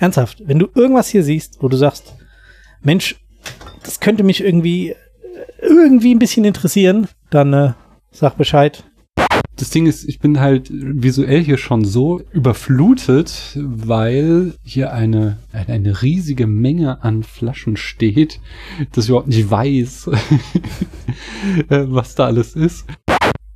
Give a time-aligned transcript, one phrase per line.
[0.00, 2.14] ernsthaft, wenn du irgendwas hier siehst, wo du sagst,
[2.82, 3.16] Mensch,
[3.84, 4.94] das könnte mich irgendwie,
[5.60, 7.72] irgendwie ein bisschen interessieren, dann äh,
[8.10, 8.84] sag Bescheid.
[9.56, 16.00] Das Ding ist, ich bin halt visuell hier schon so überflutet, weil hier eine, eine
[16.00, 18.40] riesige Menge an Flaschen steht,
[18.92, 20.08] dass ich überhaupt nicht weiß,
[21.68, 22.86] äh, was da alles ist.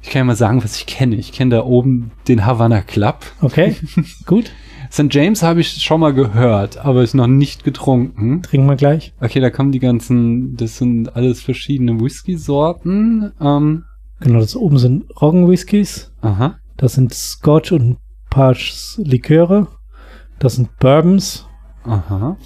[0.03, 1.17] Ich kann ja mal sagen, was ich kenne.
[1.17, 3.25] Ich kenne da oben den Havana Club.
[3.41, 3.77] Okay,
[4.27, 4.53] gut.
[4.95, 5.13] St.
[5.13, 8.43] James habe ich schon mal gehört, aber ist noch nicht getrunken.
[8.43, 9.13] Trinken wir gleich.
[9.21, 13.33] Okay, da kommen die ganzen, das sind alles verschiedene Whisky-Sorten.
[13.41, 13.85] Ähm,
[14.21, 16.13] Genau, das oben sind Roggen-Whiskys.
[16.23, 16.59] aha.
[16.77, 17.97] Das sind Scotch und ein
[18.31, 18.55] paar
[18.99, 19.67] Liköre.
[20.39, 21.47] Das sind Bourbons.
[21.85, 22.37] Aha.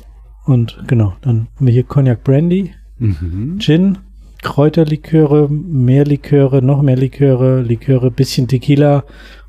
[0.46, 3.58] Und genau, dann haben wir hier Cognac Brandy, Mhm.
[3.60, 3.98] Gin,
[4.42, 9.04] Kräuterliköre, mehr Liköre, noch mehr Liköre, Liköre, bisschen Tequila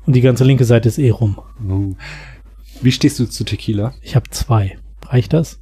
[0.06, 1.38] und die ganze linke Seite ist eh rum.
[1.68, 1.94] Oh.
[2.82, 3.94] Wie stehst du zu Tequila?
[4.02, 4.78] Ich habe zwei.
[5.06, 5.58] Reicht das?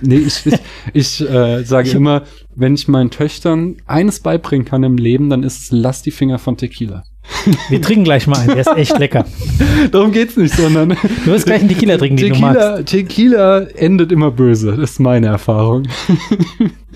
[0.00, 0.58] Nee, ich, ich,
[0.94, 2.22] ich äh, sage immer,
[2.54, 6.38] wenn ich meinen Töchtern eines beibringen kann im Leben, dann ist es lass die Finger
[6.38, 7.04] von Tequila.
[7.68, 9.26] Wir trinken gleich mal einen, der ist echt lecker.
[9.90, 12.86] Darum geht's nicht, sondern Du wirst gleich einen Tequila trinken, den du magst.
[12.86, 14.76] Tequila, Tequila endet immer böse.
[14.76, 15.86] Das ist meine Erfahrung.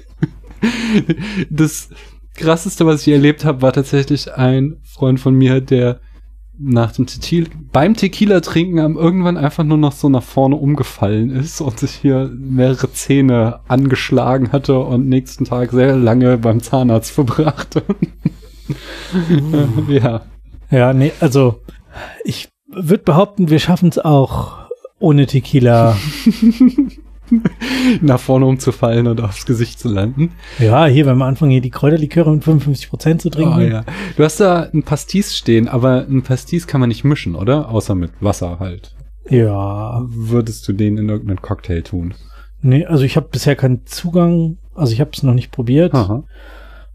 [1.51, 1.91] das
[2.35, 6.01] krasseste, was ich erlebt habe, war tatsächlich ein Freund von mir, der
[6.63, 11.31] nach dem Tequila, beim Tequila trinken am irgendwann einfach nur noch so nach vorne umgefallen
[11.31, 17.13] ist und sich hier mehrere Zähne angeschlagen hatte und nächsten Tag sehr lange beim Zahnarzt
[17.13, 17.83] verbrachte.
[19.89, 20.23] ja.
[20.71, 21.63] Ja, nee, also
[22.25, 25.97] ich würde behaupten, wir schaffen es auch ohne Tequila.
[28.01, 30.33] nach vorne umzufallen und aufs Gesicht zu landen.
[30.59, 33.55] ja, hier, wenn wir anfangen, hier die Kräuterliköre mit 55% zu trinken.
[33.59, 33.85] Oh, ja.
[34.17, 37.69] Du hast da ein Pastis stehen, aber ein Pastis kann man nicht mischen, oder?
[37.71, 38.95] Außer mit Wasser halt.
[39.29, 40.03] ja.
[40.07, 42.15] Würdest du den in irgendeinen Cocktail tun?
[42.63, 46.25] Nee, also ich habe bisher keinen Zugang, also ich habe es noch nicht probiert, Aha.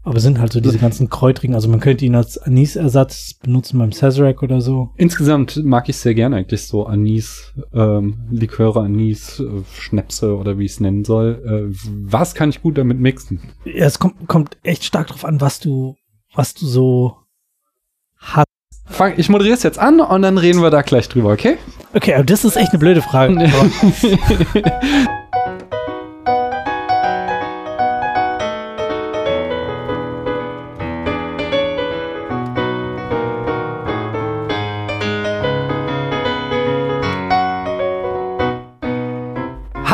[0.06, 3.80] Aber es sind halt so diese ganzen Kräutrigen, also man könnte ihn als Anis-Ersatz benutzen
[3.80, 4.90] beim Sazerac oder so.
[4.96, 10.64] Insgesamt mag ich sehr gerne eigentlich so Anis, ähm, Liköre, Anis, äh, Schnäpse oder wie
[10.64, 11.42] ich es nennen soll.
[11.44, 13.40] Äh, was kann ich gut damit mixen?
[13.64, 15.96] Ja, es kommt, kommt echt stark drauf an, was du,
[16.32, 17.16] was du so
[18.16, 18.46] hast.
[18.84, 21.56] Fang, ich moderiere es jetzt an und dann reden wir da gleich drüber, okay?
[21.94, 23.34] Okay, aber das ist echt eine blöde Frage.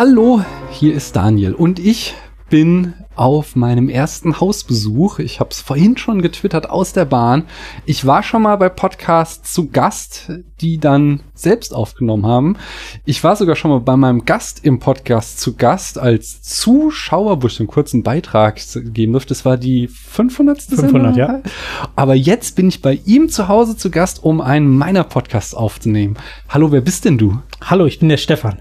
[0.05, 0.43] Hallo,
[0.73, 2.15] hier ist Daniel und ich
[2.51, 5.19] bin auf meinem ersten Hausbesuch.
[5.19, 7.45] Ich habe es vorhin schon getwittert aus der Bahn.
[7.87, 12.57] Ich war schon mal bei Podcasts zu Gast, die dann selbst aufgenommen haben.
[13.05, 17.47] Ich war sogar schon mal bei meinem Gast im Podcast zu Gast als Zuschauer, wo
[17.47, 18.61] ich einen kurzen Beitrag
[18.93, 19.31] geben durfte.
[19.31, 20.63] Das war die 500.
[20.63, 21.15] 500, Sendung.
[21.15, 21.43] ja.
[21.97, 26.17] Aber jetzt bin ich bei ihm zu Hause zu Gast, um einen meiner Podcasts aufzunehmen.
[26.49, 27.41] Hallo, wer bist denn du?
[27.65, 28.61] hallo, ich bin der Stefan.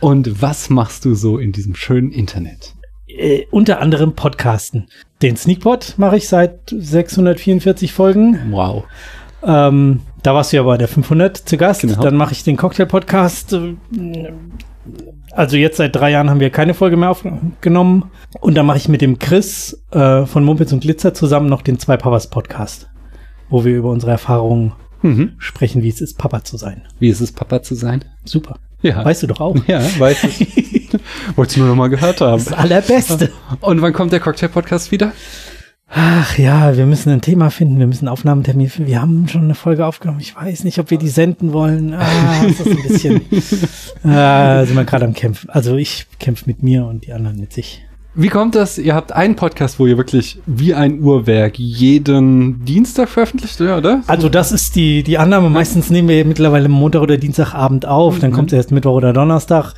[0.00, 2.74] Und was machst du so in diesem schönen Internet?
[3.18, 4.86] Äh, unter anderem Podcasten.
[5.22, 8.38] Den Sneakpot mache ich seit 644 Folgen.
[8.50, 8.84] Wow.
[9.42, 11.80] Ähm, da warst du ja bei der 500 zu Gast.
[11.82, 12.00] Genau.
[12.02, 13.52] Dann mache ich den Cocktail-Podcast.
[13.54, 13.74] äh,
[15.32, 18.10] Also jetzt seit drei Jahren haben wir keine Folge mehr aufgenommen.
[18.40, 21.78] Und dann mache ich mit dem Chris äh, von Mumpitz und Glitzer zusammen noch den
[21.78, 22.88] Zwei Papas Podcast,
[23.48, 25.34] wo wir über unsere Erfahrungen Mhm.
[25.38, 26.82] sprechen, wie es ist, Papa zu sein.
[26.98, 28.04] Wie ist es, Papa zu sein?
[28.24, 28.56] Super.
[28.82, 29.04] Ja.
[29.04, 29.54] Weißt du doch auch.
[29.68, 30.74] Ja, weiß ich.
[31.36, 32.42] Wolltest du nur noch mal gehört haben.
[32.44, 33.30] Das Allerbeste.
[33.60, 35.12] Und wann kommt der Cocktail-Podcast wieder?
[35.90, 38.90] Ach ja, wir müssen ein Thema finden, wir müssen einen Aufnahmetermin finden.
[38.90, 40.20] Wir haben schon eine Folge aufgenommen.
[40.20, 41.94] Ich weiß nicht, ob wir die senden wollen.
[41.94, 42.06] Ah,
[42.42, 43.20] das ist ein bisschen.
[44.04, 45.48] ah, sind wir gerade am Kämpfen.
[45.48, 47.82] Also ich kämpfe mit mir und die anderen mit sich.
[48.14, 48.78] Wie kommt das?
[48.78, 54.02] Ihr habt einen Podcast, wo ihr wirklich wie ein Uhrwerk jeden Dienstag veröffentlicht, oder?
[54.08, 55.48] Also das ist die, die Annahme.
[55.50, 58.34] Meistens nehmen wir mittlerweile Montag oder Dienstagabend auf, dann Mhm.
[58.34, 59.72] kommt es erst Mittwoch oder Donnerstag.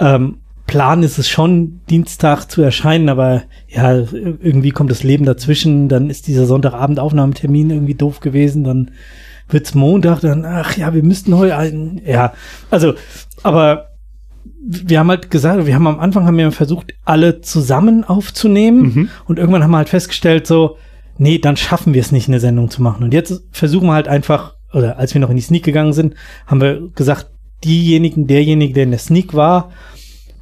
[0.00, 5.88] Ähm, Plan ist es schon, Dienstag zu erscheinen, aber ja, irgendwie kommt das Leben dazwischen,
[5.88, 8.90] dann ist dieser Sonntagabend-Aufnahmetermin irgendwie doof gewesen, dann
[9.48, 12.34] wird's Montag, dann, ach ja, wir müssten heute einen, ja,
[12.70, 12.92] also,
[13.42, 13.88] aber
[14.60, 19.08] wir haben halt gesagt, wir haben am Anfang haben wir versucht, alle zusammen aufzunehmen Mhm.
[19.24, 20.76] und irgendwann haben wir halt festgestellt, so,
[21.16, 23.04] nee, dann schaffen wir es nicht, eine Sendung zu machen.
[23.04, 26.14] Und jetzt versuchen wir halt einfach, oder als wir noch in die Sneak gegangen sind,
[26.46, 27.30] haben wir gesagt,
[27.64, 29.70] diejenigen, derjenige, der in der Sneak war,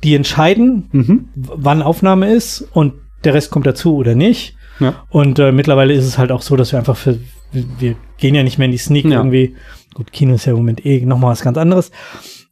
[0.04, 1.28] die entscheiden, Mhm.
[1.34, 4.54] wann Aufnahme ist und der Rest kommt dazu oder nicht.
[4.78, 5.04] Ja.
[5.08, 7.18] Und äh, mittlerweile ist es halt auch so, dass wir einfach für,
[7.52, 9.18] wir gehen ja nicht mehr in die Sneak Ja.
[9.18, 9.56] irgendwie.
[9.94, 11.90] Gut, Kino ist ja im Moment eh nochmal was ganz anderes.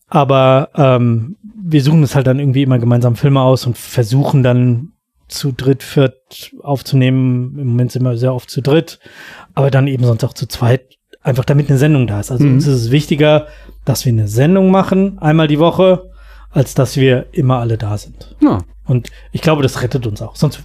[0.09, 4.93] Aber ähm, wir suchen es halt dann irgendwie immer gemeinsam Filme aus und versuchen dann
[5.29, 7.59] zu dritt, viert aufzunehmen.
[7.59, 8.99] Im Moment sind wir sehr oft zu dritt,
[9.55, 12.31] aber dann eben sonst auch zu zweit, einfach damit eine Sendung da ist.
[12.31, 12.55] Also Mhm.
[12.55, 13.49] uns ist es wichtiger,
[13.85, 16.11] dass wir eine Sendung machen, einmal die Woche,
[16.53, 18.37] als dass wir immer alle da sind.
[18.41, 18.61] Ja.
[18.87, 20.37] Und ich glaube, das rettet uns auch.
[20.37, 20.63] Sonst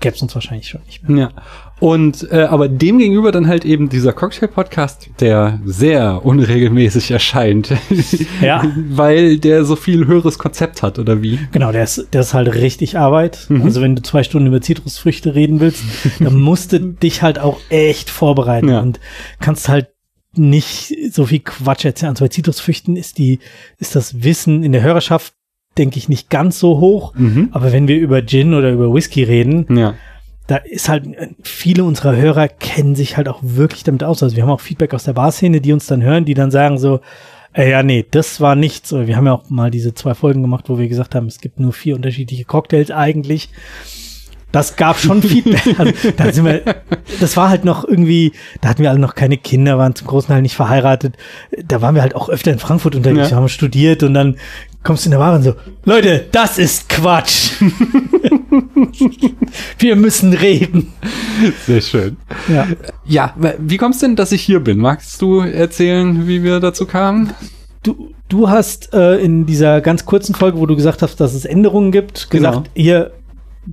[0.00, 1.18] gäbe es uns wahrscheinlich schon nicht mehr.
[1.36, 1.42] Ja.
[1.80, 7.72] Und äh, aber dem gegenüber dann halt eben dieser Cocktail-Podcast, der sehr unregelmäßig erscheint.
[8.42, 8.64] Ja.
[8.90, 11.38] Weil der so viel höheres Konzept hat, oder wie?
[11.52, 13.46] Genau, der ist, der ist halt richtig Arbeit.
[13.48, 13.62] Mhm.
[13.62, 15.82] Also wenn du zwei Stunden über Zitrusfrüchte reden willst,
[16.18, 18.80] dann musst du dich halt auch echt vorbereiten Ja.
[18.80, 18.98] und
[19.40, 19.88] kannst halt
[20.34, 22.10] nicht so viel Quatsch erzählen.
[22.10, 23.38] Also bei Zitrusfrüchten ist die,
[23.78, 25.34] ist das Wissen in der Hörerschaft,
[25.78, 27.14] denke ich, nicht ganz so hoch.
[27.14, 27.48] Mhm.
[27.52, 29.94] Aber wenn wir über Gin oder über Whisky reden, Ja.
[30.48, 34.22] Da ist halt, äh, viele unserer Hörer kennen sich halt auch wirklich damit aus.
[34.22, 36.78] Also wir haben auch Feedback aus der Barszene, die uns dann hören, die dann sagen
[36.78, 37.00] so,
[37.52, 38.92] äh, ja, nee, das war nichts.
[38.92, 41.60] Wir haben ja auch mal diese zwei Folgen gemacht, wo wir gesagt haben, es gibt
[41.60, 43.50] nur vier unterschiedliche Cocktails eigentlich.
[44.50, 45.78] Das gab schon Feedback.
[45.78, 46.62] Also, da sind wir,
[47.20, 50.28] das war halt noch irgendwie, da hatten wir alle noch keine Kinder, waren zum großen
[50.28, 51.16] Teil nicht verheiratet.
[51.66, 53.30] Da waren wir halt auch öfter in Frankfurt unterwegs, Ja.
[53.32, 54.36] wir haben studiert und dann
[54.82, 55.54] kommst du in der Bar und so,
[55.84, 57.52] Leute, das ist Quatsch.
[59.78, 60.92] wir müssen reden.
[61.66, 62.16] Sehr schön.
[62.48, 62.66] Ja.
[63.04, 64.78] Ja, wie kommst denn, dass ich hier bin?
[64.78, 67.32] Magst du erzählen, wie wir dazu kamen?
[67.82, 71.44] Du, du hast äh, in dieser ganz kurzen Folge, wo du gesagt hast, dass es
[71.44, 72.50] Änderungen gibt, Genau.
[72.50, 73.12] gesagt, ihr,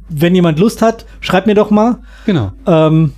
[0.10, 2.00] wenn jemand Lust hat, schreibt mir doch mal.
[2.26, 2.52] Genau.
[2.68, 3.14] Ähm,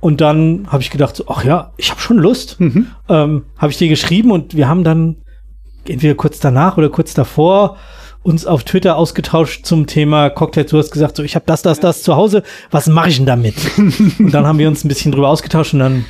[0.00, 2.58] und dann habe ich gedacht, so, ach ja, ich habe schon Lust.
[2.58, 2.88] Mhm.
[3.08, 5.16] Ähm, habe ich dir geschrieben und wir haben dann
[5.86, 7.76] entweder kurz danach oder kurz davor
[8.22, 10.70] uns auf Twitter ausgetauscht zum Thema Cocktails.
[10.70, 12.42] Du hast gesagt, so ich habe das, das, das zu Hause.
[12.70, 13.56] Was mache ich denn damit?
[13.76, 16.04] und dann haben wir uns ein bisschen drüber ausgetauscht und dann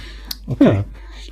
[0.46, 0.74] okay.
[0.74, 0.84] Ja.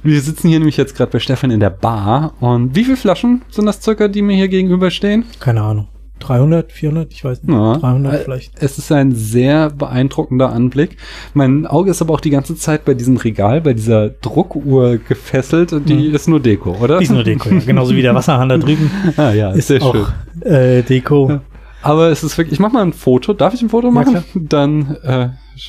[0.03, 2.33] Wir sitzen hier nämlich jetzt gerade bei Stefan in der Bar.
[2.41, 5.27] Und wie viele Flaschen sind das circa, die mir hier gegenüberstehen?
[5.41, 5.89] Keine Ahnung.
[6.21, 7.53] 300, 400, ich weiß nicht.
[7.53, 7.77] Ja.
[7.79, 8.53] 300 Äh, vielleicht.
[8.63, 10.97] Es ist ein sehr beeindruckender Anblick.
[11.35, 15.73] Mein Auge ist aber auch die ganze Zeit bei diesem Regal, bei dieser Druckuhr gefesselt.
[15.73, 16.15] und Die Mhm.
[16.15, 16.99] ist nur Deko, oder?
[16.99, 17.59] Die ist nur Deko, ja.
[17.67, 20.51] Genauso wie der Wasserhahn da drüben ah, ja, ist sehr auch schön.
[20.53, 21.41] äh, Deko.
[21.83, 23.33] Aber es ist wirklich, ich mach mal ein Foto.
[23.33, 24.23] Darf ich ein Foto machen?
[24.35, 25.29] Dann äh,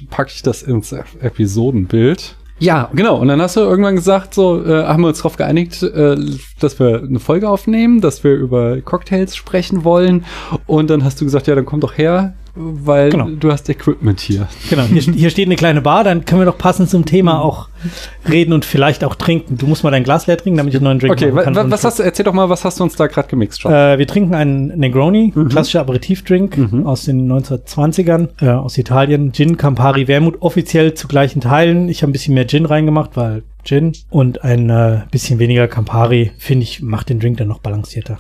[0.10, 2.36] packe ich das ins Episodenbild.
[2.62, 3.18] Ja, genau.
[3.18, 6.16] Und dann hast du irgendwann gesagt, so äh, haben wir uns darauf geeinigt, äh,
[6.60, 10.26] dass wir eine Folge aufnehmen, dass wir über Cocktails sprechen wollen.
[10.68, 13.28] Und dann hast du gesagt, ja, dann komm doch her, weil Genau.
[13.30, 14.48] du hast Equipment hier.
[14.70, 17.70] Genau, hier, hier steht eine kleine Bar, dann können wir doch passend zum Thema auch
[18.30, 19.58] reden und vielleicht auch trinken.
[19.58, 21.66] Du musst mal dein Glas leer trinken, damit ich einen neuen Drink Okay, machen kann.
[21.66, 23.72] Und- was hast du, erzähl doch mal, was hast du uns da gerade gemixt schon?
[23.72, 26.86] Äh, wir trinken einen Negroni, klassischer Aperitivdrink Mhm.
[26.86, 29.32] aus den 1920ern, äh, aus Italien.
[29.34, 31.90] Gin, Campari, Wermut, offiziell zu gleichen Teilen.
[31.90, 36.32] Ich habe ein bisschen mehr Gin reingemacht, weil Gin und ein äh, bisschen weniger Campari,
[36.38, 38.18] finde ich, macht den Drink dann noch balancierter.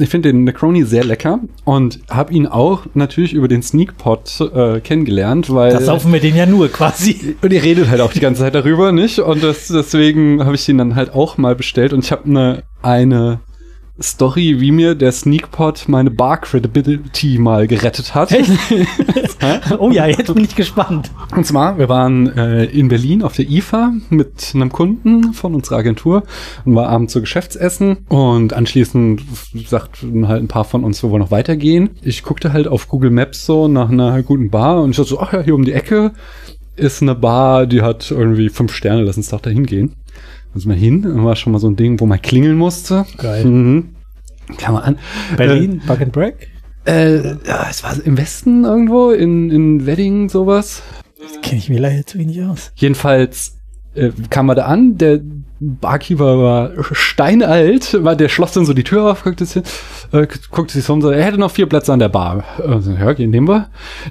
[0.00, 4.80] Ich finde den Necroni sehr lecker und habe ihn auch natürlich über den Sneakpot äh,
[4.80, 7.36] kennengelernt, weil Da saufen wir den ja nur quasi.
[7.42, 9.18] Und ihr redet halt auch die ganze Zeit darüber, nicht?
[9.18, 11.92] Und das, deswegen habe ich den dann halt auch mal bestellt.
[11.92, 13.40] Und ich habe eine, eine
[14.00, 18.30] Story, wie mir der Sneakpot meine Bar Credibility mal gerettet hat.
[18.30, 18.50] Echt?
[19.78, 21.10] oh ja, jetzt bin ich gespannt.
[21.34, 25.78] Und zwar, wir waren äh, in Berlin auf der IFA mit einem Kunden von unserer
[25.78, 26.24] Agentur
[26.64, 29.22] und war abends zu Geschäftsessen und anschließend
[29.66, 31.90] sagten halt ein paar von uns, wir wollen noch weitergehen.
[32.02, 35.20] Ich guckte halt auf Google Maps so nach einer guten Bar und ich dachte so,
[35.20, 36.12] ach ja, hier um die Ecke
[36.76, 39.94] ist eine Bar, die hat irgendwie fünf Sterne, lass uns doch da hingehen.
[40.52, 43.04] Dann sind wir hin, war schon mal so ein Ding, wo man klingeln musste.
[43.18, 43.44] Geil.
[43.44, 43.94] Mhm.
[44.56, 44.98] Kam mal an.
[45.36, 46.48] Berlin, Bug and Break?
[46.88, 50.82] Äh, ja, es war im Westen irgendwo, in, in Wedding sowas.
[51.20, 52.72] Das kenne ich mir leider zu wenig aus.
[52.76, 53.58] Jedenfalls
[53.94, 55.20] äh, kam er da an, der
[55.60, 59.62] Barkeeper war steinalt, war, der schloss dann so die Tür auf, guckte sich,
[60.12, 62.44] äh, guckte sich so um, so, er hätte noch vier Plätze an der Bar.
[62.66, 63.68] Also, ja, okay, nehmen wir.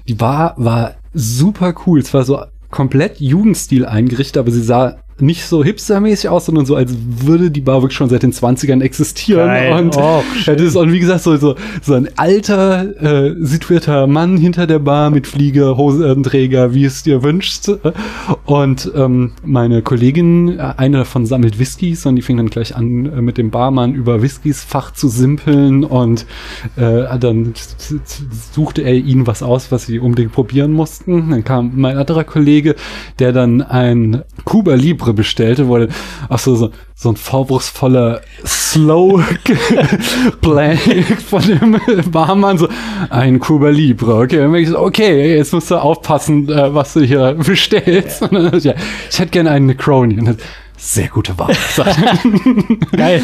[0.07, 5.45] Die Bar war super cool, es war so komplett Jugendstil eingerichtet, aber sie sah nicht
[5.45, 9.47] so hipstermäßig aus, sondern so, als würde die Bar wirklich schon seit den 20ern existieren.
[9.47, 9.73] Geil.
[9.73, 14.37] Und Oh, das ist, und wie gesagt, so, so, so ein alter, äh, situierter Mann
[14.37, 17.71] hinter der Bar mit Flieger, Hosenträger, wie es dir wünschst.
[18.45, 23.05] Und ähm, meine Kollegin, äh, eine davon sammelt Whiskys und die fing dann gleich an,
[23.05, 26.25] äh, mit dem Barmann über Whiskys Fach zu simpeln und
[26.75, 27.53] äh, dann
[28.51, 31.31] suchte er ihnen was aus, was sie unbedingt probieren mussten.
[31.31, 32.75] Dann kam mein anderer Kollege,
[33.19, 35.87] der dann ein Cuba Libre bestellte, wo er,
[36.29, 39.23] ach so, so, so ein vorwurfsvoller Slow
[40.41, 40.77] Play
[41.29, 41.79] von dem
[42.11, 42.67] Barmann, so
[43.09, 47.01] ein Cuba Libre, okay, dann ich so, okay, jetzt musst du aufpassen, äh, was du
[47.01, 48.21] hier bestellst.
[48.21, 48.33] Und
[48.63, 48.73] ja,
[49.09, 50.35] ich hätte gerne einen Necroni.
[50.79, 51.55] Sehr gute Wahl.
[52.95, 53.21] Geil.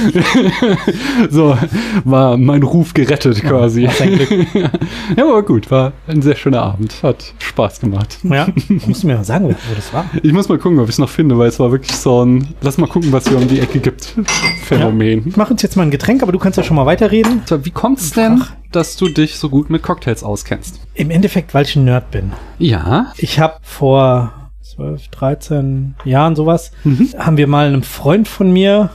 [1.30, 1.56] so,
[2.04, 3.88] war mein Ruf gerettet quasi.
[3.88, 4.48] Glück.
[5.16, 6.96] ja, aber gut, war ein sehr schöner Abend.
[7.04, 8.18] Hat Spaß gemacht.
[8.24, 8.48] Ja,
[8.88, 10.06] musst du mir mal sagen, wo das war.
[10.24, 12.48] Ich muss mal gucken, ob ich es noch finde, weil es war wirklich so ein,
[12.62, 14.16] lass mal gucken, was hier um die Ecke gibt,
[14.64, 15.28] Phänomen.
[15.28, 17.44] Ich mache uns jetzt mal ein Getränk, aber du kannst ja schon mal weiterreden.
[17.46, 20.80] So, Wie kommt es denn, dass du dich so gut mit Cocktails auskennst?
[20.96, 22.32] Im Endeffekt, weil ich ein Nerd bin.
[22.58, 23.14] Ja.
[23.18, 24.43] Ich habe vor
[24.76, 27.10] 12, 13 Jahren sowas, Mhm.
[27.18, 28.90] haben wir mal einem Freund von mir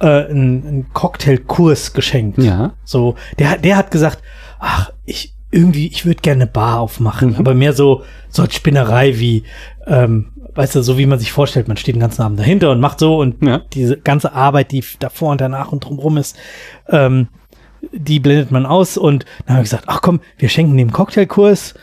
[0.00, 2.38] äh, einen, einen Cocktailkurs geschenkt.
[2.38, 2.74] Ja.
[2.84, 4.18] So, der, hat- der hat gesagt,
[4.58, 7.36] ach, ich irgendwie, ich würde gerne eine Bar aufmachen, Mhm.
[7.36, 9.44] aber mehr so, so als Spinnerei wie,
[9.86, 12.80] ähm, weißt du, so wie man sich vorstellt, man steht den ganzen Abend dahinter und
[12.80, 13.62] macht so und Ja.
[13.72, 16.36] diese ganze Arbeit, die davor und danach und drumrum ist,
[16.88, 17.28] ähm,
[17.92, 21.74] die blendet man aus und dann habe ich gesagt, ach komm, wir schenken dem Cocktailkurs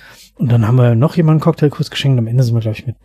[0.43, 2.19] und dann haben wir noch jemanden einen Cocktailkurs geschenkt.
[2.19, 2.97] Am Ende sind wir, glaube ich, mit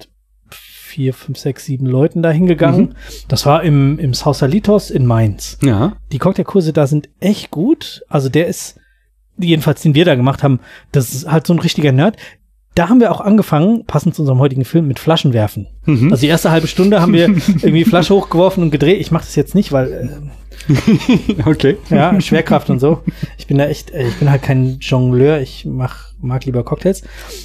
[0.51, 2.81] vier, fünf, sechs, sieben Leuten da hingegangen.
[2.81, 2.95] Mhm.
[3.29, 5.93] Das war im, im Sausalitos in Mainz Ja.
[6.11, 8.03] die Cocktailkurse da sind echt gut.
[8.09, 8.81] Also der ist,
[9.39, 10.59] jedenfalls den wir da gemacht haben,
[10.91, 12.17] das ist halt so ein richtiger Nerd.
[12.79, 15.67] Da haben wir auch angefangen, passend zu unserem heutigen Film, mit Flaschen werfen.
[15.85, 16.13] Mhm.
[16.13, 19.01] Also die erste halbe Stunde haben wir irgendwie Flasche hochgeworfen und gedreht.
[19.01, 20.31] Ich mache das jetzt nicht, weil
[21.45, 21.77] okay.
[21.91, 23.01] äh, ja Schwerkraft und so.
[23.37, 25.41] Ich bin da echt, äh, ich bin halt kein Jongleur.
[25.41, 27.03] Ich mach, mag lieber Cocktails.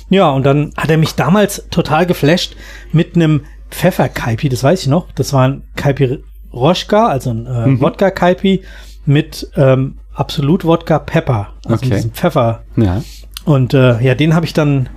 [0.10, 2.56] Ja und dann hat er mich damals total geflasht
[2.92, 4.50] mit einem Pfefferkaipi.
[4.50, 5.12] Das weiß ich noch.
[5.14, 6.20] Das war ein Kaipi
[6.54, 7.82] Roschka, also ein äh, Mhm.
[7.82, 8.62] Wodka Kaipi
[9.08, 11.96] mit ähm, Absolut Wodka Pepper, also Okay.
[11.96, 12.62] diesem Pfeffer.
[12.76, 13.02] Ja.
[13.46, 14.90] Und äh, ja, den habe ich dann,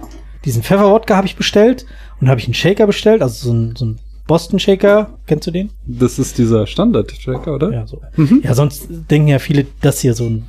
[0.46, 1.84] diesen Pfeffer-Wodka habe ich bestellt
[2.20, 5.18] und habe ich einen Shaker bestellt, also so ein, so ein Boston Shaker.
[5.26, 5.70] Kennst du den?
[5.86, 7.72] Das ist dieser Standard-Tracker, oder?
[7.72, 8.00] Ja, so.
[8.16, 8.40] Mhm.
[8.42, 10.46] Ja, sonst denken ja viele, das hier so ein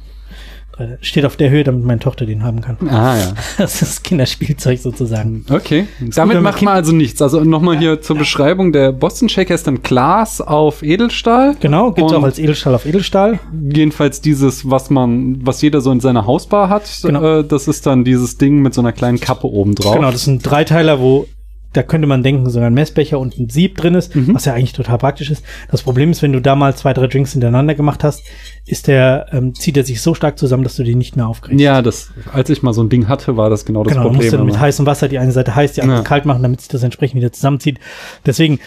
[0.80, 2.78] äh, steht auf der Höhe, damit meine Tochter den haben kann.
[2.90, 3.34] Ah, ja.
[3.58, 5.46] Das ist Kinderspielzeug sozusagen.
[5.50, 5.88] Okay.
[6.00, 7.22] gut, Damit man macht man also nichts.
[7.22, 8.72] Also nochmal hier zur Beschreibung.
[8.72, 11.56] Der Boston Shaker ist dann Glas auf Edelstahl.
[11.60, 13.40] Genau, gibt's auch als Edelstahl auf Edelstahl.
[13.74, 17.40] Jedenfalls dieses, was man, was jeder so in seiner Hausbar hat, Genau.
[17.40, 19.96] äh, das ist dann dieses Ding mit so einer kleinen Kappe oben drauf.
[19.96, 21.28] Genau, das sind Dreiteiler, wo
[21.74, 24.34] da könnte man denken, sogar ein Messbecher und ein Sieb drin ist, Mhm.
[24.34, 25.44] was ja eigentlich total praktisch ist.
[25.70, 28.24] Das Problem ist, wenn du da mal zwei, drei Drinks hintereinander gemacht hast,
[28.66, 31.60] ist der, ähm, zieht er sich so stark zusammen, dass du den nicht mehr aufkriegst.
[31.62, 34.10] Ja, das, als ich mal so ein Ding hatte, war das genau das genau, du
[34.10, 34.40] musst Problem.
[34.40, 36.04] dann mit heißem Wasser die eine Seite heiß, die andere Ja.
[36.04, 37.80] kalt machen, damit sich das entsprechend wieder zusammenzieht.
[38.26, 38.60] Deswegen,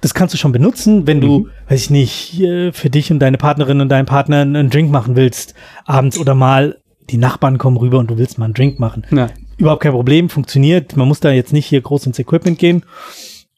[0.00, 1.46] das kannst du schon benutzen, wenn du, Mhm.
[1.68, 2.42] weiß ich nicht,
[2.72, 5.54] für dich und deine Partnerin und deinen Partner einen Drink machen willst,
[5.84, 6.78] abends oder mal
[7.10, 9.04] die Nachbarn kommen rüber und du willst mal einen Drink machen.
[9.10, 9.28] ja.
[9.62, 10.96] Überhaupt kein Problem, funktioniert.
[10.96, 12.84] Man muss da jetzt nicht hier groß ins Equipment gehen.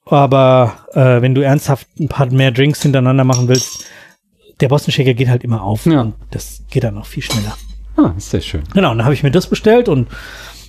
[0.07, 3.85] Aber äh, wenn du ernsthaft ein paar mehr Drinks hintereinander machen willst,
[4.61, 5.87] der Boston Shaker geht halt immer auf.
[5.87, 6.03] Ja.
[6.03, 7.57] Und das geht dann noch viel schneller.
[7.97, 8.63] Ah, sehr schön.
[8.75, 10.09] Genau, und dann habe ich mir das bestellt und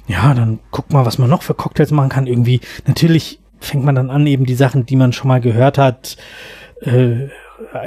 [0.08, 2.28] ja, dann guck mal, was man noch für Cocktails machen kann.
[2.28, 6.18] Irgendwie, natürlich fängt man dann an, eben die Sachen, die man schon mal gehört hat,
[6.82, 7.28] äh,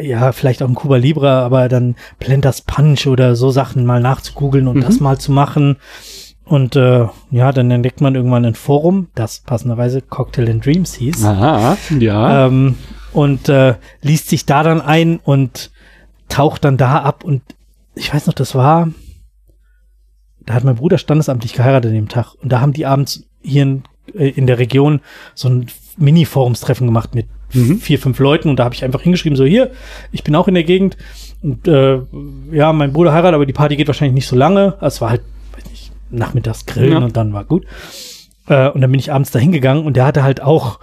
[0.02, 4.66] ja, vielleicht auch ein Cuba Libre, aber dann Planters Punch oder so Sachen mal nachzugoogeln
[4.66, 4.82] und Mhm.
[4.82, 5.76] das mal zu machen.
[6.48, 11.24] Und äh, ja, dann entdeckt man irgendwann ein Forum, das passenderweise Cocktail and Dreams hieß.
[11.24, 12.46] Aha, ja.
[12.46, 12.76] Ähm,
[13.12, 15.70] und äh, liest sich da dann ein und
[16.28, 17.22] taucht dann da ab.
[17.24, 17.42] Und
[17.94, 18.88] ich weiß noch, das war,
[20.46, 22.34] da hat mein Bruder standesamtlich geheiratet an dem Tag.
[22.42, 23.82] Und da haben die abends hier in,
[24.14, 25.00] äh, in der Region
[25.34, 25.66] so ein
[25.98, 27.78] Mini-Forumstreffen gemacht mit Mhm.
[27.78, 28.50] vier, fünf Leuten.
[28.50, 29.70] Und da habe ich einfach hingeschrieben, so hier,
[30.12, 30.98] ich bin auch in der Gegend.
[31.42, 32.00] Und äh,
[32.52, 34.76] ja, mein Bruder heiratet, aber die Party geht wahrscheinlich nicht so lange.
[34.82, 35.22] Es war halt,
[36.10, 36.98] nachmittags grillen Ja.
[36.98, 37.64] und dann war gut.
[38.48, 40.78] Äh, und dann bin ich abends da hingegangen und der hatte halt auch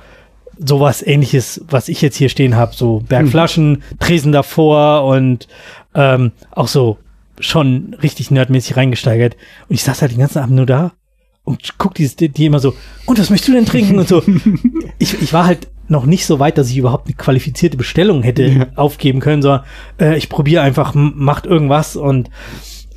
[0.57, 5.47] sowas ähnliches, was ich jetzt hier stehen habe, so Bergflaschen, Tresen davor und
[5.93, 6.97] ähm, auch so
[7.39, 9.35] schon richtig nerdmäßig reingesteigert.
[9.67, 10.93] Und ich saß halt den ganzen Abend nur da
[11.43, 12.73] und guck die, die immer so,
[13.05, 13.99] und was möchtest du denn trinken?
[13.99, 14.23] Und so.
[14.99, 18.43] ich, ich war halt noch nicht so weit, dass ich überhaupt eine qualifizierte Bestellung hätte
[18.45, 18.65] Ja.
[18.75, 19.63] aufgeben können, sondern
[19.99, 22.29] äh, ich probiere einfach, macht irgendwas und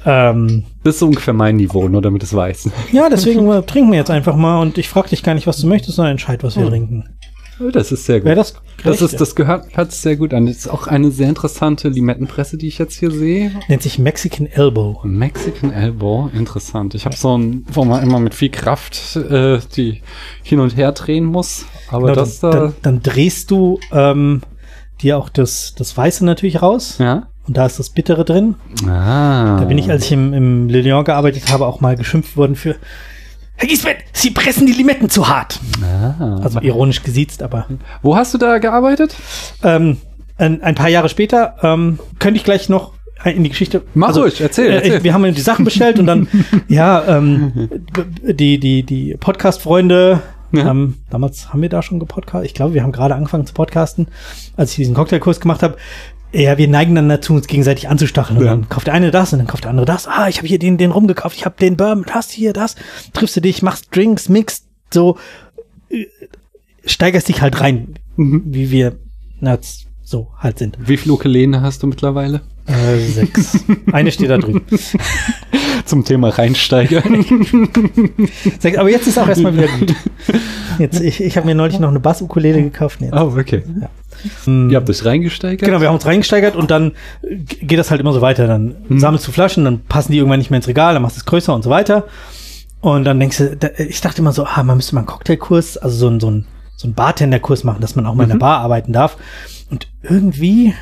[0.09, 2.71] ähm, das ist ungefähr mein Niveau, nur damit es weiß.
[2.93, 5.59] ja, deswegen äh, trinken wir jetzt einfach mal und ich frage dich gar nicht, was
[5.59, 7.05] du möchtest, sondern entscheid, was wir trinken.
[7.73, 8.27] Das ist sehr gut.
[8.27, 10.47] Wäre das das, ist, das gehört, hört sich sehr gut an.
[10.47, 13.50] Das ist auch eine sehr interessante Limettenpresse, die ich jetzt hier sehe.
[13.67, 15.00] Nennt sich Mexican Elbow.
[15.03, 16.95] Mexican Elbow, interessant.
[16.95, 20.03] Ich habe so ein, wo man immer mit viel Kraft äh, die
[20.43, 21.67] hin und her drehen muss.
[21.88, 24.43] Aber Genau, das dann, da, dann, dann drehst du ähm,
[25.00, 27.27] dir auch das, das Weiße natürlich raus ja.
[27.49, 28.55] Und da ist das Bittere drin.
[28.87, 29.59] Ah.
[29.59, 32.55] Da bin ich, als ich im, im Le Lion gearbeitet habe, auch mal geschimpft worden
[32.55, 32.76] für
[33.57, 35.59] Herr Giesbett, Sie pressen die Limetten zu hart.
[35.83, 36.38] ah.
[36.43, 37.67] Also ironisch gesiezt, aber
[38.02, 39.17] Wo hast du da gearbeitet?
[39.64, 39.97] ähm,
[40.37, 42.93] ein, ein paar Jahre später ähm, könnte ich gleich noch
[43.25, 43.83] in die Geschichte.
[43.95, 45.02] Mach ruhig, erzähl, Äh, erzähl.
[45.02, 46.28] wir haben die Sachen bestellt und dann,
[46.69, 47.69] ja, ähm,
[48.23, 50.21] die, die, die Podcast-Freunde
[50.52, 50.71] Ja.
[50.71, 52.47] Ähm, damals haben wir da schon gepodcast.
[52.47, 54.07] Ich glaube, wir haben gerade angefangen zu podcasten,
[54.57, 55.76] als ich diesen Cocktailkurs gemacht habe.
[56.32, 58.38] Ja, wir neigen dann dazu, uns gegenseitig anzustacheln.
[58.38, 58.50] Und Ja.
[58.50, 60.06] dann kauft der eine das und dann kauft der andere das.
[60.06, 62.76] Ah, ich habe hier den, den rumgekauft, ich habe den Bourbon, das hier, das.
[63.14, 65.16] Triffst du dich, machst Drinks, mixt, so
[65.90, 66.04] äh,
[66.85, 68.42] steigerst dich halt rein, Mhm.
[68.47, 68.97] wie wir
[69.40, 70.76] Nerds so halt sind.
[70.80, 72.40] Wie viele Ukulele hast du mittlerweile?
[72.66, 73.64] Äh, sechs.
[73.92, 74.62] eine steht da drüben.
[75.87, 77.25] Zum Thema reinsteigern.
[78.58, 79.94] Sechs, aber jetzt ist auch erstmal wieder gut.
[80.78, 83.00] Jetzt, ich ich habe mir neulich noch eine Bass-Ukulele gekauft.
[83.00, 83.12] Jetzt.
[83.14, 83.62] oh, okay.
[83.64, 83.85] Hm.
[84.71, 85.65] Ihr habt euch reingesteigert?
[85.67, 86.93] Genau, wir haben uns reingesteigert und dann
[87.61, 88.47] geht das halt immer so weiter.
[88.47, 91.21] Dann sammelst du Flaschen, dann passen die irgendwann nicht mehr ins Regal, dann machst du
[91.21, 92.07] es größer und so weiter.
[92.81, 95.77] Und dann denkst du, da, ich dachte immer so, ah, man müsste mal einen Cocktailkurs,
[95.79, 96.47] also so ein, so ein,
[96.77, 99.17] so ein Bartenderkurs machen, dass man auch mal in der Bar arbeiten darf.
[99.71, 100.75] Und irgendwie,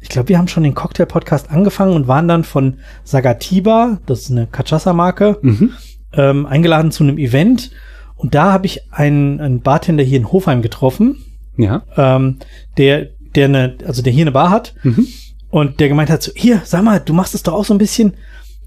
[0.00, 4.30] ich glaube, wir haben schon den Cocktail-Podcast angefangen und waren dann von Sagatiba, das ist
[4.30, 5.70] eine Cachaça-Marke, Mhm.
[6.12, 7.70] ähm, eingeladen zu einem Event.
[8.16, 11.24] Und da habe ich einen, einen Bartender hier in Hofheim getroffen
[11.56, 11.82] Ja.
[11.96, 12.38] ähm,
[12.78, 15.06] der, der eine, also der hier eine Bar hat Mhm.
[15.50, 17.78] und der gemeint hat so, hier, sag mal, du machst es doch auch so ein
[17.78, 18.14] bisschen,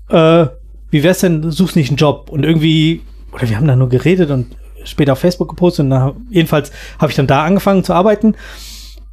[0.10, 0.46] äh,
[0.92, 3.02] wie wär's denn, du suchst nicht einen Job und irgendwie,
[3.34, 7.12] oder wir haben da nur geredet und später auf Facebook gepostet und dann, jedenfalls habe
[7.12, 8.36] ich dann da angefangen zu arbeiten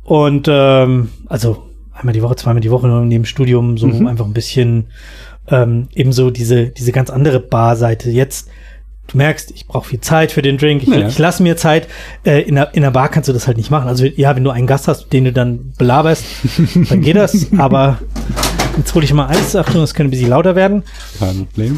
[0.05, 1.65] und ähm, also
[1.95, 4.07] einmal die Woche, zweimal die Woche neben dem Studium so Mhm.
[4.07, 4.89] einfach ein bisschen
[5.49, 8.11] ähm, eben so diese, diese ganz andere Barseite.
[8.11, 8.49] Jetzt,
[9.13, 11.07] du merkst, ich brauche viel Zeit für den Drink, ich, Ja.
[11.09, 11.89] ich lasse mir Zeit.
[12.25, 13.89] Äh, in, der, in der Bar kannst du das halt nicht machen.
[13.89, 16.25] Also ja, wenn du einen Gast hast, den du dann belaberst,
[16.89, 17.47] dann geht das.
[17.59, 17.99] Aber
[18.77, 19.55] jetzt hole ich mal Eis.
[19.57, 20.83] Achtung, das könnte ein bisschen lauter werden.
[21.19, 21.77] Kein Problem.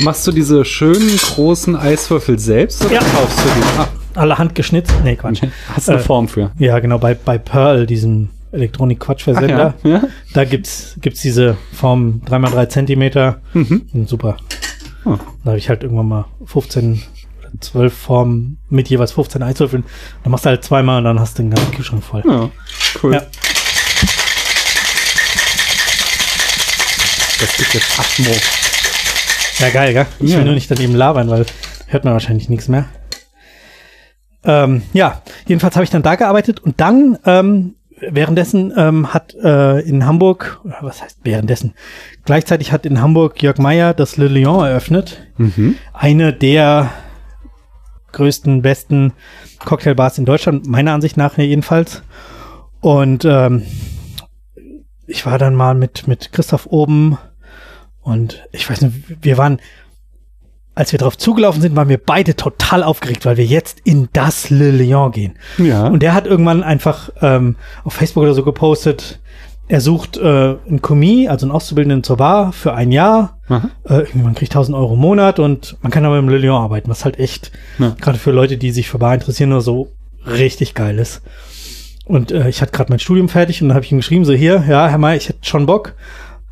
[0.00, 3.00] Machst du diese schönen großen Eiswürfel selbst oder Ja.
[3.00, 3.78] kaufst du die?
[3.80, 4.92] Ah, Alle Hand geschnitzt.
[5.04, 5.42] Nee, Quatsch.
[5.74, 6.50] hast eine Äh, Form für.
[6.58, 9.90] Ja, genau, bei, bei Pearl, diesem Elektronik-Quatsch-Versender, ja.
[9.90, 10.02] ja?
[10.34, 13.40] da gibt's, gibt's diese Form 3x3 Zentimeter.
[13.54, 14.06] Mhm.
[14.06, 14.36] Super.
[15.04, 15.16] Oh.
[15.44, 17.02] Da habe ich halt irgendwann mal 15
[17.40, 19.84] oder 12 Formen mit jeweils 15 Eiswürfeln.
[20.22, 22.22] Dann machst du halt zweimal und dann hast du den ganzen Kühlschrank voll.
[22.26, 22.50] ja,
[23.02, 23.14] cool.
[23.14, 23.22] Ja.
[27.40, 28.30] Das gibt jetzt Atmo.
[29.58, 30.06] Ja, geil, gell?
[30.20, 30.38] Ich Ja.
[30.38, 31.44] will nur nicht daneben labern, weil
[31.88, 32.86] hört man wahrscheinlich nichts mehr.
[34.44, 37.74] Ähm, ja, jedenfalls habe ich dann da gearbeitet und dann ähm,
[38.10, 41.74] währenddessen ähm, hat äh, in Hamburg, oder was heißt währenddessen,
[42.24, 45.26] gleichzeitig hat in Hamburg Jörg Meyer das Le Lion eröffnet.
[45.36, 45.76] Mhm.
[45.92, 46.90] Eine der
[48.12, 49.12] größten, besten
[49.58, 52.02] Cocktailbars in Deutschland, meiner Ansicht nach jedenfalls.
[52.80, 53.62] Und ähm,
[55.06, 57.18] ich war dann mal mit, mit Christoph oben
[58.00, 59.60] und ich weiß nicht, wir waren,
[60.74, 64.48] als wir drauf zugelaufen sind, waren wir beide total aufgeregt, weil wir jetzt in das
[64.50, 65.34] Le Lion gehen.
[65.58, 65.86] Ja.
[65.86, 69.18] Und der hat irgendwann einfach ähm, auf Facebook oder so gepostet,
[69.68, 70.20] er sucht äh,
[70.68, 73.38] einen Kommis, also einen Auszubildenden zur Bar für ein Jahr.
[73.48, 73.60] Äh,
[74.00, 76.90] irgendwie man kriegt 1000 Euro im Monat und man kann aber im Le Lion arbeiten,
[76.90, 77.94] was halt echt, Ja.
[78.00, 79.92] gerade für Leute, die sich für Bar interessieren, nur so
[80.26, 81.22] richtig geil ist.
[82.04, 84.32] Und äh, ich hatte gerade mein Studium fertig und dann habe ich ihm geschrieben, so
[84.32, 85.94] hier, ja, Herr May, ich hätte schon Bock,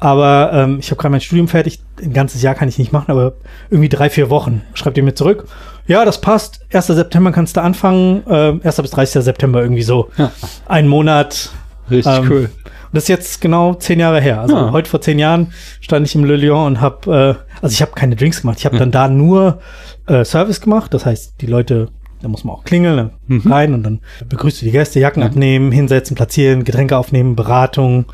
[0.01, 3.11] aber ähm, ich habe gerade mein Studium fertig, ein ganzes Jahr kann ich nicht machen,
[3.11, 3.35] aber
[3.71, 4.63] irgendwie drei, vier Wochen.
[4.75, 5.45] Schreibt ihr mir zurück.
[5.87, 6.65] Ja, das passt.
[6.73, 6.87] 1.
[6.87, 8.23] September kannst du anfangen.
[8.27, 8.77] Äh, 1.
[8.83, 9.23] bis 30.
[9.23, 10.09] September irgendwie so.
[10.17, 10.31] Ja.
[10.67, 11.51] Ein Monat.
[11.91, 12.51] Richtig Ähm, cool.
[12.65, 14.41] Und das ist jetzt genau zehn Jahre her.
[14.41, 14.73] Also Ja.
[14.73, 17.93] heute vor zehn Jahren stand ich im Le Lion und habe, äh, also ich habe
[17.93, 18.59] keine Drinks gemacht.
[18.59, 19.61] Ich habe dann da nur
[20.07, 20.93] äh, Service gemacht.
[20.95, 21.89] Das heißt, die Leute,
[22.23, 23.53] da muss man auch klingeln, dann Mhm.
[23.53, 25.29] rein und dann begrüßt du die Gäste, Jacken Ja.
[25.29, 28.05] abnehmen, hinsetzen, platzieren, Getränke aufnehmen, Beratung,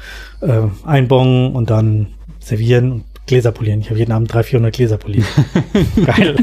[0.40, 2.08] äh, einbongen und dann
[2.40, 3.80] servieren und Gläser polieren.
[3.80, 5.26] Ich habe jeden Abend 300, 400 Gläser poliert.
[6.06, 6.36] Geil.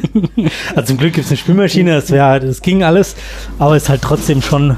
[0.75, 3.15] Also zum Glück gibt's eine Spülmaschine, das, wär, das ging alles,
[3.57, 4.75] aber ist halt trotzdem schon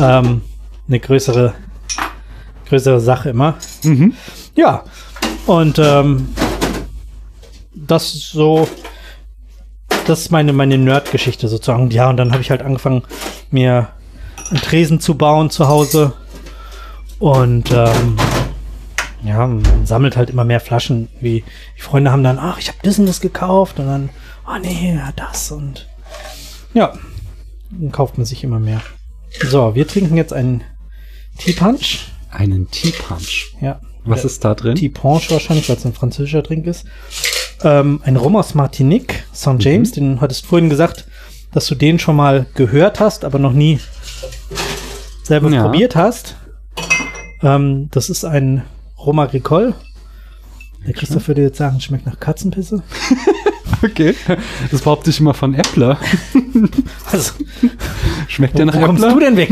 [0.00, 0.42] ähm,
[0.86, 1.54] eine größere,
[2.68, 3.56] größere Sache immer.
[3.82, 4.12] Mhm.
[4.54, 4.84] Ja,
[5.46, 6.28] und ähm,
[7.74, 8.68] das ist so,
[10.06, 11.90] das ist meine, meine Nerd-Geschichte sozusagen.
[11.90, 13.02] Ja, und dann habe ich halt angefangen,
[13.50, 13.88] mir
[14.50, 16.12] einen Tresen zu bauen zu Hause.
[17.18, 18.16] Und ähm,
[19.24, 21.08] ja, man sammelt halt immer mehr Flaschen.
[21.20, 21.44] Wie
[21.76, 23.78] die Freunde haben dann, ach, ich habe das und das gekauft.
[23.78, 24.10] Und dann,
[24.44, 25.88] ah nee, ja, das und
[26.74, 26.92] ja,
[27.70, 28.82] dann kauft man sich immer mehr.
[29.48, 30.62] So, wir trinken jetzt einen
[31.38, 32.08] Tea Punch.
[32.30, 33.54] Einen Tea Punch.
[33.60, 33.80] Ja.
[34.04, 34.74] Was ist da drin?
[34.74, 36.84] Tea Punch wahrscheinlich, weil es ein französischer Drink ist.
[37.64, 39.56] Ähm, ein Rum aus Martinique, St.
[39.58, 41.06] James, den hattest du vorhin gesagt,
[41.52, 43.80] dass du den schon mal gehört hast, aber noch nie
[45.22, 45.62] selber Ja.
[45.62, 46.36] probiert hast.
[47.42, 48.62] Ähm, das ist ein
[48.98, 49.74] Rum Agricole.
[50.86, 52.82] Der Christoph würde jetzt sagen, schmeckt nach Katzenpisse.
[53.82, 54.14] Okay.
[54.70, 55.98] Das behaupte ich immer von Äppler.
[57.12, 57.32] Also,
[58.28, 59.14] Schmeckt der nach wo kommst Äppler?
[59.14, 59.50] du denn weg?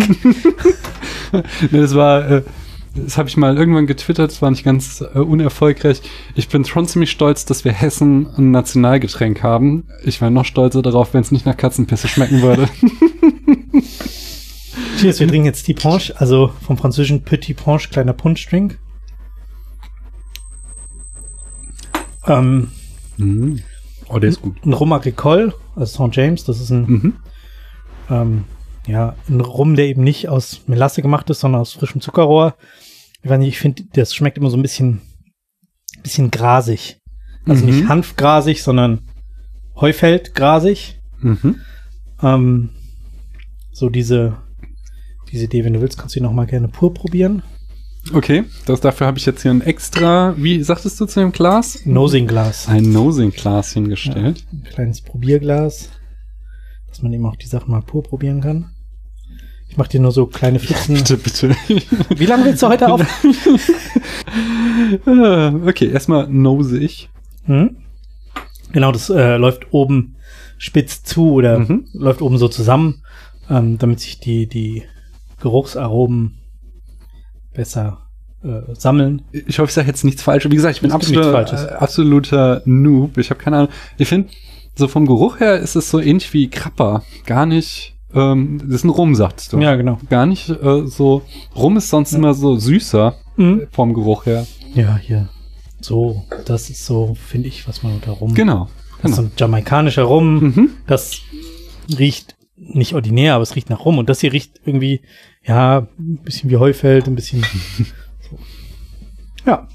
[1.70, 2.42] Das war, äh,
[2.94, 6.02] das habe ich mal irgendwann getwittert, das war nicht ganz äh, unerfolgreich.
[6.35, 9.87] Ich bin schon ziemlich stolz, dass wir Hessen ein Nationalgetränk haben.
[10.05, 12.68] Ich wäre noch stolzer darauf, wenn es nicht nach Katzenpisse schmecken würde.
[14.98, 18.78] Cheers, wir trinken jetzt die Punch, also vom französischen Petit Punch, kleiner Punschdrink.
[22.26, 22.70] Ähm,
[23.18, 23.61] Mhm.
[24.09, 24.57] Oh, der ist gut.
[24.64, 26.16] ein Rum Agricole, also St.
[26.16, 27.12] James, das ist ein, Mhm.
[28.11, 28.44] ähm,
[28.87, 32.55] ja, ein Rum, der eben nicht aus Melasse gemacht ist, sondern aus frischem Zuckerrohr.
[33.23, 35.01] Ich weiß nicht, ich finde, das schmeckt immer so ein bisschen,
[36.03, 36.99] bisschen grasig.
[37.47, 37.71] Also Mhm.
[37.71, 39.01] nicht hanfgrasig, sondern
[39.81, 41.01] Heufeldgrasig.
[41.21, 41.57] Mhm.
[42.23, 42.71] Ähm,
[43.73, 44.37] so diese,
[45.31, 47.43] diese Idee, wenn du willst, kannst du die noch mal gerne pur probieren.
[48.13, 51.87] Okay, das, dafür habe ich jetzt hier ein extra, wie sagtest du zu dem Glas?
[51.87, 52.69] Nosing-Glas.
[52.69, 54.45] Ein Nosing-Glas hingestellt.
[54.53, 55.89] Ein kleines Probierglas,
[56.89, 58.72] dass man eben auch die Sachen mal pur probieren kann.
[59.73, 60.97] Ich mache dir nur so kleine Pfützen.
[60.97, 61.57] Bitte, bitte.
[62.19, 63.01] Wie lange willst du heute auf?
[65.07, 67.09] Okay, erstmal nose ich.
[67.47, 67.79] Hm?
[68.73, 70.17] Genau, das äh, läuft oben
[70.59, 71.87] spitz zu oder Mhm.
[71.95, 73.03] läuft oben so zusammen,
[73.49, 74.83] ähm, damit sich die, die
[75.41, 76.35] Geruchsaromen
[77.55, 78.03] besser
[78.45, 79.23] äh, sammeln.
[79.33, 80.51] Ich hoffe, ich sage jetzt nichts Falsches.
[80.51, 83.17] Wie gesagt, ich bin absoluter, äh, absoluter Noob.
[83.17, 83.71] Ich habe keine Ahnung.
[83.97, 84.29] Ich finde,
[84.75, 87.05] so vom Geruch her ist es so ähnlich wie Krapper.
[87.25, 89.59] Gar nicht, ähm, das ist ein Rum, sagst du.
[89.61, 89.98] Ja, genau.
[90.11, 91.22] Gar nicht äh, so,
[91.57, 93.66] Rum ist sonst immer so süßer Mhm.
[93.70, 94.46] vom Geruch her.
[94.75, 95.29] Ja, hier.
[95.81, 98.35] So, das ist so, finde ich, was man unter Rum.
[98.35, 98.68] Genau.
[99.01, 100.40] Das ist so ein jamaikanischer Rum.
[100.40, 100.70] Mhm.
[100.87, 101.20] Das
[101.98, 103.98] riecht nicht ordinär, aber es riecht nach Rum.
[103.98, 105.01] Und das hier riecht irgendwie,
[105.44, 107.42] ja, ein bisschen wie Heufeld, ein bisschen.
[108.31, 108.38] so.
[109.46, 109.66] Ja,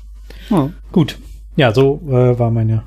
[0.49, 0.69] Ja.
[0.91, 1.17] gut.
[1.55, 2.83] Ja, so äh, war meine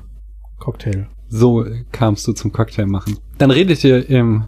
[0.57, 1.07] Cocktail.
[1.27, 3.17] So kamst du zum Cocktail machen.
[3.37, 4.45] Dann redet ihr im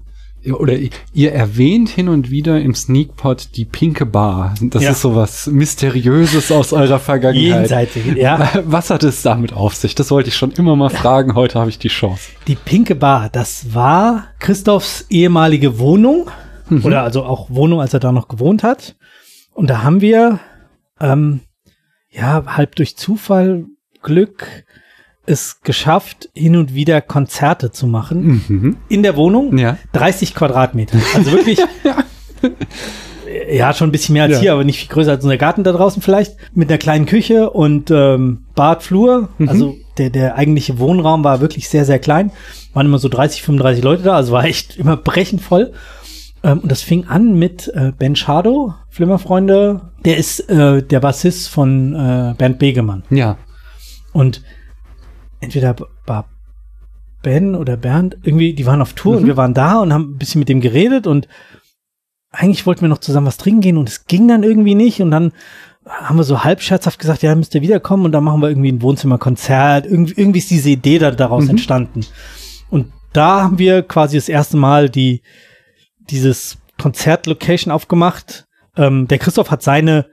[0.52, 0.76] oder
[1.14, 4.56] ihr erwähnt hin und wieder im Sneakpot die pinke Bar.
[4.62, 4.92] Das Ja.
[4.92, 7.70] ist sowas Mysteriöses aus eurer Vergangenheit.
[7.70, 8.50] Jenseitig, ja.
[8.66, 9.96] Was hat es damit auf sich?
[9.96, 11.36] Das wollte ich schon immer mal fragen.
[11.36, 12.30] Heute habe ich die Chance.
[12.48, 16.30] Die Pinke Bar, das war Christophs ehemalige Wohnung.
[16.84, 18.96] Oder also auch Wohnung, als er da noch gewohnt hat.
[19.54, 20.40] Und da haben wir,
[21.00, 21.42] ähm,
[22.10, 23.66] ja, halb durch Zufall,
[24.02, 24.66] Glück,
[25.26, 28.44] es geschafft, hin und wieder Konzerte zu machen.
[28.48, 28.78] Mhm.
[28.90, 29.58] In der Wohnung.
[29.58, 29.78] Ja.
[29.94, 30.98] 30 Quadratmeter.
[31.16, 31.60] Also wirklich.
[33.52, 34.40] ja, schon ein bisschen mehr als Ja.
[34.40, 36.36] hier, aber nicht viel größer als unser Garten da draußen vielleicht.
[36.54, 39.30] Mit einer kleinen Küche und ähm, Bad, Flur.
[39.38, 39.50] Mhm.
[39.50, 42.32] Also der, der eigentliche Wohnraum war wirklich sehr, sehr klein.
[42.74, 45.74] Waren immer so 30, 35 Leute da, also war echt immer brechend voll.
[46.44, 49.82] Ähm, und das fing an mit äh, Ben Schado, Flimmerfreunde.
[50.04, 53.04] Der ist äh, der Bassist von äh, Bernd Begemann.
[53.10, 53.38] Ja.
[54.12, 54.42] Und
[55.44, 55.76] entweder
[56.06, 56.30] war
[57.22, 59.20] Ben oder Bernd, irgendwie, die waren auf Tour Mhm.
[59.22, 61.28] und wir waren da und haben ein bisschen mit dem geredet und
[62.32, 65.12] eigentlich wollten wir noch zusammen was trinken gehen und es ging dann irgendwie nicht und
[65.12, 65.32] dann
[65.86, 68.72] haben wir so halb scherzhaft gesagt, ja, müsst ihr wiederkommen und dann machen wir irgendwie
[68.72, 69.86] ein Wohnzimmerkonzert.
[69.86, 71.50] Irgendwie, irgendwie ist diese Idee da daraus Mhm.
[71.52, 72.06] entstanden.
[72.70, 75.22] Und da haben wir quasi das erste Mal die,
[76.10, 78.46] dieses Konzertlocation aufgemacht.
[78.78, 80.08] Ähm, der Christoph hat seine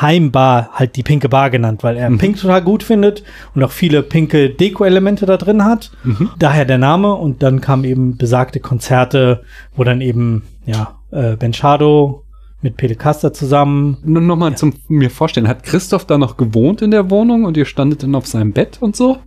[0.00, 2.18] Heimbar halt die pinke Bar genannt, weil er Mhm.
[2.18, 3.22] Pink total gut findet
[3.54, 5.90] und auch viele pinke Deko-Elemente da drin hat.
[6.04, 6.30] Mhm.
[6.38, 9.42] Daher der Name und dann kamen eben besagte Konzerte,
[9.74, 12.24] wo dann eben, ja, äh, Ben Schado
[12.62, 13.98] mit Pele Caster zusammen.
[14.04, 15.46] Nur noch mal zum mir vorstellen.
[15.48, 18.78] Hat Christoph da noch gewohnt in der Wohnung und ihr standet dann auf seinem Bett
[18.80, 19.18] und so?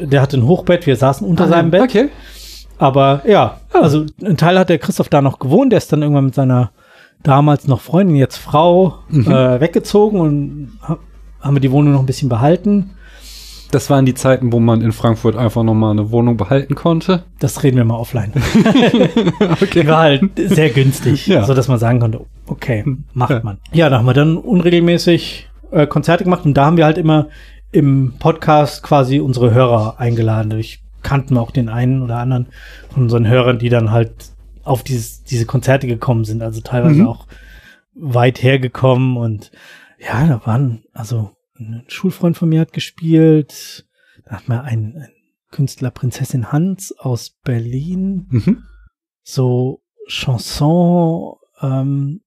[0.00, 1.82] Der hatte ein Hochbett, wir saßen unter Ah, seinem Bett.
[1.82, 2.08] Okay.
[2.78, 6.26] Aber ja, also ein Teil hat der Christoph da noch gewohnt, der ist dann irgendwann
[6.26, 6.70] mit seiner
[7.22, 9.30] damals noch Freundin, jetzt Frau, Mhm.
[9.30, 10.98] äh, weggezogen und ha
[11.40, 12.90] haben wir die Wohnung noch ein bisschen behalten.
[13.70, 17.22] Das waren die Zeiten, wo man in Frankfurt einfach noch mal eine Wohnung behalten konnte.
[17.38, 18.32] Das reden wir mal offline.
[19.62, 19.86] Okay.
[19.86, 21.44] War halt sehr günstig, Ja.
[21.44, 23.40] so dass man sagen konnte, okay, macht Ja.
[23.42, 23.58] man.
[23.72, 27.28] Ja, da haben wir dann unregelmäßig äh, Konzerte gemacht und da haben wir halt immer
[27.70, 30.58] im Podcast quasi unsere Hörer eingeladen.
[30.58, 32.46] Ich kannten wir auch den einen oder anderen
[32.92, 34.12] von unseren Hörern, die dann halt
[34.68, 37.06] auf dieses, diese Konzerte gekommen sind, also teilweise Mhm.
[37.08, 37.26] auch
[37.94, 39.50] weit hergekommen und
[39.98, 43.86] ja, da waren, also ein Schulfreund von mir hat gespielt,
[44.24, 45.12] da hat mir ein, ein
[45.50, 48.64] Künstler Prinzessin Hans aus Berlin, Mhm.
[49.22, 52.20] so Chanson, ähm,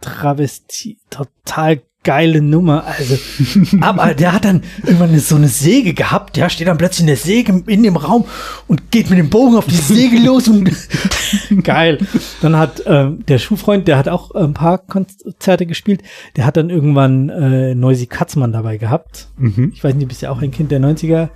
[0.00, 2.84] Travestie, total geile Nummer.
[2.86, 3.18] Also,
[3.80, 7.16] aber der hat dann irgendwann so eine Säge gehabt, der steht dann plötzlich in der
[7.16, 8.24] Säge in dem Raum
[8.68, 10.70] und geht mit dem Bogen auf die Säge los und
[11.64, 11.98] geil.
[12.40, 16.02] Dann hat ähm, der Schuhfreund, der hat auch ein paar Konzerte gespielt,
[16.36, 19.26] der hat dann irgendwann äh, Noisy Katzmann dabei gehabt.
[19.36, 19.72] Mhm.
[19.74, 21.28] Ich weiß nicht, du bist ja auch ein Kind der 90er.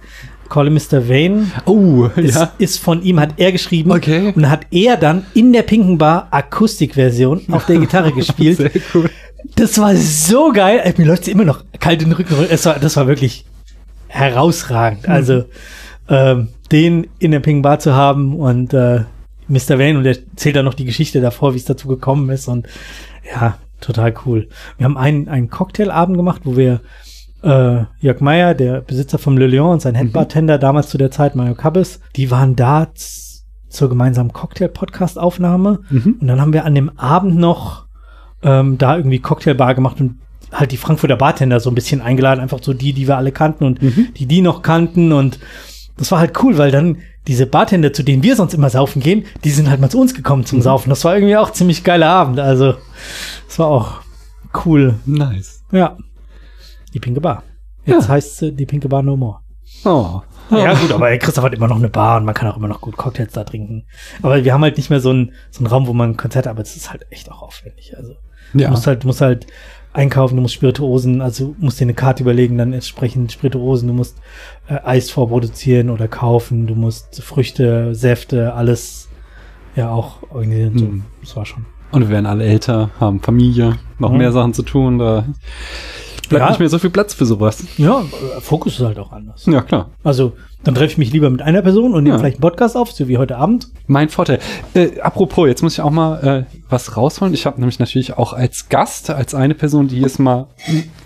[0.48, 1.08] Call him Mr.
[1.08, 2.52] Vane Oh, ist, ja.
[2.58, 3.92] ist von ihm, hat er geschrieben.
[3.92, 4.32] Okay.
[4.34, 8.56] Und hat er dann in der Pinken Bar Akustikversion auf der Gitarre gespielt.
[8.56, 9.08] Sehr cool.
[9.56, 10.80] Das war so geil.
[10.84, 12.34] Ey, mir läuft immer noch kalt in den Rücken.
[12.50, 13.44] Es war, das war wirklich
[14.08, 15.06] herausragend.
[15.06, 15.12] Mhm.
[15.12, 15.44] Also
[16.08, 19.04] ähm, den in der Ping Bar zu haben und äh,
[19.48, 19.78] Mr.
[19.78, 22.66] Wayne und er erzählt dann noch die Geschichte davor, wie es dazu gekommen ist und
[23.28, 24.48] ja, total cool.
[24.78, 26.80] Wir haben einen, einen Cocktailabend gemacht, wo wir
[27.42, 31.34] äh, Jörg Meyer, der Besitzer vom Le Lion und sein Headbartender damals zu der Zeit,
[31.34, 32.88] Mario Kabbes, die waren da
[33.68, 36.16] zur gemeinsamen Cocktail-Podcast-Aufnahme Mhm.
[36.20, 37.86] und dann haben wir an dem Abend noch
[38.42, 40.18] ähm, da irgendwie Cocktailbar gemacht und
[40.52, 43.64] halt die Frankfurter Bartender so ein bisschen eingeladen, einfach so die, die wir alle kannten
[43.64, 45.38] und die, die noch kannten und
[45.96, 49.24] das war halt cool, weil dann diese Bartender, zu denen wir sonst immer saufen gehen,
[49.44, 50.88] die sind halt mal zu uns gekommen zum Saufen.
[50.88, 52.74] Das war irgendwie auch ziemlich geiler Abend, also
[53.46, 54.00] das war auch
[54.64, 54.94] cool.
[55.06, 55.62] Nice.
[55.70, 55.96] Ja.
[56.94, 57.42] Die Pinke Bar.
[57.84, 58.14] Jetzt Ja.
[58.14, 59.40] heißt sie die Pinke Bar No More.
[59.84, 60.22] Oh.
[60.50, 62.80] Ja, gut, aber Christoph hat immer noch eine Bar und man kann auch immer noch
[62.80, 63.86] gut Cocktails da trinken.
[64.20, 66.48] Aber wir haben halt nicht mehr so einen, so einen Raum, wo man ein Konzert,
[66.48, 67.94] aber es ist halt echt auch aufwendig.
[67.96, 68.14] Also,
[68.54, 68.66] Ja.
[68.66, 69.46] du musst halt, du musst halt
[69.92, 73.94] einkaufen, du musst Spirituosen, also du musst dir eine Karte überlegen, dann entsprechend Spirituosen, du
[73.94, 74.16] musst
[74.68, 79.08] äh, Eis vorproduzieren oder kaufen, du musst Früchte, Säfte, alles
[79.76, 80.78] ja auch organisieren.
[80.78, 81.02] So, Hm.
[81.22, 81.66] das war schon.
[81.92, 84.18] Und wir werden alle älter, haben Familie, noch Mhm.
[84.18, 84.98] mehr Sachen zu tun.
[84.98, 85.24] Da
[86.28, 86.48] bleibt Ja.
[86.50, 87.64] nicht mehr so viel Platz für sowas.
[87.76, 89.44] Ja, äh, Fokus ist halt auch anders.
[89.46, 89.90] Ja, klar.
[90.04, 92.18] Also, dann treffe ich mich lieber mit einer Person und nehme Ja.
[92.20, 93.68] vielleicht einen Podcast auf, so wie heute Abend.
[93.86, 94.40] Mein Vorteil.
[94.74, 97.32] Äh, apropos, jetzt muss ich auch mal äh, was rausholen.
[97.32, 100.48] Ich habe nämlich natürlich auch als Gast, als eine Person, die jetzt mal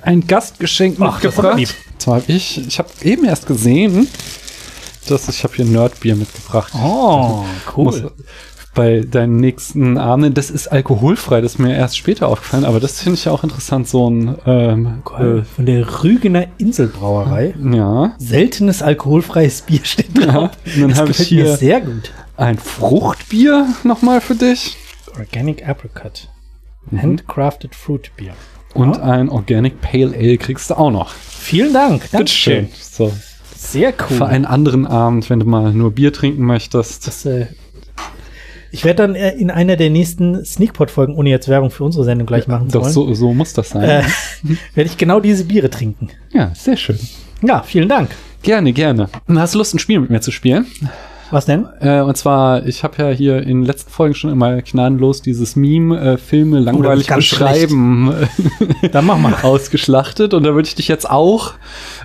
[0.03, 1.75] ein Gastgeschenk Ach, mitgebracht.
[1.99, 4.09] Zwar habe ich, ich habe eben erst gesehen,
[5.09, 6.73] dass ich habe hier Nerdbier mitgebracht.
[6.75, 7.45] Oh,
[7.77, 8.03] Muss
[8.75, 13.01] bei deinen nächsten Abenden, das ist alkoholfrei, das ist mir erst später aufgefallen, aber das
[13.01, 15.45] finde ich ja auch interessant, so ein ähm, Geil.
[15.55, 17.55] Von der Rügener Inselbrauerei.
[17.63, 20.51] äh, ja, Seltenes alkoholfreies Bier steht drauf.
[20.65, 20.81] ja.
[20.81, 22.13] Dann das habe ich gefällt mir hier sehr gut.
[22.37, 24.77] ein Fruchtbier nochmal für dich
[25.19, 26.29] Organic Apricot.
[26.91, 27.03] Mhm.
[27.03, 28.35] Handcrafted Fruit Beer.
[28.75, 29.03] und Ja.
[29.03, 31.13] ein Organic Pale Ale kriegst du auch noch.
[31.13, 32.11] Vielen Dank.
[32.11, 32.69] Dankeschön.
[32.81, 33.13] So,
[33.57, 34.17] Sehr cool.
[34.17, 37.07] für einen anderen Abend, wenn du mal nur Bier trinken möchtest.
[37.07, 37.47] Das, äh,
[38.75, 42.27] ich werde dann äh, in einer der nächsten Sneakpot-Folgen, ohne jetzt Werbung für unsere Sendung
[42.27, 43.83] gleich machen zu Doch, wollen, so, so muss das sein.
[43.89, 44.03] äh,
[44.75, 46.09] werde ich genau diese Biere trinken.
[46.33, 46.99] Ja, sehr schön.
[47.43, 48.11] Ja, vielen Dank.
[48.43, 49.09] Gerne, gerne.
[49.35, 50.67] Hast du Lust, ein Spiel mit mir zu spielen?
[51.31, 51.67] Was denn?
[51.81, 55.57] Äh, und zwar, ich habe ja hier in den letzten Folgen schon immer gnadenlos dieses
[55.57, 58.13] Meme, äh, Filme langweilig ganz beschreiben,
[58.93, 59.35] Dann mach mal.
[59.43, 60.35] ausgeschlachtet.
[60.35, 61.55] Und da würde ich dich jetzt auch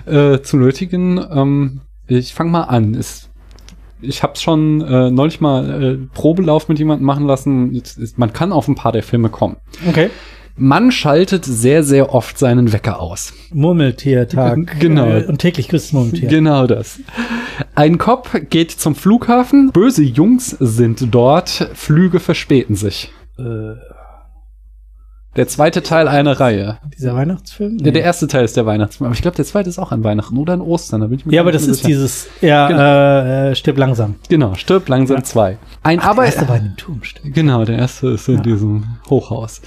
[0.06, 1.20] äh, zu nötigen.
[1.32, 2.94] Ähm, ich fange mal an.
[2.94, 3.29] Es,
[4.02, 7.72] ich habe schon äh, neulich mal äh, Probelauf mit jemandem machen lassen.
[7.74, 9.56] Jetzt ist, man kann auf ein paar der Filme kommen.
[9.88, 10.10] Okay.
[10.56, 13.32] Man schaltet sehr, sehr oft seinen Wecker aus.
[13.52, 14.78] Murmeltiertag.
[14.78, 15.06] Genau.
[15.06, 16.28] Äh, und täglich grüßt Murmeltier.
[16.28, 17.00] Genau das.
[17.74, 19.70] Ein Cop geht zum Flughafen.
[19.72, 21.70] Böse Jungs sind dort.
[21.74, 23.10] Flüge verspäten sich.
[23.38, 23.42] äh,
[25.36, 26.78] Der zweite Teil einer Reihe.
[26.98, 27.78] dieser Weihnachtsfilm?
[27.78, 29.06] Der, der erste Teil ist der Weihnachtsfilm.
[29.06, 31.02] Aber ich glaube, der zweite ist auch an Weihnachten oder an Ostern.
[31.02, 32.80] Da bin ich mir Ja, aber das ist dieses, ja, Genau.
[32.82, 34.16] äh, äh, stirb langsam.
[34.28, 35.56] Genau, stirb langsam zwei.
[35.84, 36.26] Ein Der Arbeit.
[36.34, 37.32] erste war in dem Turm, stimmt.
[37.32, 38.40] Genau, der erste ist in Ja.
[38.42, 39.62] diesem Hochhaus.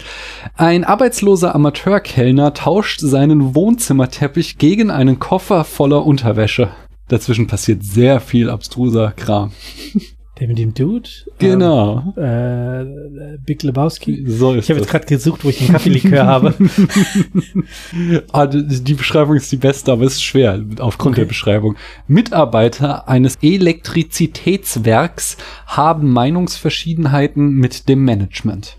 [0.58, 6.70] Ein arbeitsloser Amateurkellner tauscht seinen Wohnzimmerteppich gegen einen Koffer voller Unterwäsche.
[7.08, 9.52] Dazwischen passiert sehr viel abstruser Kram.
[10.40, 11.08] Der mit dem Dude.
[11.38, 12.12] Genau.
[12.18, 14.24] Ähm, äh, Big Lebowski.
[14.28, 16.56] So ist Ich habe jetzt gerade gesucht, wo ich den Kaffeelikör habe.
[18.32, 21.22] Ah, die, die Beschreibung ist die beste, aber es ist schwer aufgrund Okay.
[21.22, 21.76] der Beschreibung.
[22.08, 28.78] Mitarbeiter eines Elektrizitätswerks haben Meinungsverschiedenheiten mit dem Management.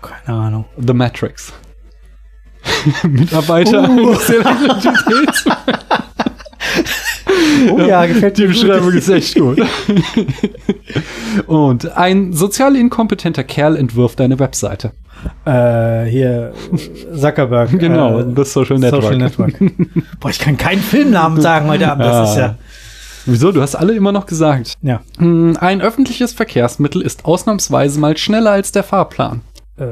[0.00, 0.64] Keine Ahnung.
[0.78, 1.52] The Matrix.
[3.08, 4.12] Mitarbeiter Uh.
[4.12, 5.44] eines Elektrizitätswerks.
[7.70, 8.60] Oh ja, gefällt Die mir gut.
[8.62, 9.60] Beschreibung ist echt gut.
[11.46, 14.92] Und ein sozial inkompetenter Kerl entwirft eine Webseite.
[15.44, 16.52] Äh, hier,
[17.16, 17.70] Zuckerberg.
[17.78, 19.02] Genau, äh, das Social Network.
[19.02, 19.54] Social Network.
[20.20, 22.04] Boah, ich kann keinen Filmnamen sagen heute Abend.
[22.04, 22.56] Das ist ja.
[23.24, 23.52] Wieso?
[23.52, 24.74] Du hast alle immer noch gesagt.
[24.82, 25.00] Ja.
[25.18, 29.42] Hm, Ein öffentliches Verkehrsmittel ist ausnahmsweise mal schneller als der Fahrplan.
[29.78, 29.84] Äh,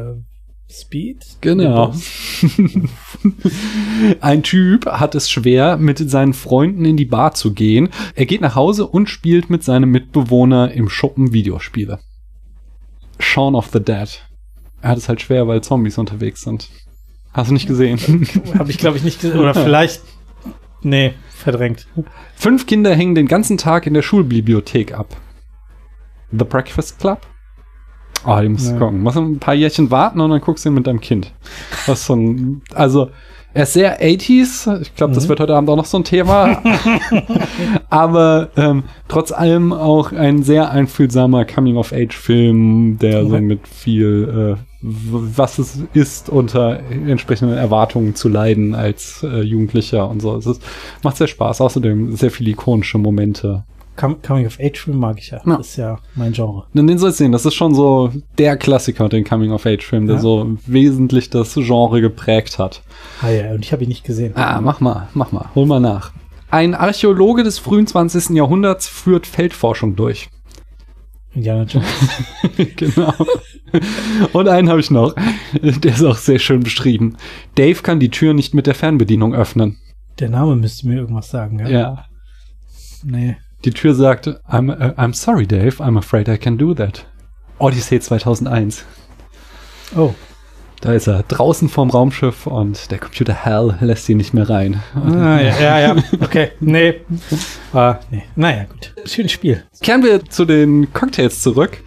[0.73, 1.25] Speed?
[1.41, 1.95] Genau.
[4.21, 7.89] Ein Typ hat es schwer, mit seinen Freunden in die Bar zu gehen.
[8.15, 11.99] Er geht nach Hause und spielt mit seinem Mitbewohner im Schuppen Videospiele.
[13.19, 14.09] Shaun of the Dead.
[14.83, 16.69] Er hat es halt schwer, weil Zombies unterwegs sind.
[17.33, 17.99] Hast du nicht gesehen?
[18.59, 19.39] Habe ich, glaube ich, nicht gesehen.
[19.39, 20.01] Oder vielleicht.
[20.83, 21.87] Nee, verdrängt.
[22.35, 25.17] Fünf Kinder hängen den ganzen Tag in der Schulbibliothek ab.
[26.33, 27.21] The Breakfast Club?
[28.27, 28.79] Oh, die musst du Ja.
[28.79, 29.03] gucken.
[29.03, 31.33] Musst ein paar Jährchen warten und dann guckst du ihn mit deinem Kind.
[31.87, 33.11] Was so ein, also,
[33.53, 34.69] er ist sehr 80s.
[34.81, 35.29] Ich glaube, das Mhm.
[35.31, 36.63] wird heute Abend auch noch so ein Thema.
[37.91, 43.41] Aber ähm, trotz allem auch ein sehr einfühlsamer Coming-of-Age-Film, der so Okay.
[43.45, 50.23] mit viel äh, was es ist, unter entsprechenden Erwartungen zu leiden als äh, Jugendlicher und
[50.23, 50.35] so.
[50.37, 50.63] Es ist,
[51.03, 51.61] macht sehr Spaß.
[51.61, 53.65] Außerdem sehr viele ikonische Momente.
[54.01, 55.41] Coming of Age Film mag ich ja.
[55.45, 55.57] ja.
[55.57, 56.65] Das ist ja mein Genre.
[56.75, 57.33] Und den sollst du sehen.
[57.33, 60.23] Das ist schon so der Klassiker, den Coming of Age Film, der ja.
[60.23, 62.83] so wesentlich das Genre geprägt hat.
[63.23, 64.33] Ah ja, und ich habe ihn nicht gesehen.
[64.37, 65.51] Ah, mach mal, mach mal.
[65.55, 66.13] Hol mal nach.
[66.51, 68.31] Ein Archäologe des frühen 20.
[68.31, 70.31] Jahrhunderts führt Feldforschung durch.
[71.33, 71.87] Indiana Jones.
[72.77, 73.15] genau.
[74.33, 75.15] Und einen habe ich noch.
[75.63, 77.17] Der ist auch sehr schön beschrieben.
[77.55, 79.79] Dave kann die Tür nicht mit der Fernbedienung öffnen.
[80.19, 81.69] Der Name müsste mir irgendwas sagen, ja?
[81.69, 82.05] Ja.
[83.05, 83.37] Nee.
[83.65, 87.07] Die Tür sagt, I'm, uh, I'm sorry, Dave, I'm afraid I can do that.
[87.59, 88.85] Odyssey 2001.
[89.97, 90.15] Oh.
[90.81, 94.83] Da ist er draußen vorm Raumschiff und der Computer Hell lässt ihn nicht mehr rein.
[94.95, 95.97] Ah, ja, ja, ja.
[96.21, 96.51] Okay.
[96.61, 96.95] Nee.
[97.73, 98.25] Ah, nee.
[98.35, 98.93] Naja, gut.
[99.09, 99.63] Schönes Spiel.
[99.81, 101.79] Kehren wir zu den Cocktails zurück.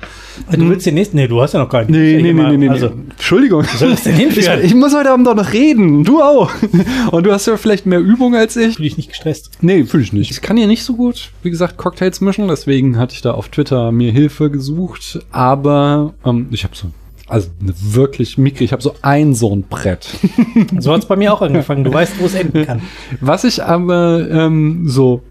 [0.49, 1.17] Du willst den nächsten?
[1.17, 1.91] Nee, du hast ja noch keinen.
[1.91, 2.69] Nee, nee, nee, nee, nee.
[2.69, 3.65] Also, Entschuldigung.
[3.65, 4.59] Soll das denn hinführen?
[4.59, 6.05] Ich, ich muss heute Abend doch noch reden.
[6.05, 6.49] Du auch.
[7.11, 8.77] Und du hast ja vielleicht mehr Übung als ich.
[8.77, 9.51] Fühle ich nicht gestresst.
[9.59, 10.31] Nee, fühle ich nicht.
[10.31, 12.47] Ich kann hier nicht so gut, wie gesagt, Cocktails mischen.
[12.47, 15.19] Deswegen hatte ich da auf Twitter mir Hilfe gesucht.
[15.31, 16.87] Aber ähm, ich habe so
[17.27, 18.65] also wirklich mickrig.
[18.65, 20.07] Ich habe so ein so ein Brett.
[20.79, 21.83] so hat's bei mir auch angefangen.
[21.83, 22.81] Du weißt, wo es enden kann.
[23.21, 25.21] Was ich aber ähm, so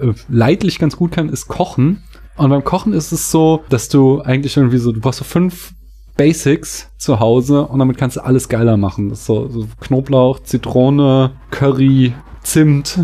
[0.00, 2.02] äh, leidlich ganz gut kann, ist kochen.
[2.36, 5.72] Und beim Kochen ist es so, dass du eigentlich irgendwie so, du brauchst so fünf
[6.16, 9.14] Basics zu Hause und damit kannst du alles geiler machen.
[9.14, 12.98] So, so Knoblauch, Zitrone, Curry, Zimt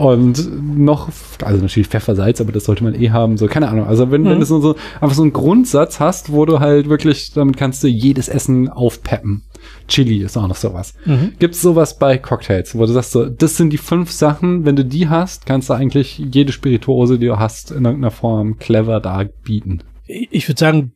[0.00, 1.10] und noch,
[1.44, 3.86] also natürlich Pfeffer, Salz, aber das sollte man eh haben, so, keine Ahnung.
[3.86, 4.30] Also wenn, mhm.
[4.30, 7.88] wenn du so, einfach so einen Grundsatz hast, wo du halt wirklich, damit kannst du
[7.88, 9.42] jedes Essen aufpeppen.
[9.88, 10.94] Chili ist auch noch sowas.
[11.04, 11.34] Mhm.
[11.38, 14.74] Gibt es sowas bei Cocktails, wo du sagst so, das sind die fünf Sachen, wenn
[14.74, 19.00] du die hast, kannst du eigentlich jede Spirituose, die du hast, in irgendeiner Form clever
[19.00, 19.82] darbieten.
[20.06, 20.92] Ich würde sagen,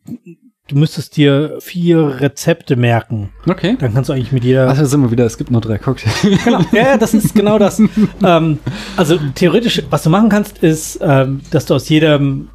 [0.66, 3.30] Du müsstest dir vier Rezepte merken.
[3.46, 3.76] Okay.
[3.78, 4.66] Dann kannst du eigentlich mit jeder.
[4.66, 6.22] Also sind wir wieder, es gibt nur drei Cocktails.
[6.42, 6.60] Genau.
[6.72, 7.82] Ja, das ist genau das.
[8.24, 8.58] ähm,
[8.96, 12.48] also theoretisch, was du machen kannst, ist, ähm, dass du aus jedem,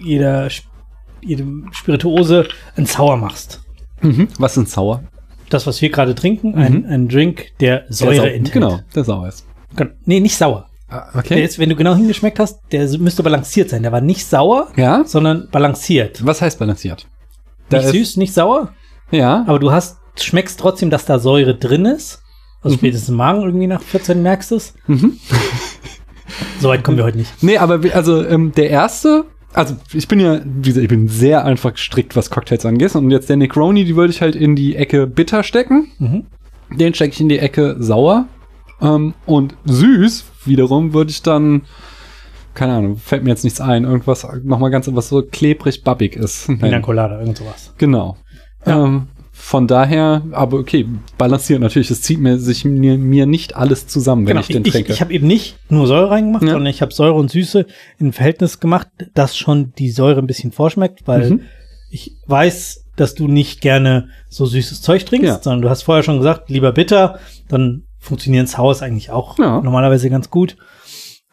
[0.00, 0.48] jeder,
[1.20, 3.60] jedem Spirituose ein Sauer machst.
[4.02, 4.28] Mhm.
[4.38, 5.02] Was sind Sauer?
[5.50, 6.58] Das, was wir gerade trinken, mhm.
[6.58, 8.52] ein, ein Drink, der Säure der enthält.
[8.52, 9.44] Genau, der sauer ist.
[10.04, 10.68] Nee, nicht sauer.
[10.88, 11.34] Ah, okay.
[11.34, 13.82] Der ist, wenn du genau hingeschmeckt hast, der müsste balanciert sein.
[13.82, 15.02] Der war nicht sauer, ja?
[15.04, 16.24] sondern balanciert.
[16.24, 17.08] Was heißt balanciert?
[17.70, 18.72] Nicht süß, nicht sauer.
[19.10, 19.44] Ja.
[19.46, 22.22] Aber du hast, schmeckst trotzdem, dass da Säure drin ist.
[22.62, 22.78] Also mhm.
[22.78, 24.74] spätestens im Magen irgendwie nach 14 merkst du es.
[24.86, 25.18] Mhm.
[26.60, 27.42] Soweit kommen wir heute nicht.
[27.42, 31.44] Nee, aber also ähm, der erste, also ich bin ja, wie gesagt, ich bin sehr
[31.44, 32.94] einfach gestrickt, was Cocktails angeht.
[32.94, 35.92] Und jetzt der Necroni, die würde ich halt in die Ecke bitter stecken.
[35.98, 36.26] Mhm.
[36.76, 38.26] Den stecke ich in die Ecke sauer.
[38.80, 41.62] Ähm, und süß wiederum würde ich dann
[42.58, 46.48] keine Ahnung, fällt mir jetzt nichts ein, irgendwas nochmal ganz, was so klebrig babbig ist.
[46.48, 47.72] Pina Colada, irgend sowas.
[47.78, 48.16] Genau.
[48.66, 48.84] Ja.
[48.84, 50.84] Ähm, von daher, aber okay,
[51.16, 54.64] balanciert natürlich, es zieht mir sich mir, mir nicht alles zusammen, wenn genau, ich den
[54.64, 54.92] trinke.
[54.92, 56.50] Ich habe eben nicht nur Säure reingemacht, ja.
[56.50, 57.64] sondern ich habe Säure und Süße
[58.00, 61.40] in Verhältnis gemacht, dass schon die Säure ein bisschen vorschmeckt, weil mhm.
[61.90, 65.40] ich weiß, dass du nicht gerne so süßes Zeug trinkst, ja.
[65.40, 69.60] sondern du hast vorher schon gesagt, lieber bitter, dann funktioniert das Haus eigentlich auch ja.
[69.60, 70.56] normalerweise ganz gut.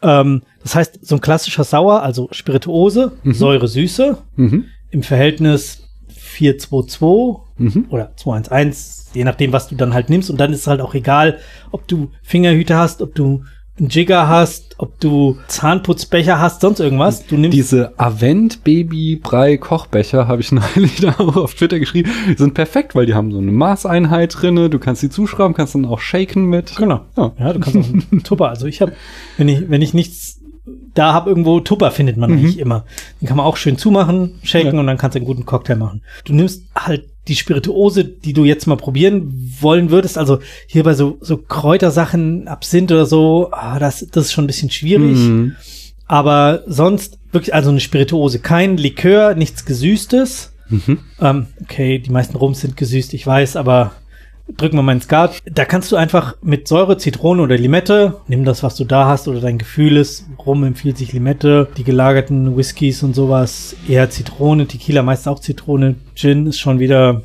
[0.02, 3.34] Ähm, das heißt, so ein klassischer Sauer, also Spirituose, mhm.
[3.34, 4.66] Säure, Süße, mhm.
[4.92, 7.86] im Verhältnis 422 mhm.
[7.90, 10.30] oder 211, je nachdem, was du dann halt nimmst.
[10.30, 11.40] Und dann ist es halt auch egal,
[11.72, 13.44] ob du Fingerhüte hast, ob du
[13.78, 17.26] einen Jigger hast, ob du Zahnputzbecher hast, sonst irgendwas.
[17.26, 22.10] Du nimmst Diese Avent Baby Brei Kochbecher habe ich neulich da auch auf Twitter geschrieben.
[22.28, 24.70] Die sind perfekt, weil die haben so eine Maßeinheit drinne.
[24.70, 26.76] Du kannst sie zuschrauben, kannst dann auch shaken mit.
[26.78, 27.02] Genau.
[27.18, 28.50] Ja, ja du kannst auch einen Tupper.
[28.50, 28.94] Also ich habe,
[29.38, 30.40] wenn ich wenn ich nichts
[30.96, 32.38] da habe irgendwo Tupper findet man mhm.
[32.38, 32.86] eigentlich immer.
[33.22, 34.80] Den kann man auch schön zumachen, shaken ja.
[34.80, 36.02] und dann kannst du einen guten Cocktail machen.
[36.24, 40.94] Du nimmst halt die Spirituose, die du jetzt mal probieren wollen würdest, also hier bei
[40.94, 45.18] so, so Kräutersachen, Absinth oder so, ah, das, das ist schon ein bisschen schwierig.
[45.18, 45.56] Mhm.
[46.08, 50.54] Aber sonst wirklich, also eine Spirituose, kein Likör, nichts Gesüßtes.
[50.70, 51.00] Mhm.
[51.20, 53.92] Ähm, okay, die meisten Rums sind gesüßt, ich weiß, aber
[54.48, 55.42] drücken wir mal ins Skat.
[55.46, 59.28] Da kannst du einfach mit Säure, Zitrone oder Limette, nimm das, was du da hast
[59.28, 60.26] oder dein Gefühl ist.
[60.46, 65.96] Rum empfiehlt sich Limette, die gelagerten Whiskys und sowas eher Zitrone, Tequila meist auch Zitrone.
[66.16, 67.24] Gin ist schon wieder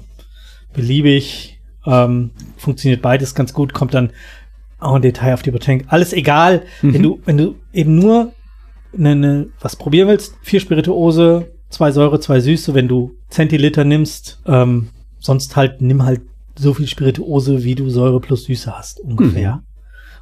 [0.72, 1.58] beliebig.
[1.86, 4.10] Ähm, funktioniert beides ganz gut, kommt dann
[4.78, 5.84] auch ein Detail auf die Botanic.
[5.88, 6.94] Alles egal, mhm.
[6.94, 8.32] wenn du, wenn du eben nur
[8.96, 14.40] eine, eine, was probieren willst, vier Spirituose, zwei Säure, zwei Süße, wenn du Zentiliter nimmst,
[14.46, 14.88] ähm,
[15.18, 16.22] sonst halt nimm halt
[16.60, 19.56] so viel Spirituose, wie du Säure plus Süße hast, ungefähr.
[19.56, 19.62] Mhm.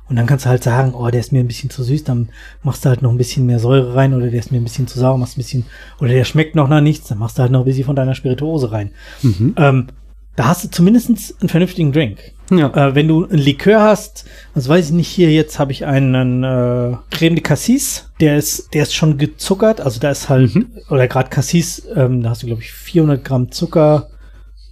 [0.09, 2.31] Und dann kannst du halt sagen, oh, der ist mir ein bisschen zu süß, dann
[2.63, 4.87] machst du halt noch ein bisschen mehr Säure rein oder der ist mir ein bisschen
[4.87, 5.67] zu sauer, machst ein bisschen,
[6.01, 8.15] oder der schmeckt noch nach nichts, dann machst du halt noch ein bisschen von deiner
[8.15, 8.93] Spirituose rein.
[9.23, 9.55] Mhm.
[9.59, 9.87] Ähm,
[10.35, 11.11] da hast du zumindest
[11.41, 12.19] einen vernünftigen Drink.
[12.51, 12.73] Ja.
[12.75, 14.25] Äh, wenn du ein Likör hast,
[14.55, 18.73] also weiß ich nicht, hier jetzt habe ich einen äh, Creme de Cassis, der ist,
[18.73, 20.69] der ist schon gezuckert, also da ist halt, Mhm.
[20.89, 24.09] oder gerade Cassis, ähm, da hast du glaube ich 400 Gramm Zucker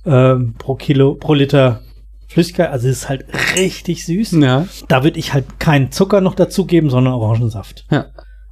[0.06, 1.80] ähm, pro Kilo, pro Liter
[2.28, 3.24] Flüssigkeit, also ist halt
[3.56, 4.32] richtig süß.
[4.40, 4.66] Ja.
[4.88, 7.84] Da würde ich halt keinen Zucker noch dazugeben, sondern Orangensaft.
[7.90, 8.06] Ja.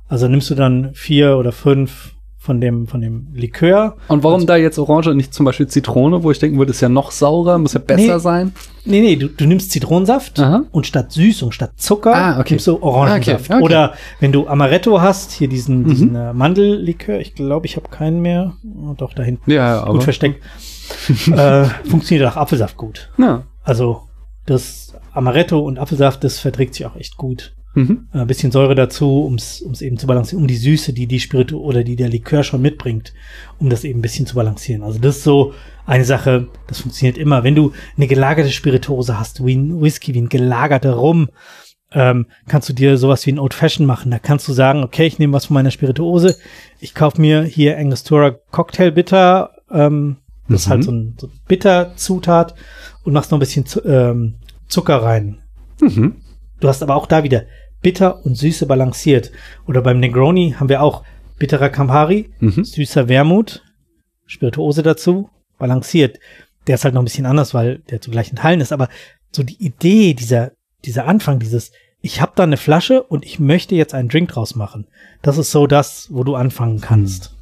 [0.08, 3.96] Also nimmst du dann vier oder fünf von dem, von dem Likör.
[4.08, 6.82] Und warum da jetzt Orange und nicht zum Beispiel Zitrone, wo ich denken würde, ist
[6.82, 8.18] ja noch saurer, muss ja besser Nee.
[8.20, 8.52] sein?
[8.84, 10.64] Nee, nee, du, du nimmst Zitronensaft Aha.
[10.70, 12.52] und statt Süßung, statt Zucker Ah, okay.
[12.54, 13.46] nimmst du Orangensaft.
[13.46, 13.62] Okay, okay.
[13.64, 15.88] Oder wenn du Amaretto hast, hier diesen, Mhm.
[15.88, 18.52] diesen äh, Mandellikör, ich glaube, ich habe keinen mehr.
[18.62, 19.50] Oh, doch, da hinten.
[19.50, 19.94] Ja, aber.
[19.94, 20.42] Gut versteckt.
[21.32, 23.10] äh, funktioniert auch Apfelsaft gut.
[23.18, 23.44] Ja.
[23.62, 24.02] Also
[24.46, 27.54] das Amaretto und Apfelsaft, das verträgt sich auch echt gut.
[27.74, 28.08] Mhm.
[28.12, 31.58] Ein bisschen Säure dazu, um es eben zu balancieren, um die Süße, die die Spiritu
[31.58, 33.12] oder die der Likör schon mitbringt,
[33.58, 34.84] um das eben ein bisschen zu balancieren.
[34.84, 35.54] Also das ist so
[35.84, 37.42] eine Sache, das funktioniert immer.
[37.42, 41.28] Wenn du eine gelagerte Spirituose hast, wie ein Whisky, wie ein gelagerter Rum,
[41.92, 44.10] ähm, kannst du dir sowas wie ein Old Fashion machen.
[44.10, 46.36] Da kannst du sagen, okay, ich nehme was von meiner Spirituose,
[46.78, 50.18] ich kaufe mir hier Angostura Cocktail Bitter, ähm,
[50.48, 50.70] das ist Mhm.
[50.70, 52.54] halt so ein, so Bitterzutat
[53.04, 54.34] und machst noch ein bisschen ähm,
[54.68, 55.38] Zucker rein.
[55.80, 56.16] Mhm.
[56.60, 57.44] Du hast aber auch da wieder
[57.82, 59.30] bitter und Süße balanciert.
[59.66, 61.04] Oder beim Negroni haben wir auch
[61.38, 62.64] bitterer Campari, Mhm.
[62.64, 63.62] süßer Wermut,
[64.26, 65.28] Spirituose dazu,
[65.58, 66.18] balanciert.
[66.66, 68.72] Der ist halt noch ein bisschen anders, weil der zu gleichen Teilen ist.
[68.72, 68.88] Aber
[69.32, 70.52] so die Idee, dieser,
[70.84, 74.54] dieser Anfang, dieses, ich habe da eine Flasche und ich möchte jetzt einen Drink draus
[74.54, 74.86] machen.
[75.22, 77.34] Das ist so das, wo du anfangen kannst.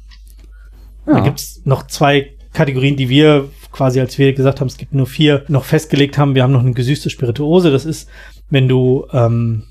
[1.05, 1.19] Da Ja.
[1.23, 5.43] gibt's noch zwei Kategorien, die wir quasi, als wir gesagt haben, es gibt nur vier,
[5.47, 6.35] noch festgelegt haben.
[6.35, 7.71] Wir haben noch eine gesüßte Spirituose.
[7.71, 8.07] Das ist,
[8.49, 9.63] wenn du ähm,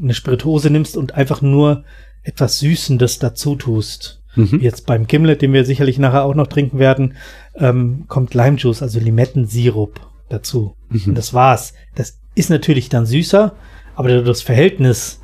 [0.00, 1.84] eine Spirituose nimmst und einfach nur
[2.22, 4.22] etwas Süßendes dazu tust.
[4.36, 4.60] Mhm.
[4.60, 7.14] Jetzt beim Gimlet, den wir sicherlich nachher auch noch trinken werden,
[7.56, 10.76] ähm, kommt Limejuice, also Limettensirup dazu.
[10.88, 11.02] Mhm.
[11.06, 11.74] Und das war's.
[11.94, 13.54] Das ist natürlich dann süßer,
[13.94, 15.20] aber das Verhältnis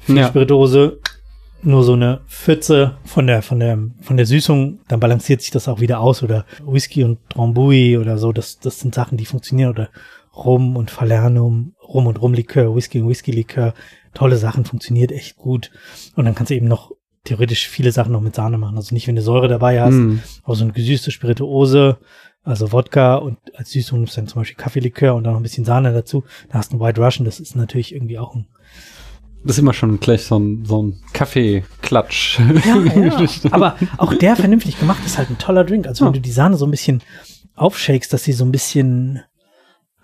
[0.00, 0.28] für Ja.
[0.28, 1.00] Spirituose
[1.62, 5.66] nur so eine Pfütze von der, von der, von der Süßung, dann balanciert sich das
[5.68, 9.70] auch wieder aus oder Whisky und Drambuie oder so, das, das sind Sachen, die funktionieren
[9.70, 9.88] oder
[10.36, 13.74] Rum und Falernum, Rum und Rumlikör, Whisky und Whisky-Likör,
[14.14, 15.70] tolle Sachen, funktioniert echt gut.
[16.14, 16.92] Und dann kannst du eben noch
[17.24, 18.76] theoretisch viele Sachen noch mit Sahne machen.
[18.76, 20.22] Also nicht, wenn du Säure dabei hast, Mhm.
[20.44, 21.98] aber so eine gesüßte Spirituose,
[22.44, 25.42] also Wodka und als Süßung nimmst du dann zum Beispiel Kaffeelikör und dann noch ein
[25.42, 26.22] bisschen Sahne dazu.
[26.50, 28.46] Da hast du einen White Russian, das ist natürlich irgendwie auch ein
[29.44, 32.38] Das ist immer schon gleich so ein, so ein Kaffeeklatsch.
[32.64, 33.26] Ja, ja.
[33.50, 35.86] Aber auch der vernünftig gemacht ist halt ein toller Drink.
[35.86, 36.18] Also wenn Ja.
[36.18, 37.02] du die Sahne so ein bisschen
[37.54, 39.20] aufshakest, dass sie so ein bisschen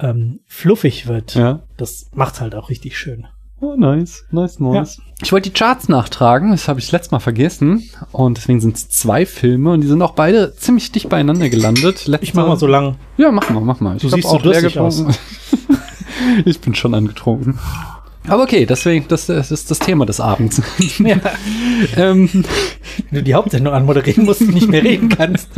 [0.01, 1.63] ähm, fluffig wird, ja.
[1.77, 3.27] das macht's halt auch richtig schön.
[3.61, 5.01] Oh, nice, nice, nice.
[5.23, 7.89] Ich wollte die Charts nachtragen, das habe ich letztes Mal vergessen.
[8.13, 12.07] Und deswegen sind es zwei Filme und die sind auch beide ziemlich dicht beieinander gelandet.
[12.07, 12.97] Letzter, Ich mach mal so lang.
[13.17, 13.97] Ja, mach mal, mach mal.
[13.97, 15.05] Ich Du hab siehst so durstig aus.
[16.45, 17.59] ich bin schon angetrunken.
[18.27, 20.63] Aber okay, deswegen, das, das ist das Thema des Abends.
[20.99, 21.17] Ja.
[21.97, 22.29] ähm,
[23.11, 25.49] Wenn du die Hauptsendung anmoderieren musst und nicht mehr reden kannst.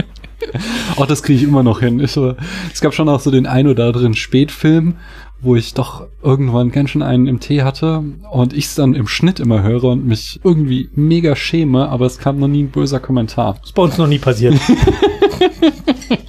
[0.96, 2.00] auch das kriege ich immer noch hin.
[2.00, 2.34] Ich, so,
[2.72, 4.94] es gab schon auch so den ein oder anderen Spätfilm,
[5.40, 9.06] wo ich doch irgendwann ganz schön einen im Tee hatte und ich es dann im
[9.06, 13.00] Schnitt immer höre und mich irgendwie mega schäme, aber es kam noch nie ein böser
[13.00, 13.58] Kommentar.
[13.62, 14.54] ist bei uns noch nie passiert.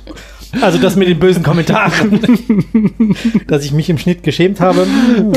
[0.62, 2.20] Also das mit den bösen Kommentaren,
[3.48, 4.86] dass ich mich im Schnitt geschämt habe.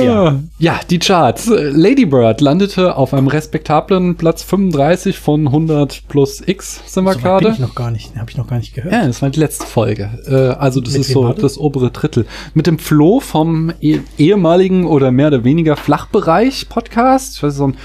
[0.03, 0.41] Ja.
[0.59, 1.47] ja, die Charts.
[1.51, 7.19] Lady Bird landete auf einem respektablen Platz 35 von 100 plus X, sind wir So
[7.19, 7.49] weit bin gerade.
[7.51, 8.93] ich noch gar nicht, habe ich noch gar nicht gehört.
[8.93, 10.11] Ja, das war die letzte Folge.
[10.27, 11.43] Äh, also das Mit ist so war das?
[11.43, 12.27] das obere Drittel.
[12.55, 17.37] Mit dem Flo vom eh ehemaligen oder mehr oder weniger Flachbereich-Podcast.
[17.37, 17.77] Ich weiß, so ein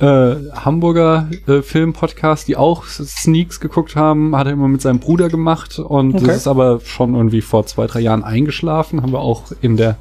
[0.00, 5.28] äh, Hamburger äh, Film-Podcast, die auch Sneaks geguckt haben, hat er immer mit seinem Bruder
[5.28, 5.78] gemacht.
[5.78, 6.26] Und Okay.
[6.26, 9.02] das ist aber schon irgendwie vor zwei, drei Jahren eingeschlafen.
[9.02, 9.96] Haben wir auch in der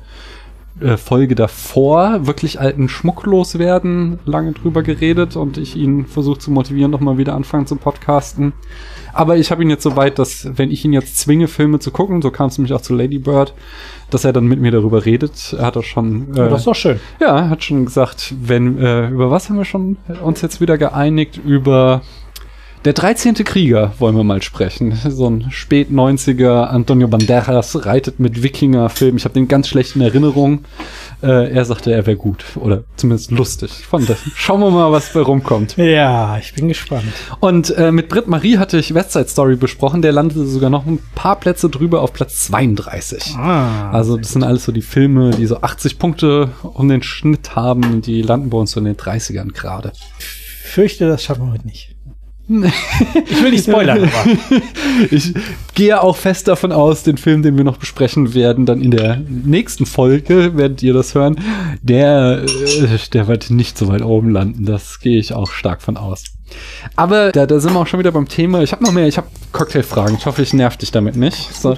[0.80, 6.50] äh, Folge davor wirklich alten Schmuck loswerden, lange drüber geredet und ich ihn versucht zu
[6.50, 8.54] motivieren, nochmal wieder anfangen zu podcasten.
[9.14, 11.92] Aber ich habe ihn jetzt so weit, dass wenn ich ihn jetzt zwinge, Filme zu
[11.92, 13.54] gucken, so kam es nämlich auch zu Lady Bird,
[14.10, 15.54] dass er dann mit mir darüber redet.
[15.58, 17.00] Er hat auch schon, äh, das ist doch schön.
[17.20, 20.80] ja, er hat schon gesagt, wenn, äh, über was haben wir schon uns jetzt wieder
[20.80, 21.40] geeinigt?
[21.46, 22.02] Über
[22.86, 23.34] der 13.
[23.46, 24.94] Krieger wollen wir mal sprechen.
[25.10, 29.16] So ein spät 90er Antonio Banderas reitet mit Wikinger-Film.
[29.16, 30.66] Ich habe den ganz schlecht in Erinnerung.
[31.22, 32.44] Äh, er sagte, er wäre gut.
[32.56, 33.72] Oder zumindest lustig.
[33.72, 34.18] Von das.
[34.36, 35.78] Schauen wir mal, was bei rumkommt.
[35.78, 37.06] Ja, ich bin gespannt.
[37.40, 40.02] Und äh, mit Britt Marie hatte ich Westside Story besprochen.
[40.02, 43.36] Der landete sogar noch ein paar Plätze drüber auf Platz 32.
[43.38, 47.56] Ah, Also das sind alles so die Filme, die so 80 Punkte um den Schnitt
[47.56, 48.02] haben.
[48.02, 49.94] Die landen bei uns so in den 30ern gerade.
[50.66, 51.93] fürchte, das schaffen wir heute nicht.
[52.50, 54.62] Ich will nicht spoilern, aber.
[55.12, 55.34] Ich
[55.74, 59.22] gehe auch fest davon aus, den Film, den wir noch besprechen werden, dann in der
[59.28, 61.40] nächsten Folge, werdet ihr das hören,
[61.82, 64.66] der, äh, der wird nicht so weit oben landen.
[64.66, 66.26] Das gehe ich auch stark von aus.
[66.96, 68.62] Aber da, da sind wir auch schon wieder beim Thema.
[68.62, 70.18] Ich habe noch mehr, ich habe Cocktailfragen.
[70.18, 71.54] Ich hoffe, ich nerv dich damit nicht.
[71.54, 71.78] So.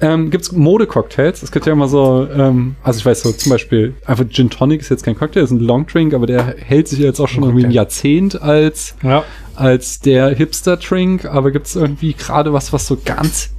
[0.00, 1.42] Ähm, Gibt es Mode-Cocktails?
[1.42, 4.80] Es gibt ja immer so, ähm, also ich weiß so zum Beispiel, einfach Gin Tonic
[4.80, 7.66] ist jetzt kein Cocktail, ist ein Longdrink, aber der hält sich jetzt auch schon irgendwie
[7.66, 9.24] ein Jahrzehnt als, Ja.
[9.56, 11.24] Als der Hipster-Drink.
[11.26, 13.50] Aber gibt es irgendwie gerade was, was so ganz,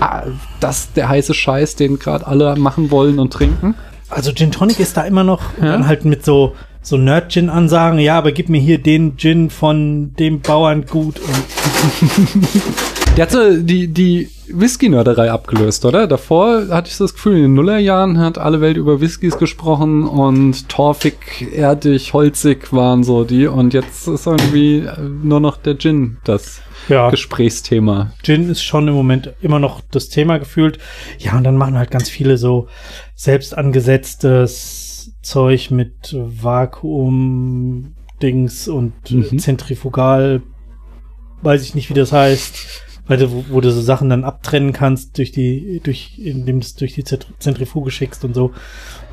[0.00, 0.24] ah,
[0.60, 3.74] das der heiße Scheiß, den gerade alle machen wollen und trinken?
[4.10, 5.72] Also Gin Tonic ist da immer noch Ja.
[5.72, 6.54] dann halt mit so
[6.84, 11.44] so Nerd-Gin-Ansagen, ja, aber gib mir hier den Gin von dem Bauerngut und
[13.16, 16.08] Der hat so die, die Whisky-Nörderei abgelöst, oder?
[16.08, 20.02] Davor hatte ich so das Gefühl, in den Nullerjahren hat alle Welt über Whiskys gesprochen
[20.02, 21.14] und torfig,
[21.54, 24.88] erdig, holzig waren so die und jetzt ist irgendwie
[25.22, 28.12] nur noch der Gin das ja, Gesprächsthema.
[28.24, 30.78] Gin ist schon im Moment immer noch das Thema gefühlt.
[31.18, 32.66] Ja, und dann machen halt ganz viele so
[33.14, 34.83] selbst angesetztes
[35.24, 36.14] Zeug mit
[37.24, 39.38] Vakuum-Dings und äh, Mhm.
[39.38, 40.42] Zentrifugal,
[41.42, 42.54] weiß ich nicht, wie das heißt,
[43.06, 46.64] weil du, wo, wo du so Sachen dann abtrennen kannst durch die, durch, indem du
[46.66, 48.52] es durch die Zent- Zentrifuge schickst und so.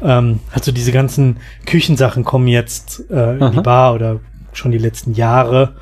[0.02, 3.62] Ähm, also diese ganzen Küchensachen kommen jetzt äh, in die Aha.
[3.62, 4.20] Bar oder
[4.54, 5.76] schon die letzten Jahre.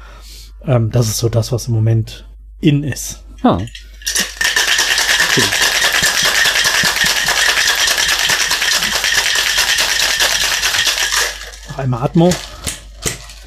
[0.65, 2.27] Ähm, das ist so das, was im Moment
[2.61, 3.23] in ist.
[3.43, 3.55] Ah.
[3.55, 3.69] Okay.
[11.79, 12.29] Noch einmal Atmo.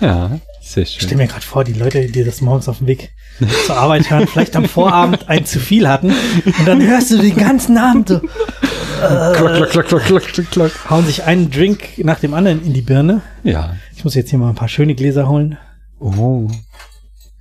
[0.00, 1.18] Ja, sehr Ich stelle schön.
[1.18, 3.10] mir gerade vor, die Leute, die das morgens auf dem Weg
[3.66, 6.14] zur Arbeit hören, vielleicht am Vorabend ein zu viel hatten
[6.58, 10.72] und dann hörst du den ganzen Abend so, Klock, klock, klock, klock, klock, klock, klock.
[10.90, 13.20] hauen sich einen Drink nach dem anderen in die Birne.
[13.44, 13.76] Ja.
[13.94, 15.58] Ich muss jetzt hier mal ein paar schöne Gläser holen.
[16.00, 16.48] Oh.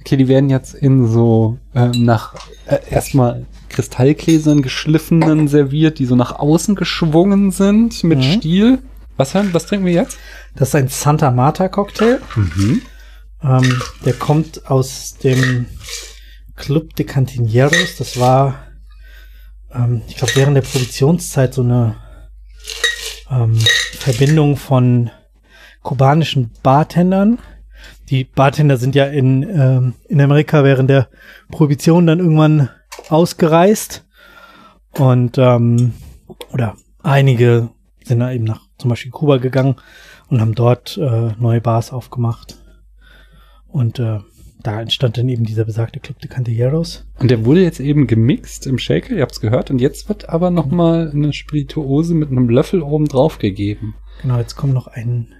[0.01, 2.33] Okay, die werden jetzt in so ähm, nach
[2.65, 8.23] äh, erstmal Kristallgläsern geschliffenen serviert, die so nach außen geschwungen sind mit Mhm.
[8.23, 8.79] Stiel.
[9.21, 10.17] Was haben, was trinken wir jetzt?
[10.55, 12.19] Das ist ein Santa Marta Cocktail.
[12.35, 12.81] Mhm.
[13.43, 15.67] Ähm, der kommt aus dem
[16.55, 17.97] Club de Cantineros.
[17.99, 18.65] Das war,
[19.71, 21.97] ähm, ich glaube, während der Produktionszeit so eine
[23.29, 23.59] ähm,
[23.99, 25.11] Verbindung von
[25.83, 27.37] kubanischen Bartendern.
[28.09, 31.09] Die Bartender sind ja in, ähm, in Amerika während der
[31.51, 32.69] Prohibition dann irgendwann
[33.09, 34.03] ausgereist.
[34.93, 35.93] Und, ähm,
[36.51, 37.69] oder einige
[38.03, 39.75] sind da eben nach zum Beispiel Kuba gegangen
[40.29, 42.57] und haben dort äh, neue Bars aufgemacht.
[43.67, 44.19] Und äh,
[44.63, 47.05] da entstand dann eben dieser besagte Club de Cantilleros.
[47.19, 50.51] Und der wurde jetzt eben gemixt im Shaker, ihr habt's gehört, und jetzt wird aber
[50.51, 53.95] noch mal eine Spirituose mit einem Löffel oben drauf gegeben.
[54.21, 55.33] Genau, jetzt kommt noch ein,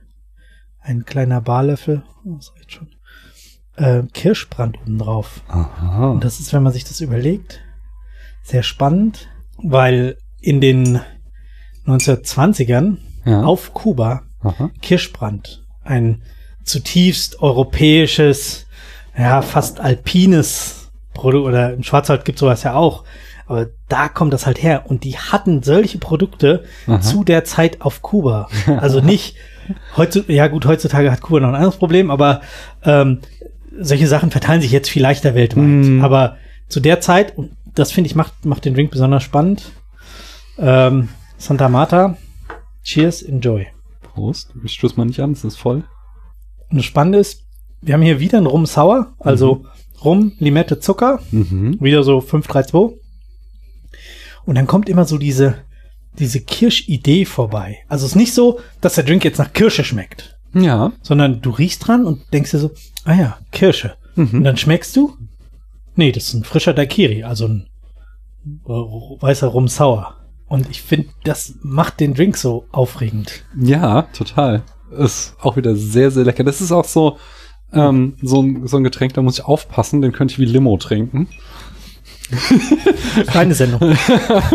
[0.80, 2.04] ein kleiner Barlöffel.
[2.26, 2.88] Oh, das reicht schon.
[3.76, 5.44] Äh, Kirschbrand oben drauf.
[5.48, 6.12] Aha.
[6.12, 7.62] Und das ist, wenn man sich das überlegt,
[8.44, 11.00] sehr spannend, weil in den
[11.86, 13.44] 1920ern ja.
[13.44, 14.72] auf Kuba Aha.
[14.82, 16.22] Kirschbrand, ein
[16.64, 18.66] zutiefst europäisches,
[19.18, 23.04] ja, fast alpines Produkt, oder im Schwarzwald gibt sowas ja auch,
[23.46, 24.86] aber da kommt das halt her.
[24.88, 27.02] Und die hatten solche Produkte Aha.
[27.02, 28.48] zu der Zeit auf Kuba.
[28.78, 29.36] Also nicht,
[29.98, 32.42] heutzutage, ja gut, heutzutage hat Kuba noch ein anderes Problem, aber
[32.84, 33.20] ähm,
[33.78, 35.66] solche Sachen verteilen sich jetzt viel leichter weltweit.
[35.66, 36.04] Mm.
[36.04, 39.72] Aber zu der Zeit, und das finde ich macht, macht den Drink besonders spannend,
[40.58, 42.18] ähm, Santa Marta,
[42.84, 43.68] cheers, enjoy.
[44.02, 44.50] Prost.
[44.64, 45.84] Ich stoß mal nicht an, es ist voll.
[46.70, 47.44] Und das Spannende ist,
[47.82, 49.66] wir haben hier wieder einen Rum Sauer, also
[50.04, 51.78] Rum, Limette, Zucker, Mhm.
[51.80, 53.00] wieder so 532.
[54.46, 55.56] Und dann kommt immer so diese,
[56.18, 57.80] diese Kirschidee vorbei.
[57.88, 60.92] Also es ist nicht so, dass der Drink jetzt nach Kirsche schmeckt, Ja.
[61.02, 62.72] sondern du riechst dran und denkst dir so,
[63.06, 63.96] ah ja, Kirsche.
[64.16, 64.44] Und Mhm.
[64.44, 65.16] dann schmeckst du,
[65.96, 67.68] nee, das ist ein frischer Daiquiri, also ein
[68.66, 70.16] äh, weißer Rum Sauer.
[70.52, 73.46] Und ich finde, das macht den Drink so aufregend.
[73.58, 74.64] Ja, total.
[74.92, 76.44] Ist auch wieder sehr, sehr lecker.
[76.44, 77.18] Das ist auch so,
[77.72, 80.76] ähm, so, ein, so ein Getränk, da muss ich aufpassen, den könnte ich wie Limo
[80.76, 81.30] trinken.
[83.28, 83.96] Kleine Sendung.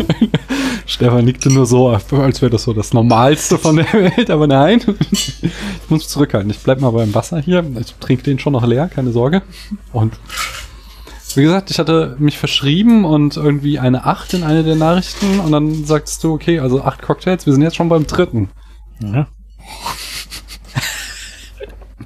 [0.84, 4.82] Stefan nickte nur so, als wäre das so das Normalste von der Welt, aber nein.
[5.10, 5.50] Ich
[5.88, 6.50] muss zurückhalten.
[6.50, 7.64] Ich bleib mal beim Wasser hier.
[7.80, 9.40] Ich trinke den schon noch leer, keine Sorge.
[9.94, 10.12] Und
[11.36, 15.52] wie gesagt, ich hatte mich verschrieben und irgendwie eine 8 in eine der Nachrichten und
[15.52, 18.48] dann sagst du, okay, also acht Cocktails, wir sind jetzt schon beim dritten.
[19.00, 19.26] Ja.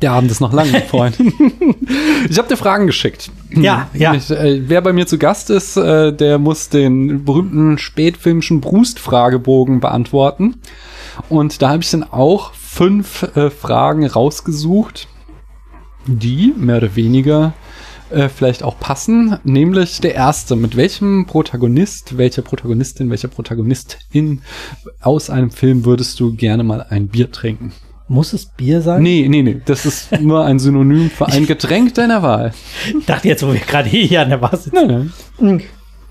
[0.02, 1.18] Der Abend ist noch lang, mein Freund.
[2.30, 3.30] ich habe dir Fragen geschickt.
[3.50, 4.14] Ja, ja.
[4.14, 9.80] Ich, äh, wer bei mir zu Gast ist, äh, der muss den berühmten spätfilmischen Brust-Fragebogen
[9.80, 10.56] beantworten.
[11.28, 15.06] Und da habe ich dann auch fünf äh, Fragen rausgesucht,
[16.06, 17.52] die mehr oder weniger
[18.10, 20.56] äh, vielleicht auch passen, nämlich der erste.
[20.56, 24.42] Mit welchem Protagonist, welcher Protagonistin, welcher Protagonistin
[25.00, 27.72] aus einem Film würdest du gerne mal ein Bier trinken?
[28.08, 29.02] Muss es Bier sein?
[29.02, 29.60] Nee, nee, nee.
[29.64, 32.52] Das ist nur ein Synonym für ein Getränk deiner Wahl.
[32.98, 34.74] Ich dachte jetzt, wo wir gerade hier an der Bar sitzen.
[34.74, 35.62] Nein, nein.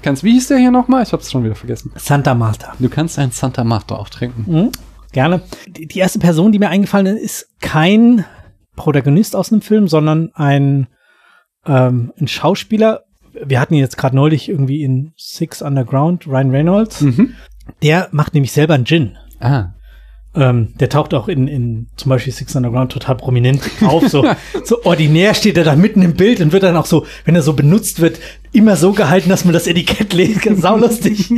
[0.01, 1.03] Kannst, wie hieß der hier nochmal?
[1.03, 1.91] Ich hab's schon wieder vergessen.
[1.95, 2.73] Santa Marta.
[2.79, 4.45] Du kannst ein Santa Marta auch trinken.
[4.47, 4.71] Mhm,
[5.11, 5.41] gerne.
[5.67, 8.23] Die, die erste Person, die mir eingefallen ist, ist kein
[8.77, 10.87] Protagonist aus einem Film, sondern ein,
[11.65, 13.03] ähm, ein Schauspieler.
[13.45, 17.01] Wir hatten ihn jetzt gerade neulich irgendwie in Six Underground, Ryan Reynolds.
[17.01, 17.33] Mhm.
[17.83, 19.17] Der macht nämlich selber einen Gin.
[19.39, 19.67] Ah.
[20.35, 24.07] Ähm, der taucht auch in, in zum Beispiel Six Underground total prominent auf.
[24.09, 24.23] So,
[24.63, 27.41] so ordinär steht er da mitten im Bild und wird dann auch so, wenn er
[27.41, 28.19] so benutzt wird,
[28.51, 30.55] immer so gehalten, dass man das Etikett lesen kann.
[30.57, 31.31] Saulustig.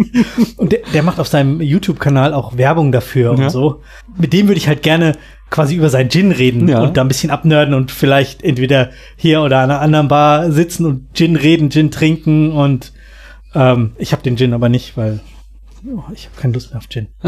[0.57, 3.45] und der, der macht auf seinem YouTube-Kanal auch Werbung dafür Ja.
[3.45, 3.81] und so.
[4.17, 5.13] Mit dem würde ich halt gerne
[5.51, 6.81] quasi über sein Gin reden Ja.
[6.81, 10.85] und da ein bisschen abnörden und vielleicht entweder hier oder an einer anderen Bar sitzen
[10.87, 12.93] und Gin reden, Gin trinken und
[13.53, 15.19] ähm, ich habe den Gin aber nicht, weil
[15.85, 17.07] oh, ich habe keine Lust mehr auf Gin.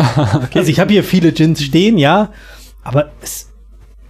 [0.55, 2.31] Also ich habe hier viele Gins stehen, ja,
[2.81, 3.49] aber es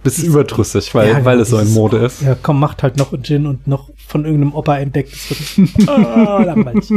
[0.04, 2.22] Bist überdrüssig, weil, ja, weil es so in Mode ist.
[2.22, 5.12] Ja, komm, macht halt noch einen Gin und noch von irgendeinem Opa entdeckt.
[5.28, 6.88] Das wird oh, langweilig.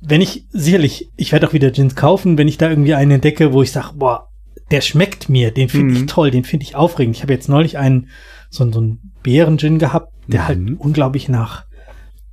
[0.00, 3.52] Wenn ich, sicherlich, ich werde auch wieder Gins kaufen, wenn ich da irgendwie einen entdecke,
[3.52, 4.30] wo ich sage, boah,
[4.74, 6.00] der schmeckt mir, den finde Mhm.
[6.00, 7.14] ich toll, den finde ich aufregend.
[7.16, 8.08] Ich habe jetzt neulich einen,
[8.50, 10.46] so, so einen Beeren-Gin gehabt, der Mhm.
[10.46, 11.64] halt unglaublich nach,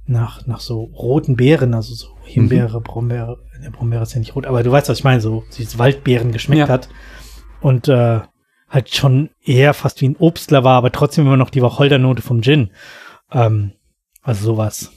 [0.08, 2.84] nach, nach so roten Beeren, also so Himbeere, Mhm.
[2.84, 5.78] Brombeere, der Brombeere ist ja nicht rot, aber du weißt, was ich meine, so diese
[5.78, 6.68] Waldbeeren geschmeckt Ja.
[6.68, 6.90] hat.
[7.62, 8.22] Und äh,
[8.70, 12.42] halt schon eher fast wie ein Obstler war, aber trotzdem immer noch die Wacholdernote vom
[12.42, 12.72] Gin.
[13.32, 13.74] Ähm,
[14.24, 14.92] also sowas.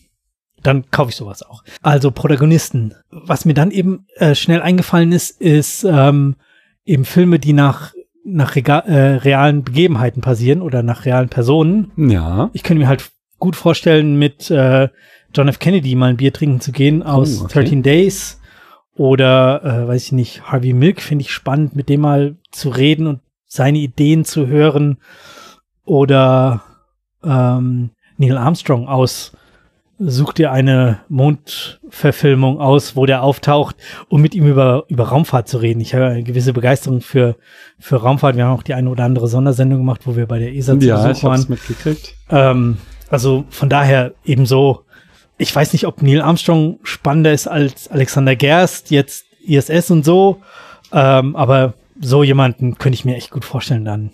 [0.62, 1.62] Dann kaufe ich sowas auch.
[1.82, 2.94] Also Protagonisten.
[3.10, 6.36] Was mir dann eben äh, schnell eingefallen ist, ist ähm,
[6.84, 7.92] eben Filme, die nach
[8.26, 11.92] nach rega äh, realen Begebenheiten passieren oder nach realen Personen.
[11.96, 12.48] Ja.
[12.54, 14.88] Ich könnte mir halt gut vorstellen, mit äh,
[15.34, 15.58] John F.
[15.58, 17.60] Kennedy mal ein Bier trinken zu gehen aus Oh, okay.
[17.64, 18.40] 13 Days
[18.96, 23.06] oder äh, weiß ich nicht, Harvey Milk finde ich spannend, mit dem mal zu reden
[23.06, 24.98] und seine Ideen zu hören
[25.84, 26.62] oder
[27.22, 29.36] ähm, Neil Armstrong aus
[29.98, 33.76] Such dir eine Mondverfilmung aus, wo der auftaucht,
[34.08, 35.80] um mit ihm über, über Raumfahrt zu reden.
[35.80, 37.36] Ich habe eine gewisse Begeisterung für,
[37.78, 38.36] für Raumfahrt.
[38.36, 40.86] Wir haben auch die eine oder andere Sondersendung gemacht, wo wir bei der ESA zu
[40.86, 41.32] Ja, Besuch ich waren.
[41.38, 42.14] hab's mitgekriegt.
[42.28, 42.78] Ähm,
[43.08, 44.84] also von daher ebenso,
[45.38, 50.40] ich weiß nicht, ob Neil Armstrong spannender ist als Alexander Gerst, jetzt ISS und so,
[50.92, 54.10] ähm, aber so jemanden könnte ich mir echt gut vorstellen, dann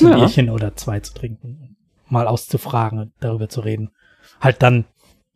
[0.00, 0.16] ein Ja.
[0.16, 1.76] Bierchen oder zwei zu trinken,
[2.08, 3.90] mal auszufragen und darüber zu reden.
[4.40, 4.84] Halt dann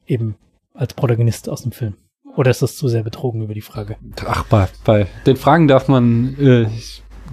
[0.06, 0.36] eben
[0.74, 1.94] als Protagonist aus dem Film.
[2.36, 3.96] Oder ist das zu sehr betrogen über die Frage?
[4.26, 6.66] Ach, bei, bei den Fragen darf man äh,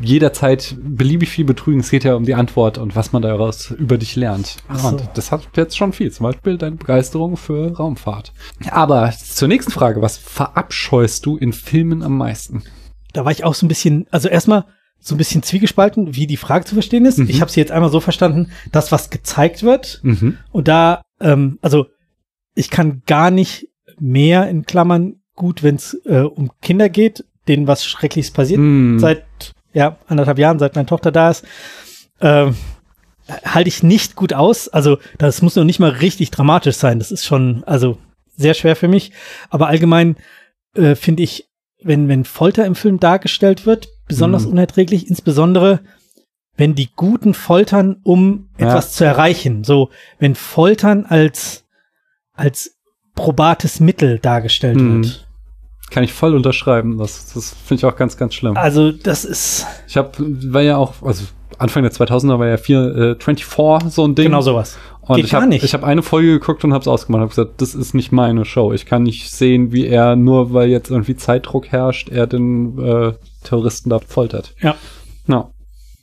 [0.01, 1.81] jederzeit beliebig viel betrügen.
[1.81, 4.57] Es geht ja um die Antwort und was man daraus über dich lernt.
[4.73, 4.87] So.
[4.87, 6.11] Und das hat jetzt schon viel.
[6.11, 8.31] Zum Beispiel deine Begeisterung für Raumfahrt.
[8.71, 10.01] Aber zur nächsten Frage.
[10.01, 12.63] Was verabscheust du in Filmen am meisten?
[13.11, 14.65] da war ich auch so ein bisschen, also erstmal
[14.99, 17.19] so ein bisschen zwiegespalten, wie die Frage zu verstehen ist.
[17.19, 17.29] Mhm.
[17.29, 20.37] Ich habe sie jetzt einmal so verstanden, das, was gezeigt wird, Mhm.
[20.51, 21.85] und da, ähm, also
[22.55, 23.67] ich kann gar nicht
[23.99, 28.99] mehr in Klammern gut, wenn es äh, um Kinder geht, denen was Schreckliches passiert, Hm.
[28.99, 29.23] seit
[29.73, 31.43] ja anderthalb Jahren, seit meine Tochter da ist,
[32.21, 32.55] ähm,
[33.45, 34.67] halte ich nicht gut aus.
[34.69, 36.99] Also das muss noch nicht mal richtig dramatisch sein.
[36.99, 37.97] Das ist schon also
[38.35, 39.11] sehr schwer für mich.
[39.49, 40.17] Aber allgemein
[40.75, 41.47] äh, finde ich,
[41.81, 44.51] wenn wenn Folter im Film dargestellt wird, besonders Mhm.
[44.53, 45.79] unerträglich, insbesondere
[46.55, 48.67] wenn die Guten foltern, um Ja.
[48.67, 49.63] etwas zu erreichen.
[49.63, 49.89] So,
[50.19, 51.62] wenn Foltern als,
[52.33, 52.75] als
[53.15, 55.03] probates Mittel dargestellt Mhm.
[55.03, 55.27] wird.
[55.91, 56.97] Kann ich voll unterschreiben.
[56.97, 58.57] Das, das finde ich auch ganz, ganz schlimm.
[58.57, 60.11] Also, das ist Ich habe,
[60.51, 61.25] war ja auch, also
[61.59, 64.25] Anfang der 2000er war ja vier, äh, 24 so ein Ding.
[64.25, 64.77] genau sowas.
[65.01, 65.63] Und Geht ich gar habe nicht.
[65.63, 67.19] ich hab eine Folge geguckt und habe es ausgemacht.
[67.21, 68.71] Habe gesagt, das ist nicht meine Show.
[68.73, 73.13] Ich kann nicht sehen, wie er nur, weil jetzt irgendwie Zeitdruck herrscht, er den äh,
[73.43, 74.55] Terroristen da foltert.
[74.61, 74.75] Ja.
[75.27, 75.49] Ja.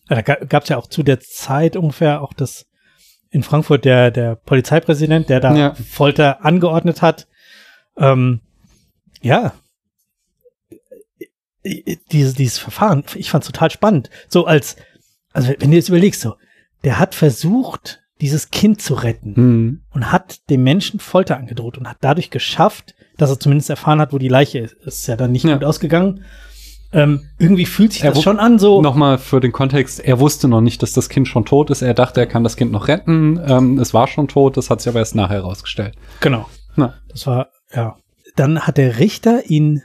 [0.08, 2.66] Ja, Da gab es ja auch zu der Zeit ungefähr auch das
[3.30, 5.74] in Frankfurt der, der Polizeipräsident, der da Ja.
[5.74, 7.28] Folter angeordnet hat.
[7.96, 8.40] Ähm,
[9.22, 9.52] ja.
[12.10, 14.08] Dieses, dieses Verfahren, ich fand total spannend.
[14.28, 14.76] So als,
[15.32, 16.36] also wenn du jetzt überlegst, so,
[16.84, 19.80] der hat versucht, dieses Kind zu retten Hm.
[19.90, 24.12] und hat dem Menschen Folter angedroht und hat dadurch geschafft, dass er zumindest erfahren hat,
[24.12, 24.74] wo die Leiche ist.
[24.74, 25.54] Ist ja dann nicht Ja.
[25.54, 26.24] gut ausgegangen.
[26.92, 28.82] Ähm, irgendwie fühlt sich Er das schon an, so.
[28.82, 31.82] Nochmal für den Kontext, er wusste noch nicht, dass das Kind schon tot ist.
[31.82, 33.40] Er dachte, er kann das Kind noch retten.
[33.46, 35.94] Ähm, es war schon tot, das hat sich aber erst nachher herausgestellt.
[36.20, 36.46] Genau.
[36.76, 36.94] Na.
[37.08, 37.96] Das war, ja.
[38.36, 39.82] Dann hat der Richter ihn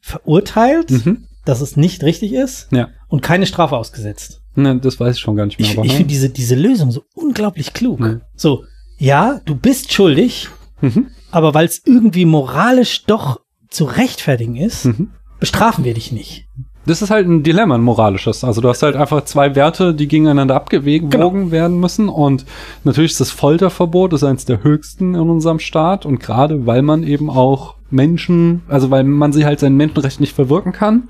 [0.00, 1.26] verurteilt, Mhm.
[1.44, 2.88] dass es nicht richtig ist Ja.
[3.08, 4.40] und keine Strafe ausgesetzt.
[4.54, 5.68] Ne, das weiß ich schon gar nicht mehr.
[5.68, 5.96] Ich, aber, ich ne?
[5.98, 8.00] finde diese, diese Lösung so unglaublich klug.
[8.00, 8.20] Mhm.
[8.34, 8.64] So,
[8.98, 10.48] ja, du bist schuldig,
[10.80, 11.08] Mhm.
[11.30, 15.12] aber weil es irgendwie moralisch doch zu rechtfertigen ist, Mhm.
[15.40, 16.46] Bestrafen wir dich nicht.
[16.86, 18.42] Das ist halt ein Dilemma, ein moralisches.
[18.42, 21.50] Also du hast halt einfach zwei Werte, die gegeneinander abgewogen Genau.
[21.50, 22.08] werden müssen.
[22.08, 22.46] Und
[22.84, 26.06] natürlich ist das Folterverbot ist eines der höchsten in unserem Staat.
[26.06, 30.34] Und gerade weil man eben auch Menschen, also weil man sie halt sein Menschenrecht nicht
[30.34, 31.08] verwirken kann,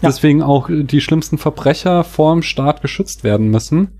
[0.00, 0.08] Ja.
[0.08, 3.99] deswegen auch die schlimmsten Verbrecher vor dem Staat geschützt werden müssen.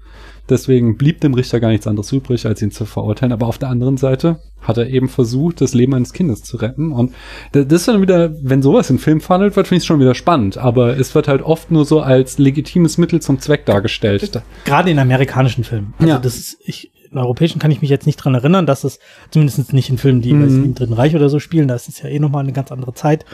[0.51, 3.33] Deswegen blieb dem Richter gar nichts anderes übrig, als ihn zu verurteilen.
[3.33, 6.93] Aber auf der anderen Seite hat er eben versucht, das Leben eines Kindes zu retten.
[6.93, 7.13] Und
[7.53, 10.01] da- das ist dann wieder, wenn sowas in Film verhandelt wird, finde ich es schon
[10.01, 10.59] wieder spannend.
[10.59, 14.43] Aber es wird halt oft nur so als legitimes Mittel zum Zweck dargestellt.
[14.65, 15.95] Gerade in amerikanischen Filmen.
[15.99, 16.19] Also Ja.
[16.19, 18.99] das ist, ich, in europäischen kann ich mich jetzt nicht dran erinnern, dass es
[19.31, 20.65] zumindest nicht in Filmen, die Mhm.
[20.65, 22.93] im Dritten Reich oder so spielen, da ist es ja eh nochmal eine ganz andere
[22.95, 23.25] Zeit.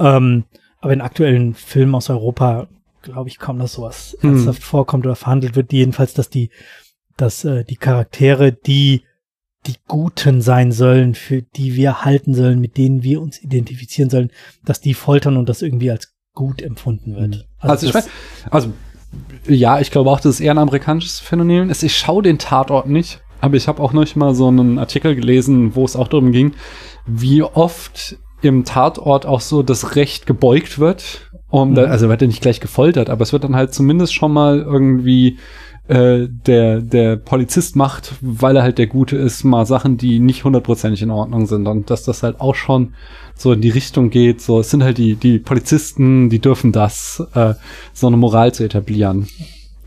[0.00, 0.44] Ähm,
[0.80, 2.66] aber in aktuellen Filmen aus Europa
[3.12, 4.30] glaube ich kaum, dass sowas Mhm.
[4.30, 5.72] ernsthaft vorkommt oder verhandelt wird.
[5.72, 6.50] Jedenfalls, dass die,
[7.16, 9.02] dass äh, die Charaktere, die
[9.66, 14.30] die Guten sein sollen, für die wir halten sollen, mit denen wir uns identifizieren sollen,
[14.64, 17.48] dass die foltern und das irgendwie als gut empfunden wird.
[17.58, 18.12] Also, ich das- weiß,
[18.50, 18.72] also
[19.48, 21.82] ja, ich glaube auch, dass es eher ein amerikanisches Phänomen ist.
[21.82, 25.74] Ich schaue den Tatort nicht, aber ich habe auch noch mal so einen Artikel gelesen,
[25.74, 26.54] wo es auch darum ging,
[27.06, 31.30] wie oft im Tatort auch so das Recht gebeugt wird.
[31.62, 31.90] Um da, Mhm.
[31.90, 35.38] also wird er nicht gleich gefoltert, aber es wird dann halt zumindest schon mal irgendwie
[35.88, 40.42] äh, der, der Polizist macht, weil er halt der Gute ist, mal Sachen, die nicht
[40.44, 41.68] hundertprozentig in Ordnung sind.
[41.68, 42.94] Und dass das halt auch schon
[43.36, 47.22] so in die Richtung geht, so es sind halt die, die Polizisten, die dürfen das,
[47.34, 47.54] äh,
[47.92, 49.28] so eine Moral zu etablieren.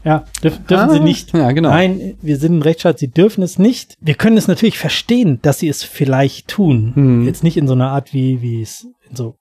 [0.06, 1.34] Ja, dürf, dürfen Ah, sie nicht.
[1.34, 1.70] ja, genau.
[1.70, 3.96] Nein, wir sind ein Rechtsstaat, sie dürfen es nicht.
[4.00, 6.94] Wir können es natürlich verstehen, dass sie es vielleicht tun.
[6.96, 7.26] Mhm.
[7.26, 9.36] Jetzt nicht in so einer Art, wie, wie es in so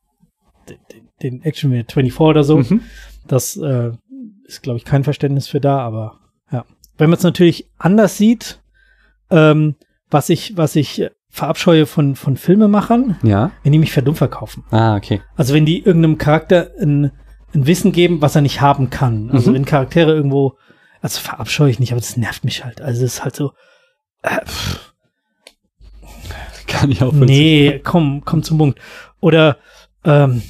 [1.23, 2.59] den, Action wie 24 oder so.
[2.59, 2.83] Mhm.
[3.27, 3.91] Das äh,
[4.45, 6.19] ist, glaube ich, kein Verständnis für da, aber
[6.51, 6.65] ja.
[6.97, 8.61] Wenn man es natürlich anders sieht,
[9.31, 9.75] ähm,
[10.11, 13.51] was ich, was ich verabscheue von, von Filmemachern, Ja.
[13.63, 14.65] wenn die mich für dumm verkaufen.
[14.71, 15.21] Ah, okay.
[15.37, 17.13] Also wenn die irgendeinem Charakter ein,
[17.55, 19.31] ein Wissen geben, was er nicht haben kann.
[19.31, 19.55] Also Mhm.
[19.57, 20.57] wenn Charaktere irgendwo,
[21.03, 22.81] also verabscheue ich nicht, aber das nervt mich halt.
[22.81, 23.53] Also es ist halt so,
[24.23, 24.95] äh, pff,
[26.67, 28.81] Kann ich auch nee, komm, komm zum Punkt.
[29.21, 29.59] Oder
[30.05, 30.43] ähm,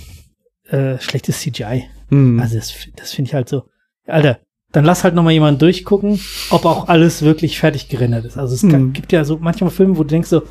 [0.71, 1.85] äh, schlechtes CGI.
[2.11, 2.41] Mhm.
[2.41, 3.65] Also das, das finde ich halt so,
[4.07, 4.39] Alter,
[4.73, 8.37] dann lass halt noch mal jemanden durchgucken, ob auch alles wirklich fertig gerendert ist.
[8.39, 8.93] Also es Mhm.
[8.93, 10.43] gibt ja so manchmal Filme, wo du denkst so,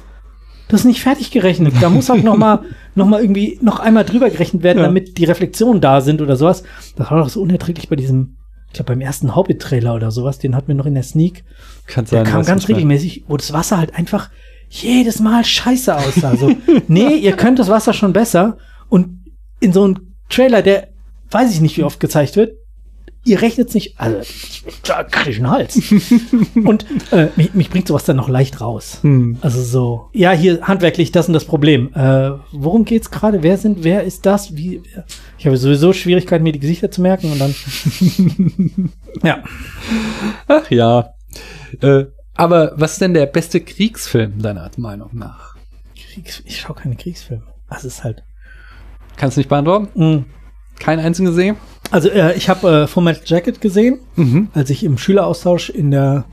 [0.69, 1.75] das ist nicht fertig gerechnet.
[1.81, 2.63] Da muss auch noch mal,
[2.95, 4.85] noch mal irgendwie noch einmal drüber gerechnet werden, Ja.
[4.85, 6.63] damit die Reflexionen da sind oder sowas.
[6.95, 8.35] Das war doch so unerträglich bei diesem,
[8.67, 11.45] ich glaube beim ersten Hobbit-Trailer oder sowas, den hatten wir noch in der Sneak.
[11.85, 14.29] Kann Der sein, kam weiß ganz regelmäßig, wo das Wasser halt einfach
[14.69, 16.35] jedes Mal scheiße aussah.
[16.35, 16.51] So,
[16.89, 18.57] nee, ihr könnt das Wasser schon besser.
[18.89, 19.23] Und
[19.61, 20.89] in so einem Trailer, der
[21.31, 22.57] weiß ich nicht, wie oft gezeigt wird,
[23.27, 24.21] ihr rechnet nicht, also
[24.83, 25.81] da krieg ich einen Hals.
[26.55, 28.99] und äh, mich, mich bringt sowas dann noch leicht raus.
[29.01, 29.37] Hm.
[29.41, 31.93] Also so, ja, hier handwerklich das und das Problem.
[31.93, 33.43] Äh, worum geht's gerade?
[33.43, 34.55] Wer sind, wer ist das?
[34.55, 34.81] Wie?
[35.37, 37.53] Ich habe sowieso Schwierigkeiten, mir die Gesichter zu merken und dann.
[39.23, 39.43] ja.
[40.47, 41.13] Ach ja.
[41.81, 45.55] Äh, aber was ist denn der beste Kriegsfilm deiner Meinung nach?
[45.95, 47.43] Kriegs ich schaue keine Kriegsfilme.
[47.69, 48.23] Das ist halt.
[49.17, 49.89] Kannst du nicht beantworten?
[49.95, 50.23] Mh.
[50.79, 51.57] Keinen einzigen gesehen?
[51.91, 54.49] Also äh, ich habe äh, Full Metal Jacket gesehen, Mhm.
[54.53, 56.25] als ich im Schüleraustausch in der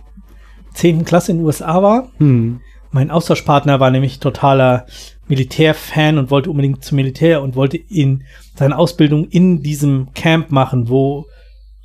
[0.74, 1.04] 10.
[1.04, 2.08] Klasse in den USA war.
[2.18, 2.60] Hm.
[2.90, 4.86] Mein Austauschpartner war nämlich totaler
[5.28, 8.24] Militärfan und wollte unbedingt zum Militär und wollte in
[8.56, 11.26] seine Ausbildung in diesem Camp machen, wo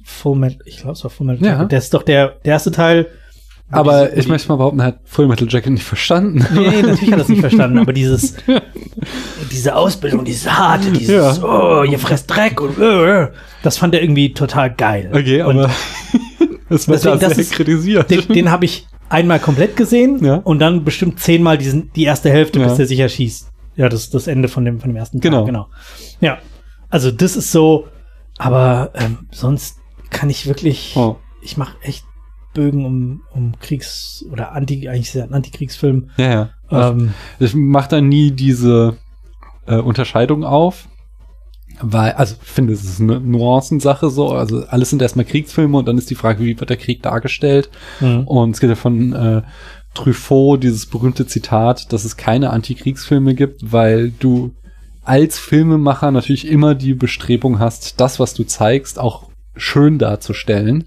[0.04, 1.54] Full Metal, ich glaube es war Full Metal Ja.
[1.54, 3.08] Jacket, das ist doch der, der erste Teil.
[3.72, 6.45] Aber diese- ich die- möchte mal behaupten, er hat Full Metal Jacket nicht verstanden.
[6.53, 8.36] Nee, nee, natürlich hat er es nicht verstanden, aber dieses,
[9.51, 11.43] diese Ausbildung, dieses harte, dieses, Ja.
[11.43, 13.28] oh, ihr fresst Dreck und, äh,
[13.63, 15.09] das fand er irgendwie total geil.
[15.13, 15.70] Okay, und aber
[16.70, 18.09] es wird deswegen, da das sehr ist- kritisiert.
[18.09, 20.36] den, den habe ich einmal komplett gesehen Ja.
[20.36, 22.67] und dann bestimmt zehnmal diesen, die erste Hälfte, Ja.
[22.67, 23.49] bis der sicher schießt.
[23.76, 25.38] Ja, das ist das Ende von dem, von dem ersten Genau.
[25.39, 25.67] Tag, genau.
[26.22, 26.38] Ja,
[26.89, 27.88] also das ist so,
[28.38, 29.78] aber ähm, sonst
[30.09, 31.15] kann ich wirklich, Oh.
[31.41, 32.03] ich mache echt
[32.60, 36.10] Bögen um, um Kriegs- oder Anti, eigentlich ein Antikriegsfilm.
[36.18, 36.89] Ja, ja.
[36.89, 38.97] Ähm, Ich mache da nie diese
[39.66, 40.89] äh, Unterscheidung auf.
[41.82, 44.32] Weil, also ich finde, es ist eine Nuancensache so.
[44.32, 47.70] Also alles sind erstmal Kriegsfilme und dann ist die Frage, wie wird der Krieg dargestellt?
[48.01, 48.28] mhm.
[48.28, 49.41] Und es gibt ja von äh,
[49.93, 54.51] Truffaut dieses berühmte Zitat, dass es keine Antikriegsfilme gibt, weil du
[55.05, 60.84] als Filmemacher natürlich immer die Bestrebung hast, das, was du zeigst, auch schön darzustellen.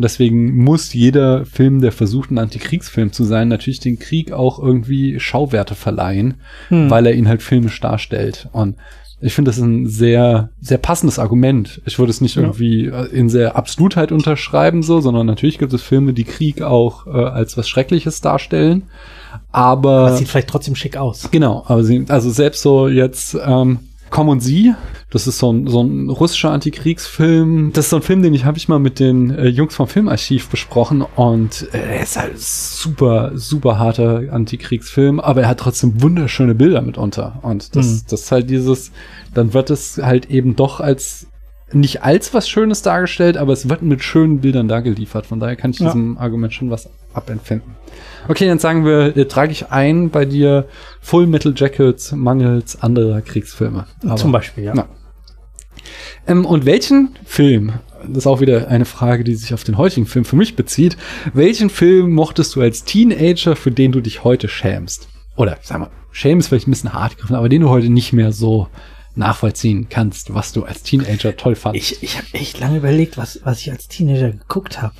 [0.00, 4.58] Und deswegen muss jeder Film, der versucht, ein Antikriegsfilm zu sein, natürlich den Krieg auch
[4.58, 6.36] irgendwie Schauwerte verleihen,
[6.68, 6.88] Hm.
[6.88, 8.48] weil er ihn halt filmisch darstellt.
[8.52, 8.76] Und
[9.20, 11.82] ich finde, das ist ein sehr, sehr passendes Argument.
[11.84, 12.44] Ich würde es nicht Ja.
[12.44, 17.06] irgendwie äh, in sehr Absolutheit unterschreiben, so, sondern natürlich gibt es Filme, die Krieg auch
[17.06, 18.84] äh, als was Schreckliches darstellen.
[19.52, 20.08] Aber.
[20.08, 21.28] Das sieht vielleicht trotzdem schick aus.
[21.30, 23.80] Genau, aber sie, also selbst so jetzt, ähm,
[24.10, 24.74] Komm und Sie,
[25.10, 27.72] das ist so ein, so ein russischer Antikriegsfilm.
[27.72, 29.88] Das ist so ein Film, den ich habe ich mal mit den äh, Jungs vom
[29.88, 36.02] Filmarchiv besprochen und äh, er ist halt super, super harter Antikriegsfilm, aber er hat trotzdem
[36.02, 37.38] wunderschöne Bilder mitunter.
[37.42, 38.00] Und das, mhm.
[38.08, 38.92] das ist halt dieses,
[39.34, 41.26] dann wird es halt eben doch als
[41.72, 45.26] nicht als was Schönes dargestellt, aber es wird mit schönen Bildern dargeliefert.
[45.26, 45.86] Von daher kann ich ja.
[45.86, 47.74] diesem Argument schon was abempfinden.
[48.28, 50.66] Okay, dann sagen wir, äh, trage ich ein bei dir
[51.00, 53.86] Full Metal Jackets mangels anderer Kriegsfilme.
[54.04, 54.88] Aber, Zum Beispiel, ja.
[56.26, 57.72] Ähm, und welchen Film,
[58.06, 60.96] das ist auch wieder eine Frage, die sich auf den heutigen Film für mich bezieht,
[61.32, 65.08] welchen Film mochtest du als Teenager, für den du dich heute schämst?
[65.36, 68.12] Oder, sag mal, schämen ist vielleicht ein bisschen hart gegriffen, aber den du heute nicht
[68.12, 68.68] mehr so
[69.14, 71.92] nachvollziehen kannst, was du als Teenager toll fandest.
[71.92, 74.94] Ich, ich habe echt lange überlegt, was, was ich als Teenager geguckt habe.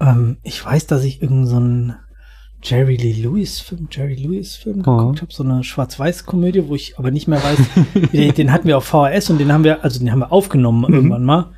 [0.00, 1.94] Ähm, ich weiß, dass ich irgendeinen so
[2.64, 5.20] Jerry Lee Lewis Film, Jerry Lewis Film geguckt oh.
[5.20, 7.58] habe, so eine Schwarz-Weiß-Komödie, wo ich aber nicht mehr weiß,
[8.12, 10.86] den, den, hatten wir auf VHS und den haben wir, also den haben wir aufgenommen
[10.88, 10.94] mhm.
[10.94, 11.50] irgendwann mal,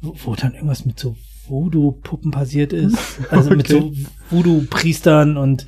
[0.00, 1.16] wo, wo, dann irgendwas mit so
[1.48, 2.96] Voodoo-Puppen passiert ist,
[3.30, 3.56] also okay.
[3.56, 3.92] mit so
[4.30, 5.66] Voodoo-Priestern und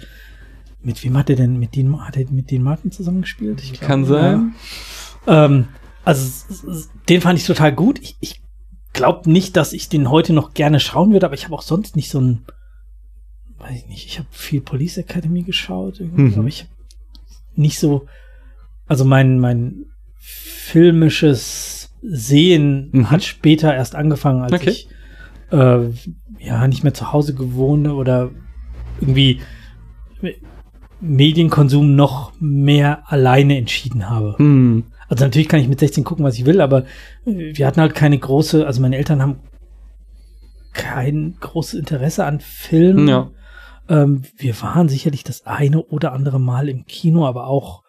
[0.82, 3.60] mit wem hat er denn, mit denen, hat er mit den Martin zusammengespielt?
[3.60, 4.32] Ich glaub, Kann sein.
[4.32, 4.95] Ja.
[5.26, 5.68] Ähm,
[6.04, 6.54] also
[7.08, 7.98] den fand ich total gut.
[8.00, 8.40] Ich, ich
[8.92, 11.96] glaube nicht, dass ich den heute noch gerne schauen würde, aber ich habe auch sonst
[11.96, 12.44] nicht so ein
[13.58, 16.34] weiß ich nicht, ich habe viel Police Academy geschaut, mhm.
[16.36, 16.70] aber ich habe
[17.54, 18.06] nicht so,
[18.86, 19.86] also mein, mein
[20.18, 23.10] filmisches Sehen mhm.
[23.10, 24.70] hat später erst angefangen, als okay.
[24.70, 24.88] ich
[25.50, 25.88] äh,
[26.38, 28.30] ja nicht mehr zu Hause gewohnt oder
[29.00, 29.40] irgendwie
[31.00, 34.36] Medienkonsum noch mehr alleine entschieden habe.
[34.38, 34.84] Mhm.
[35.08, 36.84] Also natürlich kann ich mit 16 gucken, was ich will, aber
[37.24, 39.40] wir hatten halt keine große, also meine Eltern haben
[40.72, 43.08] kein großes Interesse an Filmen.
[43.08, 43.30] Ja.
[43.88, 47.82] Ähm, wir waren sicherlich das eine oder andere Mal im Kino, aber auch,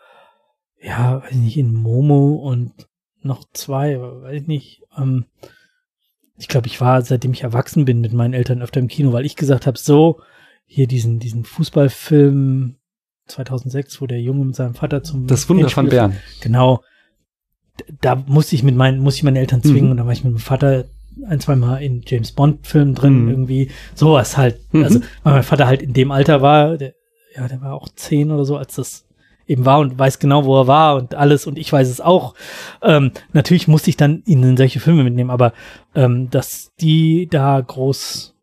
[0.81, 2.73] ja, weiß nicht, in Momo und
[3.21, 4.83] noch zwei, weiß ich nicht.
[4.97, 5.25] Ähm,
[6.37, 9.25] ich glaube, ich war, seitdem ich erwachsen bin, mit meinen Eltern öfter im Kino, weil
[9.25, 10.21] ich gesagt habe, so,
[10.65, 12.75] hier diesen, diesen Fußballfilm
[13.25, 16.15] 2006, wo der Junge mit seinem Vater zum Das Wunder von Bern.
[16.41, 16.83] Genau.
[18.01, 19.91] Da musste ich mit meinen, musste ich meine Eltern zwingen mhm.
[19.91, 20.85] und da war ich mit meinem Vater
[21.27, 23.29] ein, zwei Mal in James Bond-Filmen drin, mhm.
[23.29, 24.59] irgendwie sowas halt.
[24.71, 24.83] Mhm.
[24.83, 26.93] Also, weil mein Vater halt in dem Alter war, der,
[27.35, 29.05] ja, der war auch zehn oder so, als das
[29.47, 32.35] eben war und weiß genau, wo er war und alles und ich weiß es auch.
[32.81, 35.53] Ähm, natürlich musste ich dann ihn in solche Filme mitnehmen, aber
[35.95, 38.35] ähm, dass die da groß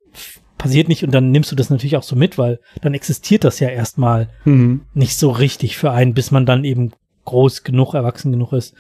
[0.57, 3.61] passiert nicht und dann nimmst du das natürlich auch so mit, weil dann existiert das
[3.61, 4.83] ja erstmal mhm.
[4.95, 6.93] nicht so richtig für einen, bis man dann eben
[7.27, 8.75] groß genug, erwachsen genug ist.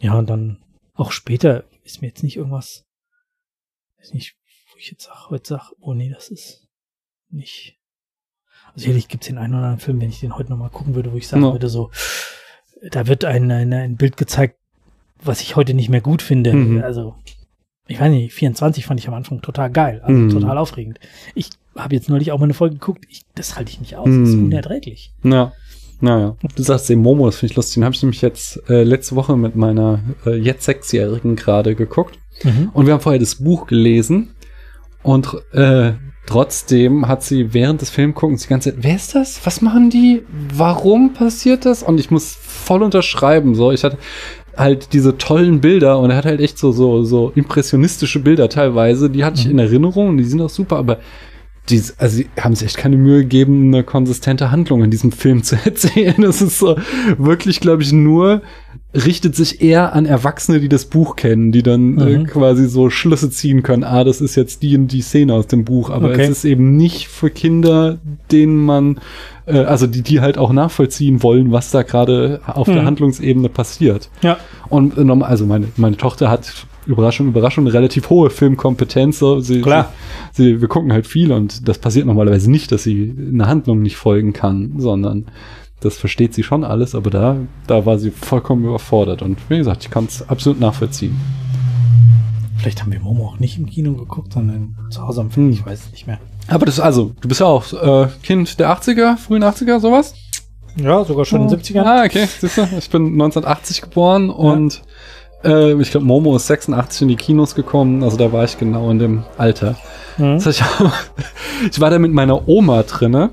[0.00, 0.58] Ja, und dann
[0.94, 2.84] auch später ist mir jetzt nicht irgendwas
[4.00, 4.36] weiß nicht,
[4.72, 6.68] wo ich jetzt sag, heute sag, oh nee, das ist
[7.30, 7.78] nicht.
[8.68, 10.94] Also sicherlich gibt es den einen oder anderen Film, wenn ich den heute nochmal gucken
[10.94, 11.52] würde, wo ich sagen no.
[11.52, 11.90] würde, so,
[12.90, 14.56] da wird ein, ein, ein Bild gezeigt,
[15.22, 16.52] was ich heute nicht mehr gut finde.
[16.52, 16.82] Mhm.
[16.82, 17.16] Also,
[17.86, 20.30] ich weiß nicht, 24 fand ich am Anfang total geil, also mhm.
[20.30, 21.00] total aufregend.
[21.34, 24.08] Ich habe jetzt neulich auch mal eine Folge geguckt, ich, das halte ich nicht aus,
[24.08, 24.20] mhm.
[24.20, 24.44] das ist mhm.
[24.46, 25.12] unerträglich.
[25.24, 25.52] Ja.
[26.00, 27.74] Naja, du sagst den Momo, das finde ich lustig.
[27.74, 32.18] Den habe ich nämlich jetzt äh, letzte Woche mit meiner äh, jetzt Sechsjährigen gerade geguckt.
[32.44, 32.70] Mhm.
[32.72, 34.34] Und wir haben vorher das Buch gelesen.
[35.02, 35.92] Und äh,
[36.26, 39.40] trotzdem hat sie während des Filmguckens die ganze Zeit, wer ist das?
[39.44, 40.22] Was machen die?
[40.54, 41.82] Warum passiert das?
[41.82, 43.54] Und ich muss voll unterschreiben.
[43.54, 43.98] So, ich hatte
[44.56, 49.10] halt diese tollen Bilder und er hat halt echt so, so, so impressionistische Bilder teilweise.
[49.10, 49.52] Die hatte ich mhm.
[49.52, 50.98] in Erinnerung und die sind auch super, aber
[51.70, 55.42] die, also sie haben sich echt keine Mühe gegeben, eine konsistente Handlung in diesem Film
[55.42, 56.16] zu erzählen.
[56.18, 56.76] Das ist so
[57.16, 58.42] wirklich, glaube ich, nur
[58.94, 62.24] richtet sich eher an Erwachsene, die das Buch kennen, die dann äh, mhm.
[62.24, 63.84] äh, quasi so Schlüsse ziehen können.
[63.84, 66.22] Ah, das ist jetzt die und die Szene aus dem Buch, aber okay.
[66.22, 67.98] es ist eben nicht für Kinder,
[68.32, 68.98] denen man,
[69.46, 72.72] äh, also die, die halt auch nachvollziehen wollen, was da gerade auf mhm.
[72.72, 74.08] der Handlungsebene passiert.
[74.22, 74.38] Ja.
[74.70, 79.18] Und äh, also meine, meine Tochter hat Überraschung, Überraschung, eine relativ hohe Filmkompetenz.
[79.18, 79.40] So.
[79.40, 79.92] Sie, Klar.
[80.32, 83.82] Sie, sie, wir gucken halt viel und das passiert normalerweise nicht, dass sie eine Handlung
[83.82, 85.26] nicht folgen kann, sondern
[85.80, 89.22] das versteht sie schon alles, aber da, da war sie vollkommen überfordert.
[89.22, 91.18] Und wie gesagt, ich kann es absolut nachvollziehen.
[92.56, 95.52] Vielleicht haben wir Momo auch nicht im Kino geguckt, sondern zu Hause am Film, hm.
[95.52, 96.18] ich weiß es nicht mehr.
[96.48, 100.14] Aber das, also, du bist ja auch äh, Kind der 80er, frühen 80er, sowas?
[100.76, 101.44] Ja, sogar schon oh.
[101.44, 101.84] in den 70ern.
[101.84, 104.34] Ah, okay, siehst du, ich bin 1980 geboren ja.
[104.34, 104.82] und
[105.44, 108.90] äh, ich glaube, Momo ist 86 in die Kinos gekommen, also da war ich genau
[108.90, 109.76] in dem Alter.
[110.16, 110.34] Mhm.
[110.34, 113.30] Das heißt, ich, ich war da mit meiner Oma drinne.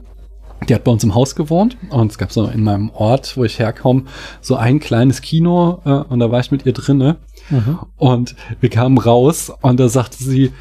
[0.68, 3.44] Die hat bei uns im Haus gewohnt und es gab so in meinem Ort, wo
[3.44, 4.04] ich herkomme,
[4.42, 7.18] so ein kleines Kino äh, und da war ich mit ihr drinne.
[7.50, 7.80] Mhm.
[7.98, 10.52] Und wir kamen raus und da sagte sie,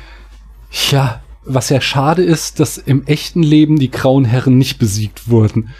[0.90, 5.70] ja, was ja schade ist, dass im echten Leben die grauen Herren nicht besiegt wurden.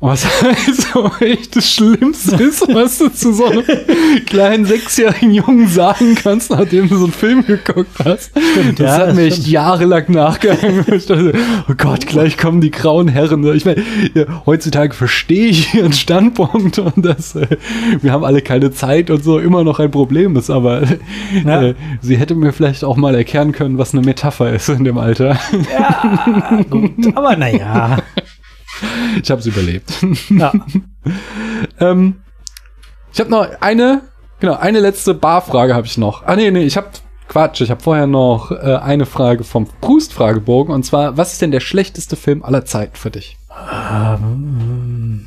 [0.00, 0.26] Was
[0.66, 3.62] also echt das Schlimmste ist, was du zu so einem
[4.26, 8.30] kleinen sechsjährigen Jungen sagen kannst, nachdem du so einen Film geguckt hast.
[8.52, 9.48] Stimmt, das ja, hat das mir echt stimmt.
[9.48, 10.84] jahrelang nachgehangen.
[10.86, 11.32] Dachte,
[11.70, 13.44] oh Gott, gleich kommen die grauen Herren.
[13.54, 13.82] Ich meine,
[14.12, 17.46] ja, heutzutage verstehe ich ihren Standpunkt und dass äh,
[18.02, 20.82] wir haben alle keine Zeit und so immer noch ein Problem ist, aber
[21.46, 21.62] Ja.
[21.62, 24.98] äh, sie hätte mir vielleicht auch mal erklären können, was eine Metapher ist in dem
[24.98, 25.38] Alter.
[25.72, 26.90] Ja, gut.
[27.14, 27.98] Aber naja.
[29.22, 29.90] Ich habe es überlebt.
[30.30, 30.52] Ja.
[31.80, 32.16] ähm,
[33.12, 34.02] ich habe noch eine,
[34.40, 36.24] genau, eine letzte Barfrage habe ich noch.
[36.24, 36.88] Ah nee, nee, ich habe
[37.28, 41.50] Quatsch, ich habe vorher noch äh, eine Frage vom Proust-Fragebogen und zwar, was ist denn
[41.50, 43.36] der schlechteste Film aller Zeiten für dich?
[43.92, 45.26] Ähm,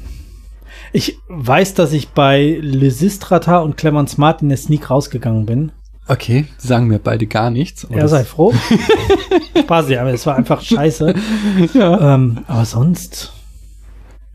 [0.94, 5.72] Ich weiß, dass ich bei Le Sistrata und Clemens Martin in der Sneak rausgegangen bin.
[6.08, 7.86] Okay, die sagen mir beide gar nichts.
[7.90, 8.54] das- sei froh.
[9.60, 11.14] Spaß, ja, aber es war einfach scheiße.
[11.74, 13.34] ja, Ähm, aber sonst,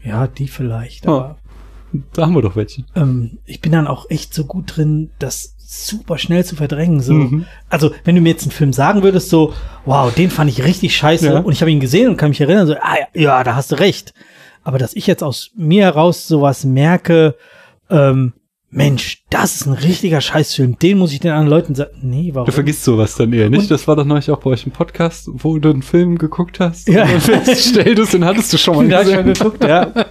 [0.03, 1.05] ja, die vielleicht.
[1.05, 1.11] Ja.
[1.13, 1.37] Aber
[2.15, 2.85] da haben wir doch welche.
[2.97, 7.01] ähm, ich bin dann auch echt so gut drin, das super schnell zu verdrängen.
[7.01, 7.13] So.
[7.15, 7.47] Mhm.
[7.69, 9.53] Also, wenn du mir jetzt einen Film sagen würdest, so,
[9.87, 11.39] wow, den fand ich richtig scheiße Ja.
[11.41, 13.73] und ich habe ihn gesehen und kann mich erinnern, so, ah, ja, ja, da hast
[13.73, 14.13] du recht.
[14.65, 17.37] Aber dass ich jetzt aus mir heraus sowas merke,
[17.91, 18.33] ähm,
[18.75, 21.91] Mensch, das ist ein richtiger Scheißfilm, den muss ich den anderen Leuten sagen.
[22.01, 22.47] Nee, warum?
[22.47, 23.61] Du vergisst sowas dann eher nicht.
[23.63, 26.59] Und- Das war doch neulich auch bei euch im Podcast, wo du einen Film geguckt
[26.59, 26.89] hast.
[26.89, 27.03] Ja.
[27.05, 29.15] Und dann feststelltest, den hattest du schon mal gesehen.
[29.15, 29.93] schon geguckt, ja.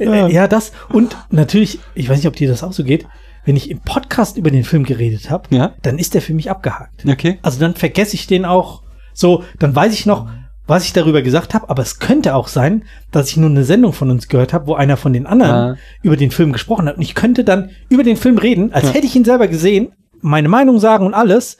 [0.00, 0.72] Äh, ja, das.
[0.88, 3.06] Und natürlich, ich weiß nicht, ob dir das auch so geht,
[3.44, 6.50] wenn ich im Podcast über den Film geredet habe, Ja, dann ist der für mich
[6.50, 7.04] abgehakt.
[7.08, 7.38] okay.
[7.42, 8.82] Also dann vergesse ich den auch
[9.14, 10.28] so, dann weiß ich noch,
[10.68, 13.92] was ich darüber gesagt habe, aber es könnte auch sein, dass ich nur eine Sendung
[13.92, 15.76] von uns gehört habe, wo einer von den anderen Ah.
[16.02, 16.96] über den Film gesprochen hat.
[16.96, 18.90] Und ich könnte dann über den Film reden, als Ja.
[18.92, 19.88] hätte ich ihn selber gesehen,
[20.20, 21.58] meine Meinung sagen und alles,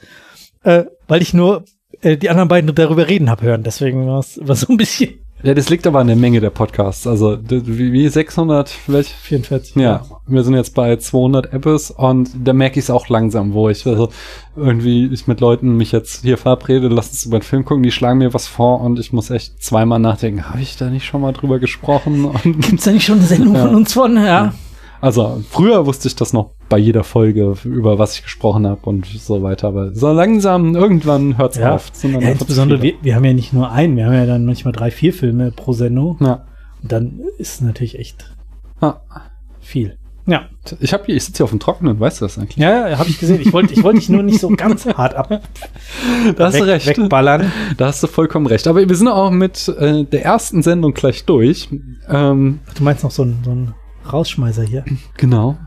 [0.63, 1.65] äh, weil ich nur
[2.01, 3.63] äh, die anderen beiden darüber reden habe hören.
[3.63, 7.07] Deswegen war es so ein bisschen Ja, das liegt aber an der Menge der Podcasts.
[7.07, 9.13] Also, wie, wie 600, welche?
[9.15, 9.75] 44.
[9.77, 13.69] Ja, wir sind jetzt bei 200 Apps und da merke ich es auch langsam, wo
[13.69, 14.09] ich also
[14.57, 17.91] irgendwie ich mit Leuten mich jetzt hier verabrede, lass uns über den Film gucken, die
[17.91, 21.21] schlagen mir was vor und ich muss echt zweimal nachdenken, habe ich da nicht schon
[21.21, 22.25] mal drüber gesprochen?
[22.25, 23.65] Und Gibt's da nicht schon eine Sendung Ja.
[23.67, 24.17] von uns von?
[24.17, 24.53] Ja.
[25.01, 29.05] Also früher wusste ich das noch bei jeder Folge, über was ich gesprochen habe und
[29.05, 31.91] so weiter, aber so langsam, irgendwann hört's Ja, auf.
[32.03, 34.91] ja insbesondere wir, wir haben ja nicht nur einen, wir haben ja dann manchmal drei,
[34.91, 36.17] vier Filme pro Sendung.
[36.21, 36.45] Ja.
[36.81, 38.29] Und dann ist es natürlich echt
[38.81, 38.97] Ah,
[39.59, 39.97] viel.
[40.25, 40.43] Ja,
[40.79, 42.57] Ich habe hier, ich sitze hier auf dem Trockenen, weißt du das eigentlich?
[42.57, 43.41] ja, ja habe ich gesehen.
[43.41, 45.27] Ich wollte ich wollte dich nur nicht so ganz hart ab
[46.35, 46.87] Da hast weg, du recht.
[46.87, 47.51] wegballern.
[47.77, 48.67] Da hast du vollkommen recht.
[48.67, 51.67] Aber wir sind auch mit äh, der ersten Sendung gleich durch.
[52.07, 53.73] Ähm, Du meinst noch so ein, so ein
[54.13, 54.85] Rausschmeißer hier.
[55.17, 55.57] genau.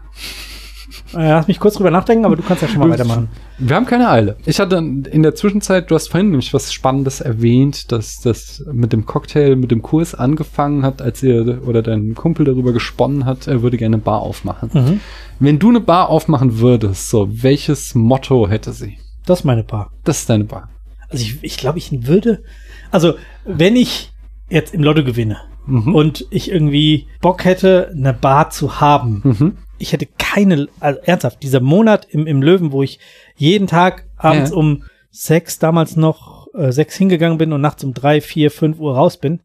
[1.14, 3.28] Äh, lass mich kurz drüber nachdenken, aber du kannst ja schon mal weitermachen.
[3.58, 4.36] Wir haben keine Eile.
[4.44, 8.92] Ich hatte in der Zwischenzeit, du hast vorhin nämlich was Spannendes erwähnt, dass das mit
[8.92, 13.46] dem Cocktail, mit dem Kurs angefangen hat, als ihr oder dein Kumpel darüber gesponnen hat,
[13.46, 14.70] er würde gerne eine Bar aufmachen.
[14.72, 15.00] Mhm.
[15.38, 18.98] Wenn du eine Bar aufmachen würdest, so, welches Motto hätte sie?
[19.26, 19.92] Das ist meine Paar.
[20.04, 20.68] Das ist deine Bar.
[21.08, 22.42] Also ich, ich glaube, ich würde,
[22.90, 23.14] also
[23.44, 24.12] wenn ich
[24.48, 25.94] jetzt im Lotto gewinne Mhm.
[25.94, 29.56] und ich irgendwie Bock hätte, eine Bar zu haben, Mhm.
[29.78, 32.98] ich hätte keine, also ernsthaft, dieser Monat im, im Löwen, wo ich
[33.36, 34.56] jeden Tag abends Ja.
[34.56, 38.94] um sechs, damals noch äh, sechs hingegangen bin und nachts um drei, vier, fünf Uhr
[38.94, 39.40] raus bin,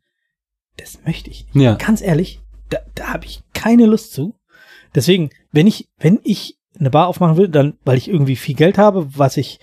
[0.78, 1.63] das möchte ich nicht.
[1.63, 1.76] Ja.
[1.76, 2.39] Ganz ehrlich,
[2.70, 4.36] da, da habe ich keine Lust zu.
[4.95, 8.78] Deswegen, wenn ich, wenn ich eine Bar aufmachen will, dann, weil ich irgendwie viel Geld
[8.78, 9.59] habe, was ich,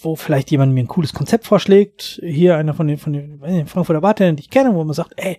[0.00, 4.00] wo vielleicht jemand mir ein cooles Konzept vorschlägt, hier einer von den, von den, Frankfurter
[4.00, 5.38] Bartendern, die ich kenne, wo man sagt, ey,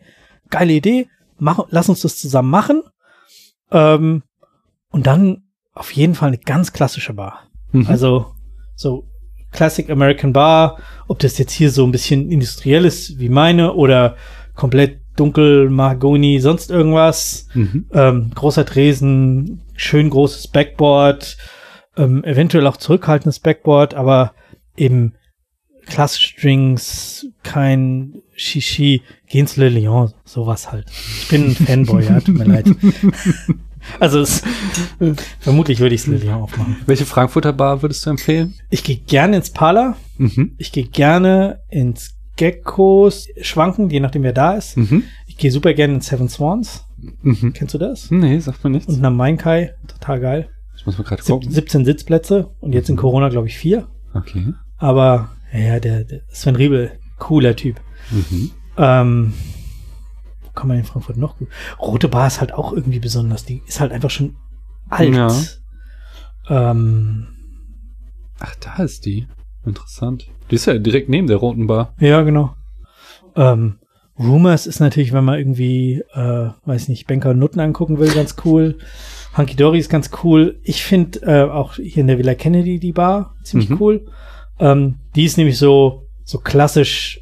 [0.50, 2.84] geile Idee, mach, lass uns das zusammen machen.
[3.72, 4.24] Ähm,
[4.90, 5.44] und dann
[5.74, 7.50] auf jeden Fall eine ganz klassische Bar.
[7.72, 7.88] Mhm.
[7.88, 8.34] Also
[8.76, 9.08] so
[9.52, 14.16] Classic American Bar, ob das jetzt hier so ein bisschen industriell ist wie meine oder
[14.56, 17.48] komplett dunkel, Mahagoni, sonst irgendwas.
[17.54, 17.86] Mhm.
[17.92, 21.38] Ähm, großer Tresen, schön großes Backboard,
[21.98, 24.34] ähm, eventuell auch zurückhaltendes Backboard, aber
[24.78, 25.14] eben
[25.86, 30.86] klassisch Drinks, kein Shishi, geh ins Le Lion, sowas halt.
[31.22, 32.68] Ich bin ein Fanboy, ja, tut mir leid.
[34.02, 34.44] Also es,
[35.40, 36.76] vermutlich würde ich es Le Lion aufmachen.
[36.88, 38.54] Welche Frankfurter Bar würdest du empfehlen?
[38.70, 40.56] Ich gehe gerne ins Parler, Mhm.
[40.58, 44.76] ich gehe gerne ins Geckos, schwanken, je nachdem wer da ist.
[44.76, 45.04] Mhm.
[45.28, 46.86] Ich gehe super gerne ins Seven Swans.
[47.22, 47.54] Mhm.
[47.54, 48.12] Kennst du das?
[48.12, 48.94] Nee, sagt mir nichts.
[48.94, 50.50] Und nach Main Kai, total geil.
[50.76, 51.50] Ich muss mal gerade gucken.
[51.50, 53.88] 17 Sitzplätze und jetzt in Corona, glaube ich, vier.
[54.14, 54.54] Okay.
[54.78, 57.80] Aber ja, der, der Sven Riebel, cooler Typ.
[58.12, 58.52] Mhm.
[58.78, 59.34] Ähm,
[60.44, 61.48] wo kann man in Frankfurt noch gut?
[61.80, 63.44] Rote Bar ist halt auch irgendwie besonders.
[63.46, 64.36] Die ist halt einfach schon
[64.90, 65.14] alt.
[65.16, 65.32] Ja.
[66.50, 67.28] Ähm,
[68.40, 69.28] Ach, da ist die.
[69.66, 70.28] Interessant.
[70.52, 71.94] Die ist ja direkt neben der roten Bar.
[72.00, 72.56] Ja, genau.
[73.36, 73.80] Ähm,
[74.20, 78.36] Rumors ist natürlich, wenn man irgendwie, äh, weiß nicht, Banker und Nutten angucken will, ganz
[78.46, 78.78] cool.
[79.36, 80.60] Hunky Dory ist ganz cool.
[80.64, 83.78] Ich finde äh, auch hier in der Villa Kennedy die Bar ziemlich Mhm.
[83.82, 84.06] cool.
[84.60, 87.22] Ähm, die ist nämlich so, so klassisch,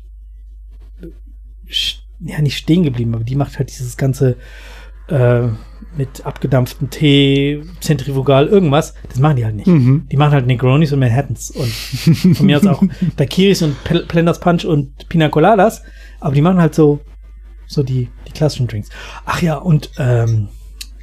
[1.68, 4.38] sch- ja, nicht stehen geblieben, aber die macht halt dieses ganze
[5.08, 5.48] äh,
[5.98, 8.96] mit abgedampften Tee, Zentrifugal, irgendwas.
[9.08, 9.68] Das machen die halt nicht.
[9.68, 10.08] Mhm.
[10.12, 11.68] Die machen halt Negronis und Manhattans und
[12.36, 12.84] von mir aus auch
[13.16, 15.84] Daiquiris und Pel- Blenders Punch und Pina Coladas,
[16.20, 17.00] aber die machen halt so
[17.68, 18.90] so die die klassischen Drinks.
[19.26, 20.50] Ach ja, und ähm,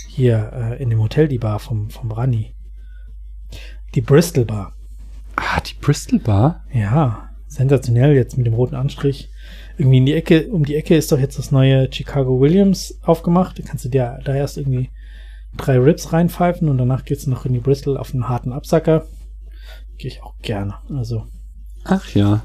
[0.09, 2.55] hier äh, in dem Hotel die Bar vom vom Rani.
[3.95, 4.74] Die Bristol Bar.
[5.45, 6.64] Ah, die Bristol Bar?
[6.72, 9.28] Ja, sensationell jetzt mit dem roten Anstrich.
[9.76, 13.59] Irgendwie in die Ecke, um die Ecke ist doch jetzt das neue Chicago Williams aufgemacht.
[13.59, 14.90] Da kannst du dir da erst irgendwie
[15.57, 19.07] drei Rips reinpfeifen und danach geht's noch in die Bristol auf einen harten Absacker.
[19.99, 20.74] Gehe ich auch gerne.
[20.95, 21.26] Also,
[21.84, 22.45] Ach ja.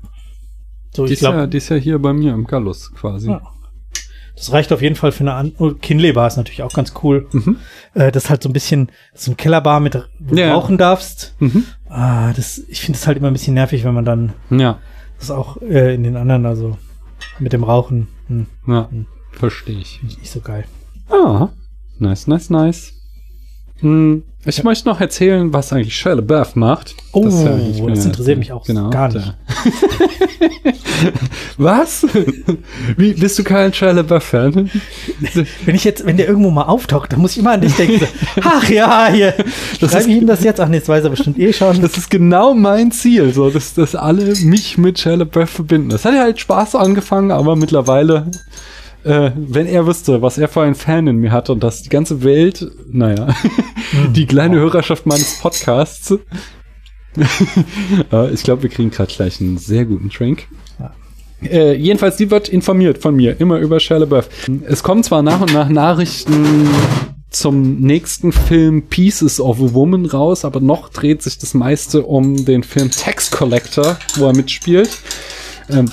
[0.93, 3.30] so Die ist, ja, glaube, die ist ja hier bei mir im Gallus quasi.
[3.30, 3.41] Ja.
[4.36, 6.93] das reicht auf jeden Fall für eine An oh, Kinley Bar ist natürlich auch ganz
[7.04, 7.28] cool.
[7.32, 7.58] Mhm.
[7.93, 10.54] Äh, das ist halt so ein bisschen so ein Kellerbar mit wo du Ja.
[10.54, 11.36] rauchen darfst.
[11.39, 11.66] Mhm.
[11.90, 14.80] Ah, das, ich finde es halt immer ein bisschen nervig, wenn man dann Ja,
[15.20, 16.78] das auch äh, in den anderen, also
[17.40, 18.90] mit dem Rauchen, hm, ja.
[18.90, 19.06] Hm.
[19.32, 20.00] Verstehe ich.
[20.00, 20.66] finde ich nicht so geil.
[21.10, 21.50] Ah,
[22.00, 22.94] nice, nice, nice.
[23.80, 26.96] Hm, ich möchte noch erzählen, was eigentlich Shia LaBeouf macht.
[27.12, 27.58] Oh, ist ja-
[27.90, 29.34] das interessiert mich auch gar nicht.
[31.58, 32.06] was?
[32.98, 34.70] Wie, bist du kein Shia LaBeouf-Fan?
[35.66, 38.06] Wenn ich jetzt, wenn der irgendwo mal auftaucht, dann muss ich immer an dich denken.
[38.42, 39.34] Ach ja, hier.
[39.80, 40.60] Das Schreibe ich ihm das jetzt?
[40.60, 41.82] Ach nee, das weiß er bestimmt eh schon.
[41.82, 45.90] Das ist genau mein Ziel, so, dass, dass alle mich mit Shia LaBeouf verbinden.
[45.90, 48.28] Das hat ja halt Spaß angefangen, aber mittlerweile,
[49.08, 51.89] äh, wenn er wüsste, was er für einen Fan in mir hat und dass die
[51.89, 53.34] ganze Welt, naja,
[54.14, 56.12] die kleine Hörerschaft meines Podcasts,
[58.12, 60.47] äh, ich glaube, wir kriegen gerade gleich einen sehr guten Drink.
[60.80, 60.93] Ja.
[61.41, 64.30] Äh, jedenfalls, die wird informiert von mir, immer über Shia LaBeouf.
[64.68, 66.68] Es kommen zwar nach und nach Nachrichten
[67.30, 72.45] zum nächsten Film Pieces of a Woman raus, aber noch dreht sich das meiste um
[72.45, 74.89] den Film Tax Collector, wo er mitspielt.
[75.70, 75.89] Ähm,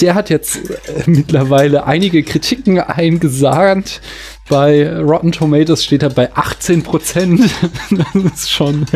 [0.00, 4.00] der hat jetzt äh, mittlerweile einige Kritiken eingesahnt.
[4.48, 7.40] Bei Rotten Tomatoes steht er bei 18 Prozent.
[8.14, 8.86] das ist schon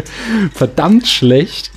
[0.53, 1.71] verdammt schlecht.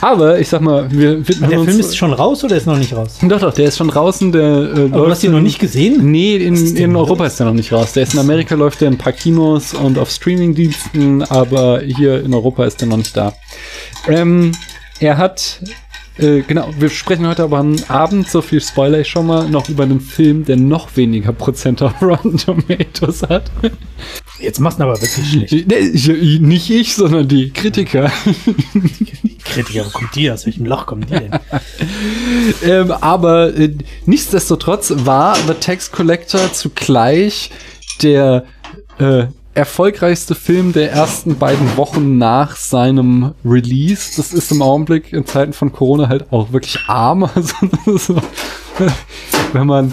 [0.00, 1.60] Aber ich sag mal, wir widmen Der.
[1.64, 3.18] Film ist schon raus oder ist noch nicht raus?
[3.22, 4.32] doch, doch, der ist schon draußen.
[4.32, 6.10] Der, äh, Aber du hast ihn noch nicht gesehen?
[6.10, 6.94] Nee, in, ist in?
[6.96, 7.92] Europa ist der noch nicht raus.
[7.92, 12.24] Der ist in Amerika, läuft der in ein paar Kinos und auf Streamingdiensten, aber hier
[12.24, 13.32] in Europa ist der noch nicht da.
[14.08, 14.52] Ähm,
[15.00, 15.60] er hat,
[16.18, 19.68] äh, genau, wir sprechen heute aber am Abend, so viel Spoiler ich schon mal, noch
[19.68, 23.50] über einen Film, der noch weniger Prozent auf Rotten Tomatoes hat.
[24.40, 25.68] Jetzt machst du aber wirklich schlecht.
[25.68, 28.10] Nee, ich, nicht ich, sondern die Kritiker.
[29.44, 30.46] Kritiker, wo kommt die aus?
[30.46, 31.30] welchem Loch kommen die denn?
[32.62, 33.74] ähm, aber äh,
[34.06, 37.50] nichtsdestotrotz war The Tax Collector zugleich
[38.02, 38.44] der
[38.98, 39.26] äh,
[39.58, 44.12] erfolgreichste Film der ersten beiden Wochen nach seinem Release.
[44.16, 47.28] Das ist im Augenblick in Zeiten von Corona halt auch wirklich arm.
[47.84, 48.22] Also, so,
[49.52, 49.92] wenn man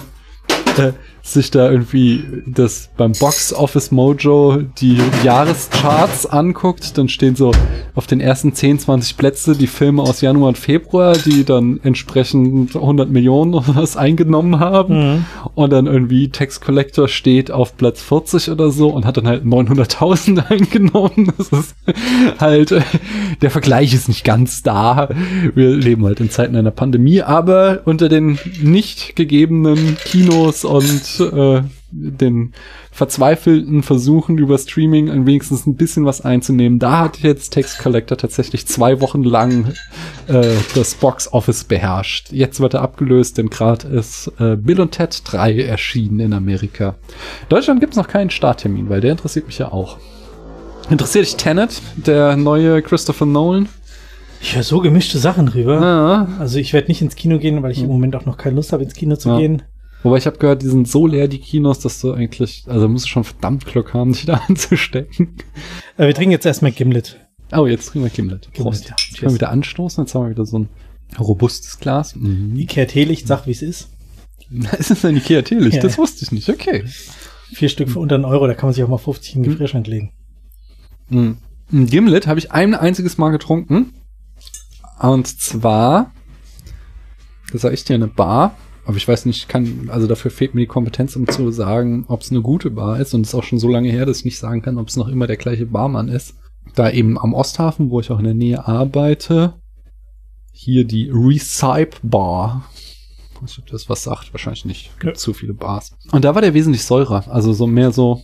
[0.78, 0.92] äh,
[1.26, 7.52] sich da irgendwie das beim Box Office Mojo die Jahrescharts anguckt, dann stehen so
[7.96, 12.76] auf den ersten 10, 20 Plätze die Filme aus Januar und Februar, die dann entsprechend
[12.76, 15.16] 100 Millionen oder was eingenommen haben.
[15.16, 15.26] Mhm.
[15.56, 19.46] Und dann irgendwie Tax Collector steht auf Platz 40 oder so und hat dann halt
[19.46, 21.34] 900.000 eingenommen.
[21.38, 21.76] Das ist
[22.40, 22.76] halt,
[23.42, 25.10] der Vergleich ist nicht ganz da.
[25.56, 31.62] Wir leben halt in Zeiten einer Pandemie, aber unter den nicht gegebenen Kinos und äh,
[31.92, 32.54] den
[32.92, 38.18] verzweifelten Versuchen über Streaming ein wenigstens ein bisschen was einzunehmen, da hat jetzt Tax Collector
[38.18, 39.74] tatsächlich zwei Wochen lang
[40.28, 42.32] äh, das Box Office beherrscht.
[42.32, 46.96] Jetzt wird er abgelöst, denn gerade ist äh, Bill und Ted 3 erschienen in Amerika.
[47.44, 49.98] In Deutschland gibt es noch keinen Starttermin, weil der interessiert mich ja auch.
[50.90, 53.68] Interessiert dich Tenet, der neue Christopher Nolan?
[54.42, 55.82] Ich höre so gemischte Sachen drüber.
[55.82, 56.28] Ja.
[56.40, 58.72] Also ich werde nicht ins Kino gehen, weil ich im Moment auch noch keine Lust
[58.74, 59.38] habe, ins Kino zu Ja.
[59.40, 59.64] gehen.
[60.06, 63.06] Wobei ich habe gehört, die sind so leer, die Kinos, dass du eigentlich, also musst
[63.06, 65.36] du schon verdammt Glück haben, dich da anzustecken.
[65.98, 67.20] Äh, wir trinken jetzt erstmal Gimlet.
[67.52, 68.52] Oh, jetzt trinken wir Gimlet.
[68.54, 68.84] Prost.
[68.84, 68.96] Gimlet, ja.
[69.14, 70.70] Ich kann wieder anstoßen, jetzt haben wir wieder so ein
[71.18, 72.16] robustes Glas.
[72.16, 72.56] Mhm.
[72.56, 73.90] Ikea Teelicht, sag wie es ist.
[74.78, 75.82] Es ist ein Ikea Teelicht, Ja.
[75.82, 76.50] das wusste ich nicht.
[76.50, 76.84] Okay.
[77.52, 79.50] Vier Stück für unter einen Euro, da kann man sich auch mal 50 in den
[79.52, 80.12] Gefrierschrank legen.
[81.10, 81.38] Mhm.
[81.74, 83.94] Ein Gimlet habe ich ein einziges Mal getrunken.
[85.00, 86.12] Und zwar,
[87.52, 88.56] das sag ich dir, eine Bar.
[88.86, 92.06] Aber ich weiß nicht, ich kann, also dafür fehlt mir die Kompetenz, um zu sagen,
[92.08, 93.14] ob es eine gute Bar ist.
[93.14, 94.96] Und es ist auch schon so lange her, dass ich nicht sagen kann, ob es
[94.96, 96.36] noch immer der gleiche Barmann ist.
[96.76, 99.56] Da eben am Osthafen, wo ich auch in der Nähe arbeite,
[100.52, 102.70] hier die Recipe Bar.
[103.34, 104.92] Ich weiß nicht, ob das was sagt, wahrscheinlich nicht.
[105.00, 105.20] Gibt Ja.
[105.20, 105.92] zu viele Bars.
[106.12, 108.22] Und da war der wesentlich säurer, also so mehr so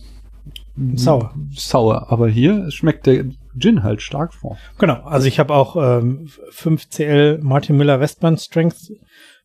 [0.94, 1.34] Sauer.
[1.54, 2.10] Sauer.
[2.10, 3.26] Aber hier schmeckt der
[3.58, 4.56] Gin halt stark vor.
[4.78, 8.92] Genau, also ich habe auch ähm, 5 CL Martin Miller Westbahn Strength,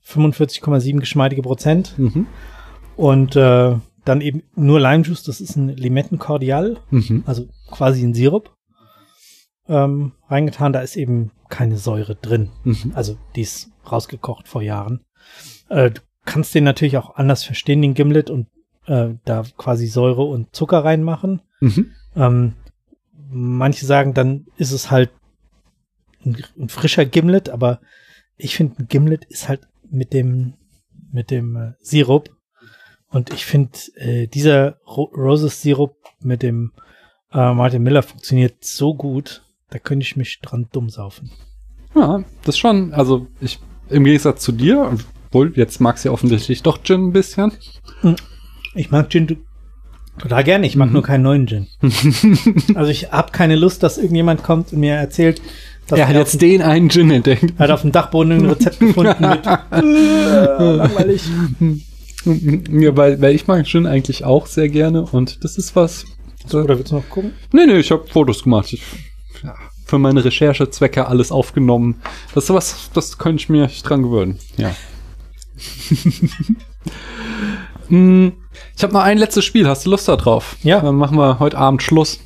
[0.08, 2.28] 45,7 geschmeidige Prozent Mhm.
[2.96, 3.76] und äh,
[4.06, 7.24] dann eben nur Lime Juice, das ist ein Limettenkordial, Mhm.
[7.26, 8.56] also quasi ein Sirup
[9.68, 12.52] ähm, reingetan, da ist eben keine Säure drin.
[12.64, 12.94] Mhm.
[12.96, 15.02] Also die ist rausgekocht vor Jahren.
[15.70, 18.48] Äh, du kannst den natürlich auch anders verstehen, den Gimlet, und
[18.86, 21.42] äh, da quasi Säure und Zucker reinmachen.
[21.60, 21.92] Mhm.
[22.16, 22.54] Ähm,
[23.30, 25.10] manche sagen, dann ist es halt
[26.26, 27.82] ein, ein frischer Gimlet, aber
[28.38, 30.54] ich finde, ein Gimlet ist halt mit dem,
[31.12, 32.30] mit dem äh, Sirup.
[33.10, 36.72] Und ich finde, äh, dieser Ro Roses Sirup mit dem
[37.32, 41.32] äh, Martin Miller funktioniert so gut, da könnte ich mich dran dumm saufen.
[41.96, 42.94] Ja, das schon.
[42.94, 43.60] Also ich
[43.90, 44.98] im Gegensatz zu dir,
[45.28, 47.52] obwohl jetzt magst du ja offensichtlich doch Gin ein bisschen.
[48.76, 49.38] Ich mag Gin
[50.20, 50.94] total gerne, ich mag Mhm.
[50.94, 51.68] nur keinen neuen Gin.
[52.76, 55.42] also ich habe keine Lust, dass irgendjemand kommt und mir erzählt,
[55.88, 57.54] dass er hat er jetzt den einen Gin entdeckt.
[57.58, 61.24] Er hat auf dem Dachboden ein Rezept gefunden mit äh, langweilig.
[62.26, 66.04] Ja, weil, weil ich mag Gin eigentlich auch sehr gerne und das ist was.
[66.52, 67.32] Oder willst du noch gucken?
[67.54, 68.74] Nee, nee, ich habe Fotos gemacht.
[68.74, 68.82] Ich,
[69.44, 69.56] ja,
[69.86, 72.02] für meine Recherchezwecke alles aufgenommen.
[72.36, 74.40] Das ist was, das könnte ich mir dran gewöhnen.
[74.58, 74.76] Ja.
[77.90, 78.34] Hm,
[78.76, 79.68] ich habe noch ein letztes Spiel.
[79.68, 80.58] Hast du Lust da drauf?
[80.62, 80.82] Ja.
[80.82, 82.20] Dann machen wir heute Abend Schluss.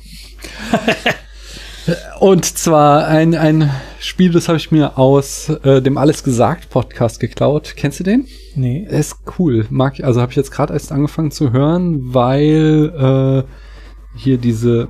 [2.20, 7.18] Und zwar ein, ein Spiel, das habe ich mir aus äh, dem Alles gesagt Podcast
[7.18, 7.74] geklaut.
[7.76, 8.26] Kennst du den?
[8.54, 8.86] Nee.
[8.88, 9.66] Er ist cool.
[9.70, 14.88] Mag ich, also habe ich jetzt gerade erst angefangen zu hören, weil äh, hier diese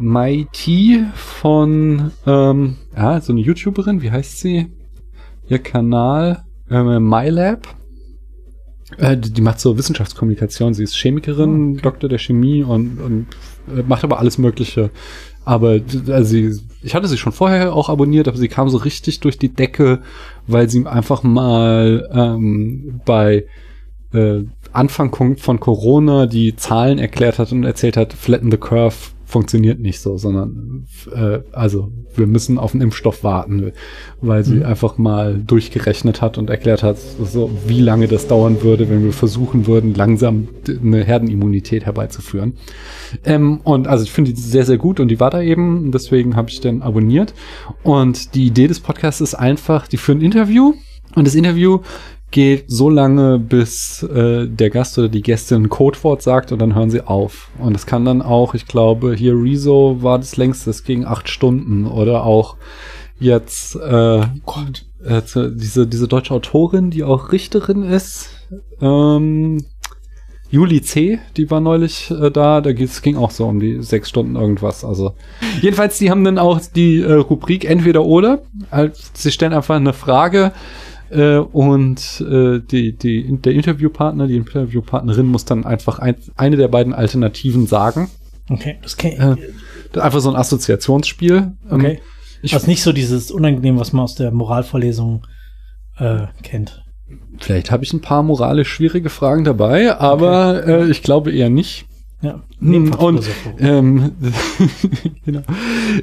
[0.52, 4.70] T von ähm, ja, so eine YouTuberin, wie heißt sie?
[5.48, 7.68] Ihr Kanal äh, MyLab.
[8.98, 10.74] Äh, die, macht so Wissenschaftskommunikation.
[10.74, 13.26] Sie ist Chemikerin, Doktor der Chemie und, und
[13.74, 14.90] äh, macht aber alles Mögliche.
[15.44, 19.20] Aber also sie, ich hatte sie schon vorher auch abonniert, aber sie kam so richtig
[19.20, 20.00] durch die Decke,
[20.46, 23.44] weil sie einfach mal ähm, bei
[24.12, 24.42] äh,
[24.72, 28.94] Anfang von Corona die Zahlen erklärt hat und erzählt hat, flatten the curve
[29.32, 33.72] funktioniert nicht so, sondern äh, also wir müssen auf einen Impfstoff warten,
[34.20, 34.64] weil sie Mhm.
[34.64, 39.12] einfach mal durchgerechnet hat und erklärt hat, so wie lange das dauern würde, wenn wir
[39.12, 42.54] versuchen würden, langsam eine Herdenimmunität herbeizuführen.
[43.24, 46.36] Ähm, und also ich finde die sehr, sehr gut und die war da eben, deswegen
[46.36, 47.32] habe ich den abonniert.
[47.82, 50.74] Und die Idee des Podcasts ist einfach, die führen ein Interview
[51.14, 51.80] und das Interview
[52.32, 56.74] geht so lange, bis äh, der Gast oder die Gästin ein Codewort sagt und dann
[56.74, 57.50] hören sie auf.
[57.58, 61.28] Und es kann dann auch, ich glaube, hier Rezo war das längste, das ging acht
[61.28, 62.56] Stunden oder auch
[63.20, 65.22] jetzt äh, Gott, äh,
[65.54, 68.30] diese, diese deutsche Autorin, die auch Richterin ist,
[68.80, 69.64] ähm,
[70.50, 73.82] Juli C., die war neulich äh, da, da ging- es ging auch so um die
[73.82, 74.84] sechs Stunden irgendwas.
[74.84, 75.14] Also
[75.62, 78.42] jedenfalls, die haben dann auch die äh, Rubrik entweder oder.
[78.70, 80.52] Also, sie stellen einfach eine Frage
[81.12, 86.68] äh, und äh, die, die, der Interviewpartner, die Interviewpartnerin muss dann einfach ein, eine der
[86.68, 88.10] beiden Alternativen sagen.
[88.48, 89.36] Okay, das kenn Äh,
[89.92, 91.36] das ist einfach so ein Assoziationsspiel.
[91.36, 92.00] Ähm, Okay.
[92.42, 95.26] ich, Also nicht so dieses Unangenehm, was man aus der Moralvorlesung
[95.98, 96.82] äh, kennt.
[97.38, 101.86] vielleicht habe ich ein paar moralisch schwierige Fragen dabei, aber äh, ich glaube eher nicht.
[102.22, 102.42] Ja.
[102.60, 103.28] Hm, und
[103.58, 104.12] ähm,
[105.24, 105.42] genau.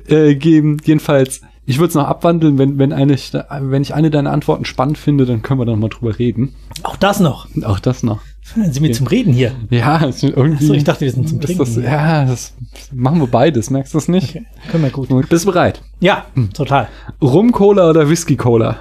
[0.09, 3.15] Äh, jedenfalls, ich würde es noch abwandeln, wenn, wenn, eine,
[3.61, 6.55] wenn ich eine deiner Antworten spannend finde, dann können wir dann mal drüber reden.
[6.81, 7.47] Auch das noch.
[7.63, 8.21] Auch das noch.
[8.55, 9.51] Dann sind wir zum Reden hier.
[9.69, 10.63] Ja, es irgendwie.
[10.63, 11.59] Achso, ich dachte, wir sind zum Trinken.
[11.59, 12.55] das, ja, das
[12.91, 14.29] machen wir beides, merkst du das nicht?
[14.29, 15.09] Okay, können wir gut.
[15.09, 15.83] Gut, Bist du bereit?
[15.99, 16.25] Ja,
[16.55, 16.87] total.
[17.21, 18.79] Rum-Cola oder Whisky-Cola?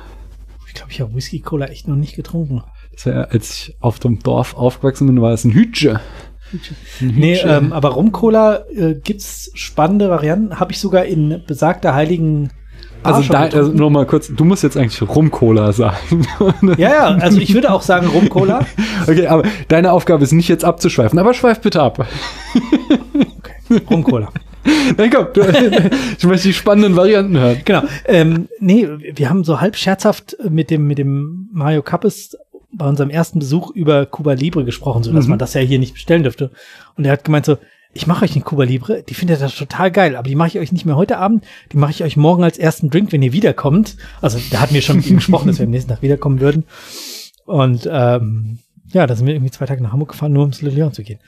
[0.67, 2.63] Ich glaube, ich habe Whisky Cola echt noch nicht getrunken.
[3.05, 6.01] Wär, als ich auf dem Dorf aufgewachsen bin, war es ein Hütche.
[7.03, 10.59] Ein Nee, ähm, aber Rum-Cola äh, gibt's spannende Varianten.
[10.59, 12.51] Habe ich sogar in besagter heiligen
[13.03, 16.27] also, da, also noch mal kurz, du musst jetzt eigentlich Rum-Cola sagen.
[16.77, 18.61] Ja, ja, also ich würde auch sagen Rum-Cola.
[19.07, 22.07] Okay, aber deine Aufgabe ist nicht jetzt abzuschweifen, aber schweif bitte ab.
[22.55, 24.29] Okay, Rum-Cola.
[24.99, 25.43] Nein, komm, du,
[26.19, 27.61] ich möchte die spannenden Varianten hören.
[27.65, 27.83] Genau.
[28.07, 32.37] Ähm, nee, wir haben so halb scherzhaft mit dem, mit dem Mario Kappes
[32.71, 35.31] bei unserem ersten Besuch über Cuba Libre gesprochen, so dass Mhm.
[35.31, 36.51] man das ja hier nicht bestellen dürfte.
[36.97, 37.57] Und er hat gemeint so,
[37.93, 40.59] ich mache euch eine Cuba Libre, die findet das total geil, aber die mache ich
[40.59, 43.33] euch nicht mehr heute Abend, die mache ich euch morgen als ersten Drink, wenn ihr
[43.33, 43.97] wiederkommt.
[44.21, 46.65] Also da hatten wir schon mit ihm gesprochen, dass wir am nächsten Tag wiederkommen würden.
[47.47, 48.59] Und ähm,
[48.93, 51.03] ja, da sind wir irgendwie zwei Tage nach Hamburg gefahren, nur ums Le Leon zu
[51.03, 51.21] gehen.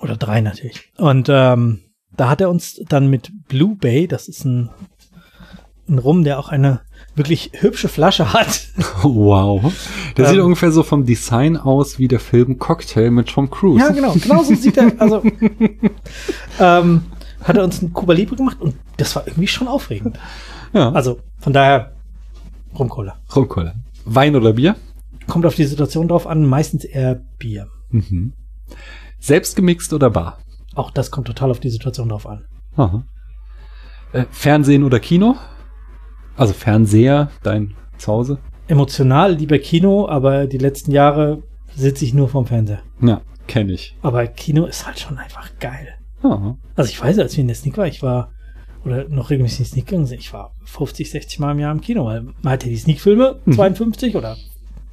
[0.00, 0.92] Oder drei natürlich.
[0.96, 1.80] Und ähm,
[2.16, 4.70] da hat er uns dann mit Blue Bay, das ist ein
[5.88, 6.80] einen Rum, der auch eine
[7.14, 8.68] wirklich hübsche Flasche hat.
[9.02, 9.72] Wow.
[10.16, 10.30] Der Ähm.
[10.32, 13.84] sieht ungefähr so vom Design aus wie der Film Cocktail mit Tom Cruise.
[13.84, 14.12] Ja, genau.
[14.14, 14.92] Genau so sieht er.
[14.98, 15.22] Also
[16.60, 17.02] ähm,
[17.42, 20.18] hat er uns ein Cuba Libre gemacht und das war irgendwie schon aufregend.
[20.72, 20.90] Ja.
[20.92, 21.92] Also von daher
[22.78, 23.16] Rumcola.
[23.34, 23.74] Rumcola.
[24.04, 24.76] Wein oder Bier?
[25.26, 27.68] Kommt auf die Situation drauf an, meistens eher Bier.
[27.90, 28.32] Mhm.
[29.18, 30.38] Selbst gemixt oder bar?
[30.74, 32.44] Auch das kommt total auf die Situation drauf an.
[32.76, 33.04] Aha.
[34.12, 35.36] Äh, Fernsehen oder Kino?
[36.36, 38.38] Also Fernseher, dein Zuhause?
[38.68, 41.42] Emotional lieber Kino, aber die letzten Jahre
[41.74, 42.80] sitze ich nur vorm Fernseher.
[43.00, 43.96] Ja, kenne ich.
[44.02, 45.88] Aber Kino ist halt schon einfach geil.
[46.22, 46.56] Ja.
[46.74, 48.32] Also ich weiß, als wir in der Sneak war, ich war,
[48.84, 51.72] oder noch regelmäßig in die Sneak gegangen sind, ich war 50, 60 Mal im Jahr
[51.72, 53.52] im Kino, weil man hat ja die Sneak-Filme, Mhm.
[53.52, 54.36] 52 oder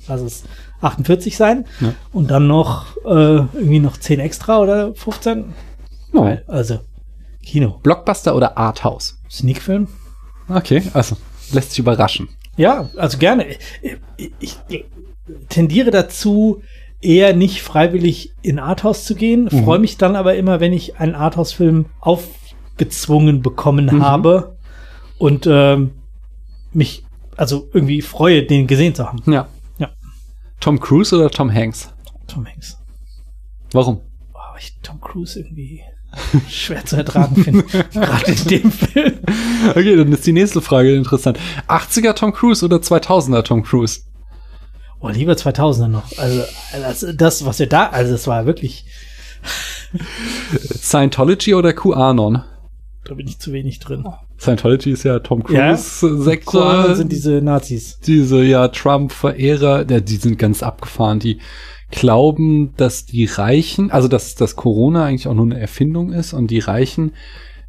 [0.08, 0.44] lass es
[0.82, 1.94] 48 sein Ja.
[2.12, 5.46] und dann noch äh, irgendwie noch 10 extra oder 15.
[6.14, 6.22] Oh.
[6.22, 6.44] Geil.
[6.48, 6.80] Also
[7.44, 7.80] Kino.
[7.84, 9.18] Blockbuster oder Arthouse?
[9.30, 9.88] Sneak-Film?
[10.50, 11.16] Okay, also
[11.52, 12.30] lässt sich überraschen.
[12.58, 13.48] Ja, also gerne.
[14.40, 14.86] Ich, ich,
[15.50, 16.62] tendiere dazu,
[17.02, 19.64] eher nicht freiwillig in Arthouse zu gehen, Mhm.
[19.64, 24.04] freue mich dann aber immer, wenn ich einen Arthouse-Film aufgezwungen bekommen Mhm.
[24.04, 24.58] habe
[25.18, 25.92] und ähm,
[26.72, 27.04] mich
[27.36, 29.22] also irgendwie freue, den gesehen zu haben.
[29.32, 29.48] Ja.
[29.80, 29.90] Ja.
[30.60, 31.92] Tom Cruise oder Tom Hanks?
[32.28, 32.78] Tom Hanks.
[33.72, 34.02] Warum?
[34.34, 35.82] Oh, ich Tom Cruise irgendwie
[36.50, 37.64] schwer zu ertragen finde.
[37.94, 39.14] Gerade in dem Film.
[39.70, 41.40] Okay, dann ist die nächste Frage interessant.
[41.68, 44.02] 80er Tom Cruise oder 2000er Tom Cruise?
[45.00, 46.18] Oh, lieber 2000er noch.
[46.18, 48.86] Also das, das, was wir da, also das war wirklich,
[50.82, 52.44] Scientology oder QAnon?
[53.06, 54.06] da bin ich zu wenig drin.
[54.40, 55.74] Scientology ist ja Tom Ja.
[55.74, 56.46] Cruise Sekte.
[56.46, 58.00] Koanen sind diese Nazis.
[58.00, 61.20] diese ja Trump-Verehrer, ja, die sind ganz abgefahren.
[61.20, 61.40] Die
[61.94, 66.50] glauben, dass die Reichen, also dass dass Corona eigentlich auch nur eine Erfindung ist und
[66.50, 67.14] die Reichen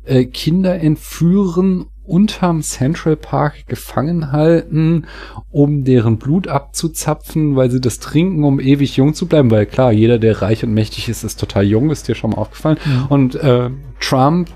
[0.04, 5.06] äh, Kinder entführen, unterm Central Park gefangen halten,
[5.50, 9.50] um deren Blut abzuzapfen, weil sie das trinken, um ewig jung zu bleiben.
[9.50, 12.38] Weil klar, jeder, der reich und mächtig ist, ist total jung, ist dir schon mal
[12.38, 12.78] aufgefallen.
[12.84, 13.06] Mhm.
[13.08, 13.70] Und äh,
[14.00, 14.50] Trump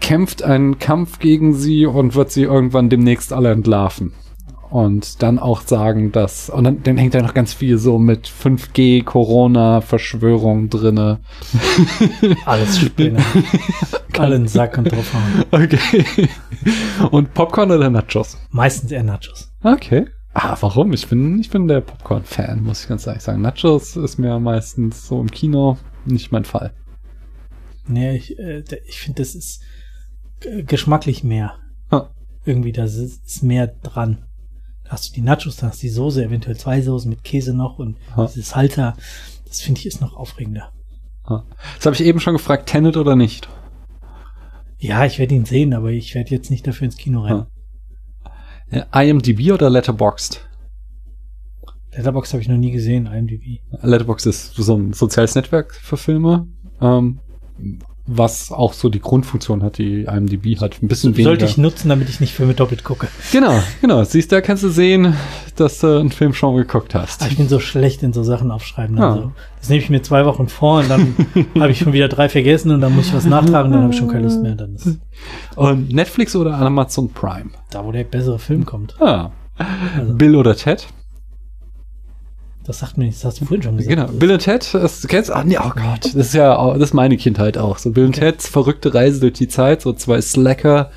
[0.00, 4.12] kämpft einen Kampf gegen sie und wird sie irgendwann demnächst alle entlarven.
[4.70, 8.28] Und dann auch sagen, dass, und dann, dann hängt da noch ganz viel so mit
[8.28, 11.20] 5G, Corona, Verschwörung drinne.
[12.44, 13.24] Alles Spinner.
[14.18, 15.44] Allen Sack und drauf haben.
[15.50, 16.28] Okay.
[17.10, 18.36] Und Popcorn oder Nachos?
[18.50, 19.50] Meistens eher Nachos.
[19.62, 20.06] Okay.
[20.34, 20.92] Ah, warum?
[20.92, 23.40] Ich bin, ich bin der Popcorn-Fan, muss ich ganz ehrlich sagen.
[23.40, 26.74] Nachos ist mir meistens so im Kino nicht mein Fall.
[27.86, 29.62] Nee, ich, äh, ich finde, das ist
[30.44, 31.54] äh, geschmacklich mehr.
[32.44, 34.24] Irgendwie, da ist, ist mehr dran.
[34.88, 37.78] Hast du die Nachos, da hast du die Soße, eventuell zwei Soßen mit Käse noch
[37.78, 38.26] und Ah.
[38.26, 38.96] dieses Halter.
[39.46, 40.72] Das finde ich ist noch aufregender.
[41.76, 43.48] Das habe ich eben schon gefragt, Tenet oder nicht?
[44.78, 47.46] Ja, ich werde ihn sehen, aber ich werde jetzt nicht dafür ins Kino rennen.
[48.70, 50.46] Äh, IMDb oder Letterboxd?
[51.92, 53.60] Letterboxd habe ich noch nie gesehen, IMDb.
[53.82, 56.46] Letterboxd ist so ein soziales Netzwerk für Filme,
[56.80, 57.18] ähm,
[58.10, 60.82] was auch so die Grundfunktion hat, die IMDb hat.
[60.82, 61.30] Ein bisschen weniger.
[61.30, 63.08] Sollte ich nutzen, damit ich nicht Filme doppelt gucke.
[63.32, 64.02] Genau, genau.
[64.02, 65.14] Siehst du, da kannst du sehen,
[65.56, 67.22] dass du einen Film schon geguckt hast.
[67.22, 68.96] Ah, ich bin so schlecht in so Sachen aufschreiben.
[68.96, 69.10] Ja.
[69.10, 71.14] Also, das nehme ich mir zwei Wochen vor und dann
[71.60, 73.98] habe ich schon wieder drei vergessen und dann muss ich was nachtragen, dann habe ich
[73.98, 74.54] schon keine Lust mehr.
[74.54, 74.98] Dann ist
[75.56, 77.50] Und Netflix oder Amazon Prime?
[77.70, 79.00] da, wo der bessere Film kommt.
[79.00, 79.30] Ah.
[79.98, 80.86] Also, Bill oder Ted?
[82.68, 83.96] Das sagt mir nichts, das hast du vorhin schon gesagt.
[83.96, 84.08] Genau.
[84.12, 86.90] Bill und Ted, das du kennst, ah, nee, oh Gott, das ist ja, auch- das
[86.90, 87.78] ist meine Kindheit auch.
[87.78, 88.12] So Bill und.
[88.12, 90.90] Teds verrückte Reise durch die Zeit, so zwei Slacker,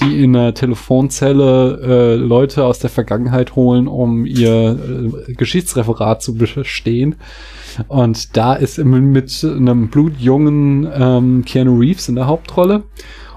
[0.00, 4.78] die in einer Telefonzelle äh, Leute aus der Vergangenheit holen, um ihr
[5.28, 7.16] äh, Geschichtsreferat zu bestehen.
[7.88, 12.82] Und da ist mit einem blutjungen ähm, Keanu Reeves in der Hauptrolle.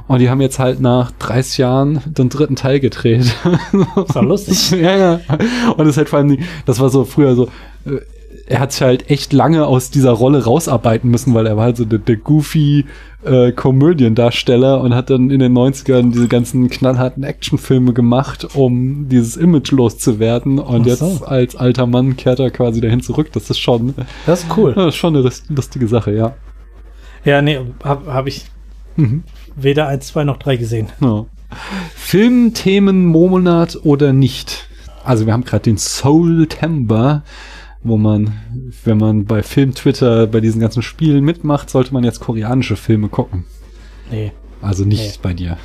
[0.07, 3.22] Und die haben jetzt halt nach 30 Jahren den dritten Teil gedreht.
[3.26, 4.72] Ist doch lustig.
[4.80, 5.19] ja, ja.
[5.76, 7.49] Und es ist halt vor allem, das war so früher so,
[8.47, 11.77] er hat sich halt echt lange aus dieser Rolle rausarbeiten müssen, weil er war halt
[11.77, 12.85] so der, der goofy
[13.26, 19.35] äh, Komödiendarsteller und hat dann in den 90ern diese ganzen knallharten Actionfilme gemacht, um dieses
[19.35, 20.59] Image loszuwerden.
[20.59, 21.26] Und Ach jetzt so.
[21.26, 23.31] als alter Mann kehrt er quasi dahin zurück.
[23.34, 23.93] Das ist schon,
[24.26, 24.73] Das ist cool.
[24.73, 26.34] das ist schon eine lust- lustige Sache, ja.
[27.26, 28.45] Ja, nee, habe hab ich
[28.95, 29.23] Mhm.
[29.55, 30.88] weder eins, zwei noch drei gesehen.
[31.01, 31.26] Ja.
[31.95, 34.68] Filmthemenmonat oder nicht?
[35.03, 37.23] Also wir haben gerade den Soultember,
[37.88, 38.34] wo man,
[38.84, 43.07] wenn man bei Film Twitter bei diesen ganzen Spielen mitmacht, sollte man jetzt koreanische Filme
[43.09, 43.45] gucken.
[44.11, 44.31] Nee,
[44.61, 45.57] Also nicht bei dir.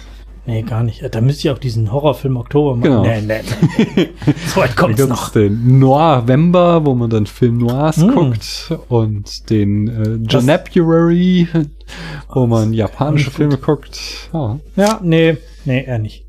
[0.46, 1.02] nee, gar nicht.
[1.14, 2.82] Da müsste ich auch diesen Horrorfilm Oktober machen.
[2.82, 3.02] Genau.
[3.02, 3.40] Nee, nee,
[3.96, 4.08] nee.
[4.46, 5.30] so weit kommt's Dann noch.
[5.30, 8.10] den Noir-Vember, wo man dann Film Noirs Mm.
[8.10, 11.46] guckt und den äh, January,
[12.32, 13.30] wo man japanische.
[13.30, 13.98] Filme guckt.
[14.32, 14.58] Ja.
[14.76, 16.21] Ja, nee, nee, eher nicht.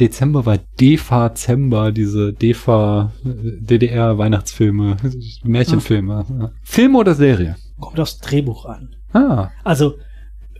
[0.00, 4.96] Dezember war Defa-Zember, diese Defa DDR-Weihnachtsfilme,
[5.44, 6.24] Märchenfilme.
[6.28, 6.52] Ja.
[6.62, 7.56] Film oder Serie?
[7.78, 8.94] Kommt aufs Drehbuch an.
[9.12, 9.50] Ah.
[9.64, 9.94] Also,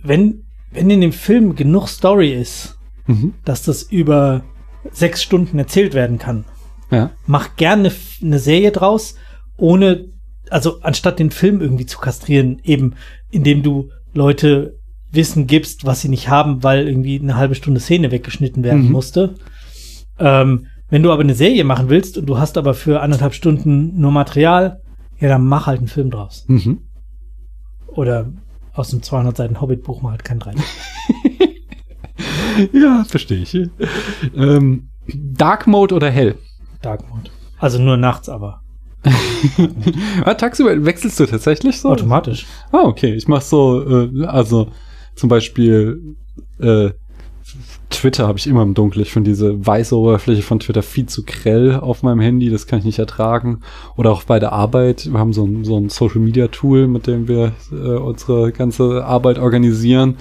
[0.02, 2.76] wenn, wenn in dem Film genug Story ist,
[3.06, 3.34] Mhm.
[3.44, 4.44] dass das über
[4.92, 6.44] sechs Stunden erzählt werden kann,
[6.90, 7.10] Ja.
[7.26, 7.90] mach gerne
[8.22, 9.16] eine Serie draus,
[9.56, 10.06] ohne,
[10.48, 12.94] also anstatt den Film irgendwie zu kastrieren, eben
[13.30, 14.78] indem du Leute
[15.12, 18.92] Wissen gibst, was sie nicht haben, weil irgendwie eine halbe Stunde Szene weggeschnitten werden Mhm.
[18.92, 19.34] musste.
[20.18, 23.98] Ähm, wenn du aber eine Serie machen willst und du hast aber für anderthalb Stunden
[24.00, 24.80] nur Material,
[25.18, 26.44] ja, dann mach halt einen Film draus.
[26.48, 26.80] Mhm.
[27.88, 28.32] Oder
[28.72, 30.54] aus dem 200 Seiten Hobbit-Buch mal halt kein drei.
[32.72, 33.56] Ja, verstehe ich.
[34.36, 36.36] Ähm, Dark Mode oder hell?
[36.82, 37.30] Dark Mode.
[37.58, 38.60] Also nur nachts, aber
[40.24, 41.88] Ah, tagsüber wechselst du tatsächlich so?
[41.88, 42.46] automatisch.
[42.70, 43.14] Ah, okay.
[43.14, 44.68] Ich mach so, äh, also
[45.20, 46.16] zum Beispiel
[46.60, 46.90] äh,
[47.90, 49.02] Twitter habe ich immer im Dunkeln.
[49.02, 52.48] Ich finde diese weiße Oberfläche von Twitter viel zu grell auf meinem Handy.
[52.48, 53.60] Das kann ich nicht ertragen.
[53.96, 55.12] Oder auch bei der Arbeit.
[55.12, 59.04] Wir haben so ein, so ein Social Media Tool, mit dem wir äh, unsere ganze
[59.04, 60.16] Arbeit organisieren.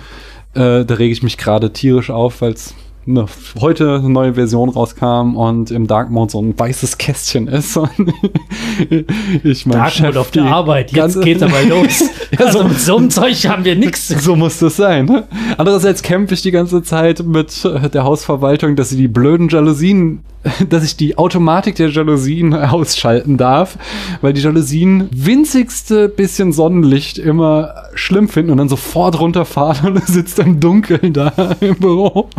[0.54, 2.76] Äh, da rege ich mich gerade tierisch auf, weil es
[3.10, 3.26] ne,
[3.60, 7.76] heute eine neue Version rauskam und im Dark Mode so ein weißes Kästchen ist.
[7.78, 7.90] Und
[9.44, 10.92] ich mein Dark Mode auf der die Arbeit.
[10.92, 12.04] Jetzt geht's aber los.
[12.32, 14.08] Ja, also so- mit so einem Zeug haben wir nix.
[14.08, 15.06] so muss das sein.
[15.06, 15.28] Ne?
[15.58, 17.64] Andererseits kämpfe ich die ganze Zeit mit
[17.94, 20.22] der Hausverwaltung, dass sie die blöden Jalousien,
[20.70, 23.78] dass ich die Automatik der Jalousien ausschalten darf,
[24.22, 30.40] weil die Jalousien winzigste bisschen Sonnenlicht immer schlimm finden und dann sofort runterfahren und sitzt
[30.40, 32.30] im Dunkeln da im Büro.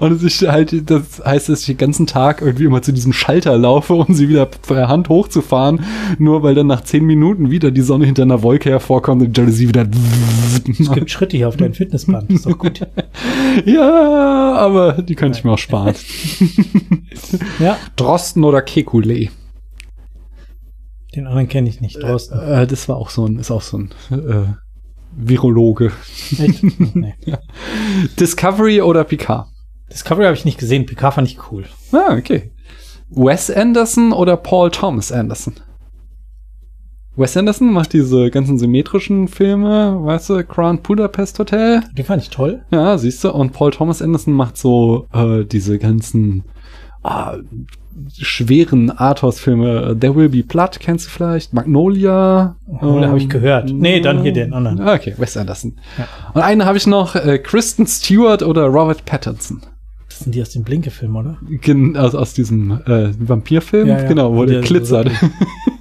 [0.00, 3.14] Und es ist halt, das heißt, dass ich den ganzen Tag irgendwie immer zu diesem
[3.14, 5.80] Schalter laufe, um sie wieder per Hand hochzufahren,
[6.18, 9.40] nur weil dann nach zehn Minuten wieder die Sonne hinter einer Wolke hervorkommt und die
[9.40, 9.86] Jalousie wieder
[10.78, 12.30] Es gibt Schritte hier auf dein Fitnessband.
[12.30, 12.80] Ist doch gut.
[13.64, 15.94] Ja, aber die könnte ich mir auch sparen.
[17.58, 19.30] Ja, Drosten oder Kekulé?
[21.14, 22.02] den anderen kenne ich nicht.
[22.02, 22.38] Drosten.
[22.38, 24.52] Äh, das war auch so ein, ist auch so ein äh,
[25.16, 25.92] Virologe.
[26.38, 26.62] Echt?
[26.94, 27.14] Nee.
[28.18, 29.48] Discovery oder Picard?
[29.90, 30.86] Discovery habe ich nicht gesehen.
[30.86, 31.64] PK fand ich cool.
[31.92, 32.52] Ah, okay.
[33.10, 35.54] Wes Anderson oder Paul Thomas Anderson?
[37.16, 41.82] Wes Anderson macht diese ganzen symmetrischen Filme, weißt du, Grand Budapest Hotel.
[41.96, 42.62] Den fand ich toll.
[42.70, 43.32] Ja, siehst du.
[43.32, 46.44] Und Paul Thomas Anderson macht so äh, diese ganzen
[47.02, 47.36] ah,
[48.16, 49.96] schweren Arthouse-Filme.
[49.98, 51.52] There Will Be Blood, kennst du vielleicht?
[51.52, 52.56] Magnolia.
[52.80, 53.70] Oh, da hab ich gehört.
[53.72, 54.80] Nee, dann hier den anderen.
[54.80, 55.76] Ah, Okay, Wes Anderson.
[55.96, 56.06] Ja.
[56.34, 59.62] Und einen habe ich noch, äh, Kristen Stewart oder Robert Pattinson.
[60.08, 61.38] Das sind die aus dem Blinke-Film, oder?
[61.60, 64.08] Gen aus, aus diesem äh, Vampirfilm, Ja, ja.
[64.08, 65.10] genau, wo der glitzert.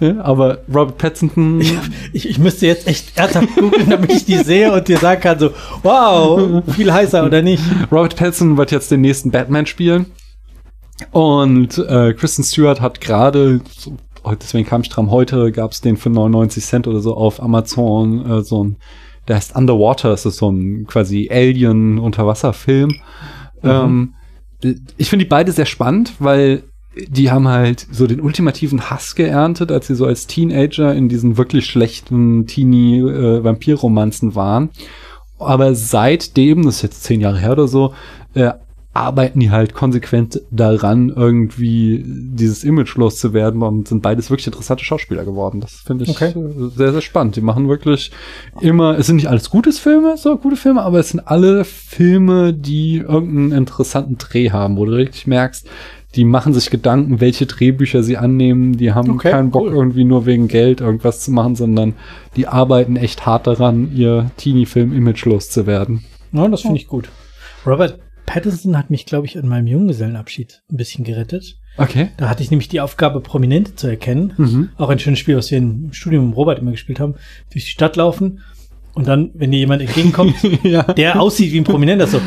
[0.00, 1.60] ja, aber Robert Pattinson,
[2.12, 5.38] Ich, ich müsste jetzt echt ernsthaft googeln, damit ich die sehe und dir sagen kann,
[5.38, 5.50] so,
[5.82, 7.62] wow, viel heißer oder nicht.
[7.90, 10.06] Robert Pattinson wird jetzt den nächsten Batman spielen.
[11.12, 13.96] Und äh, Kristen Stewart hat gerade, so,
[14.40, 18.26] deswegen kam ich dran, heute gab es den für 99 Cent oder so auf Amazon,
[18.30, 18.76] äh, so ein,
[19.28, 23.00] der heißt Underwater, das ist so ein quasi Alien-Unterwasserfilm.
[23.62, 24.14] Ähm,
[24.96, 26.64] ich finde die beide sehr spannend, weil
[26.96, 31.36] die haben halt so den ultimativen Hass geerntet, als sie so als Teenager in diesen
[31.36, 34.70] wirklich schlechten Teenie-Vampir-Romanzen waren.
[35.38, 37.94] Aber seitdem, das ist jetzt zehn Jahre her oder so,
[38.34, 38.52] äh,
[38.92, 45.24] arbeiten die halt konsequent daran, irgendwie dieses Image loszuwerden und sind beides wirklich interessante Schauspieler
[45.24, 45.60] geworden.
[45.60, 46.34] Das finde ich Okay.
[46.36, 47.36] äh, sehr, sehr spannend.
[47.36, 48.10] Die machen wirklich
[48.60, 52.52] immer, es sind nicht alles gutes Filme, so gute Filme, aber es sind alle Filme,
[52.52, 55.68] die irgendeinen interessanten Dreh haben, wo du richtig merkst,
[56.16, 58.76] die machen sich Gedanken, welche Drehbücher sie annehmen.
[58.76, 59.74] Die haben Okay, keinen Bock cool.
[59.74, 61.94] irgendwie nur wegen Geld irgendwas zu machen, sondern
[62.36, 66.04] die arbeiten echt hart daran, ihr Teenie-Film-Image loszuwerden.
[66.32, 67.08] Ja, das finde ich gut.
[67.66, 71.56] Robert Pattinson hat mich, glaube ich, an meinem Junggesellenabschied ein bisschen gerettet.
[71.76, 72.08] Okay.
[72.16, 74.32] Da hatte ich nämlich die Aufgabe, Prominente zu erkennen.
[74.36, 74.68] Mhm.
[74.76, 77.14] Auch ein schönes Spiel, was wir im Studium mit Robert immer gespielt haben.
[77.52, 78.40] Durch die Stadt laufen
[78.94, 80.82] und dann, wenn dir jemand entgegenkommt, ja.
[80.82, 82.20] der aussieht wie ein Prominenter, so,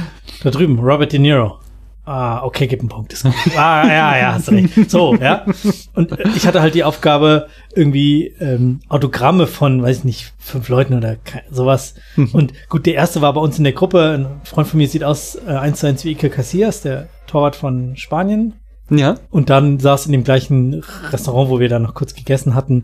[0.44, 1.60] da drüben, Robert De Niro.
[2.06, 3.14] Ah, okay, gib einen Punkt.
[3.14, 3.34] Ist gut.
[3.58, 4.92] Ah, ja, ja, hast recht.
[4.92, 5.46] So, ja.
[5.94, 10.96] Und ich hatte halt die Aufgabe, irgendwie ähm, Autogramme von, weiß ich nicht, fünf Leuten
[10.96, 11.16] oder
[11.50, 11.96] sowas.
[12.34, 14.12] Und gut, der erste war bei uns in der Gruppe.
[14.18, 17.56] Ein Freund von mir sieht aus äh, eins zu eins wie Iker Casillas, der Torwart
[17.56, 18.56] von Spanien.
[18.90, 19.16] Ja.
[19.30, 22.84] Und dann saß in dem gleichen Restaurant, wo wir da noch kurz gegessen hatten,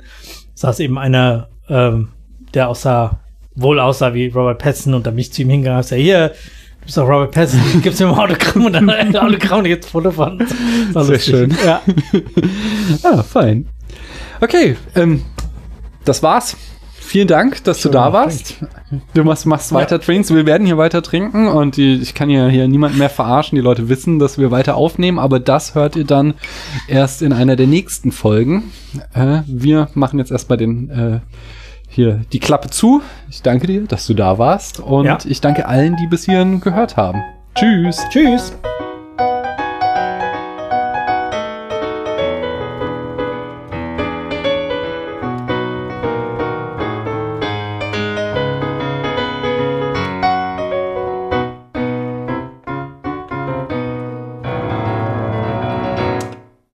[0.53, 2.09] saß eben einer, ähm,
[2.53, 3.19] der aussah,
[3.53, 6.31] wohl aussah wie Robert Pattinson und da bin ich zu ihm hingegangen und gesagt, hier,
[6.89, 9.89] du bist doch Robert Pattinson, mir mal ein Autogramm und dann ein Autogramm und jetzt
[9.89, 10.39] Foto von.
[10.39, 11.23] Sehr lustig.
[11.23, 11.57] schön.
[11.65, 11.81] Ja.
[13.03, 13.67] Ah, fein.
[14.41, 15.23] Okay, ähm,
[16.03, 16.57] das war's
[16.99, 18.55] vielen Dank, dass du da warst.
[19.13, 20.03] Du machst, machst weiter ja.
[20.03, 20.33] Drinks.
[20.33, 23.55] Wir werden hier weiter trinken und die, ich kann hier, hier niemand mehr verarschen.
[23.55, 26.35] Die Leute wissen, dass wir weiter aufnehmen, aber das hört ihr dann
[26.87, 28.71] erst in einer der nächsten Folgen.
[29.13, 31.19] Äh, wir machen jetzt erstmal den äh,
[31.89, 33.01] hier die Klappe zu.
[33.29, 35.17] Ich danke dir, dass du da warst und ja.
[35.25, 37.21] ich danke allen, die bis hierhin gehört haben.
[37.55, 38.05] Tschüss.
[38.09, 38.53] Tschüss.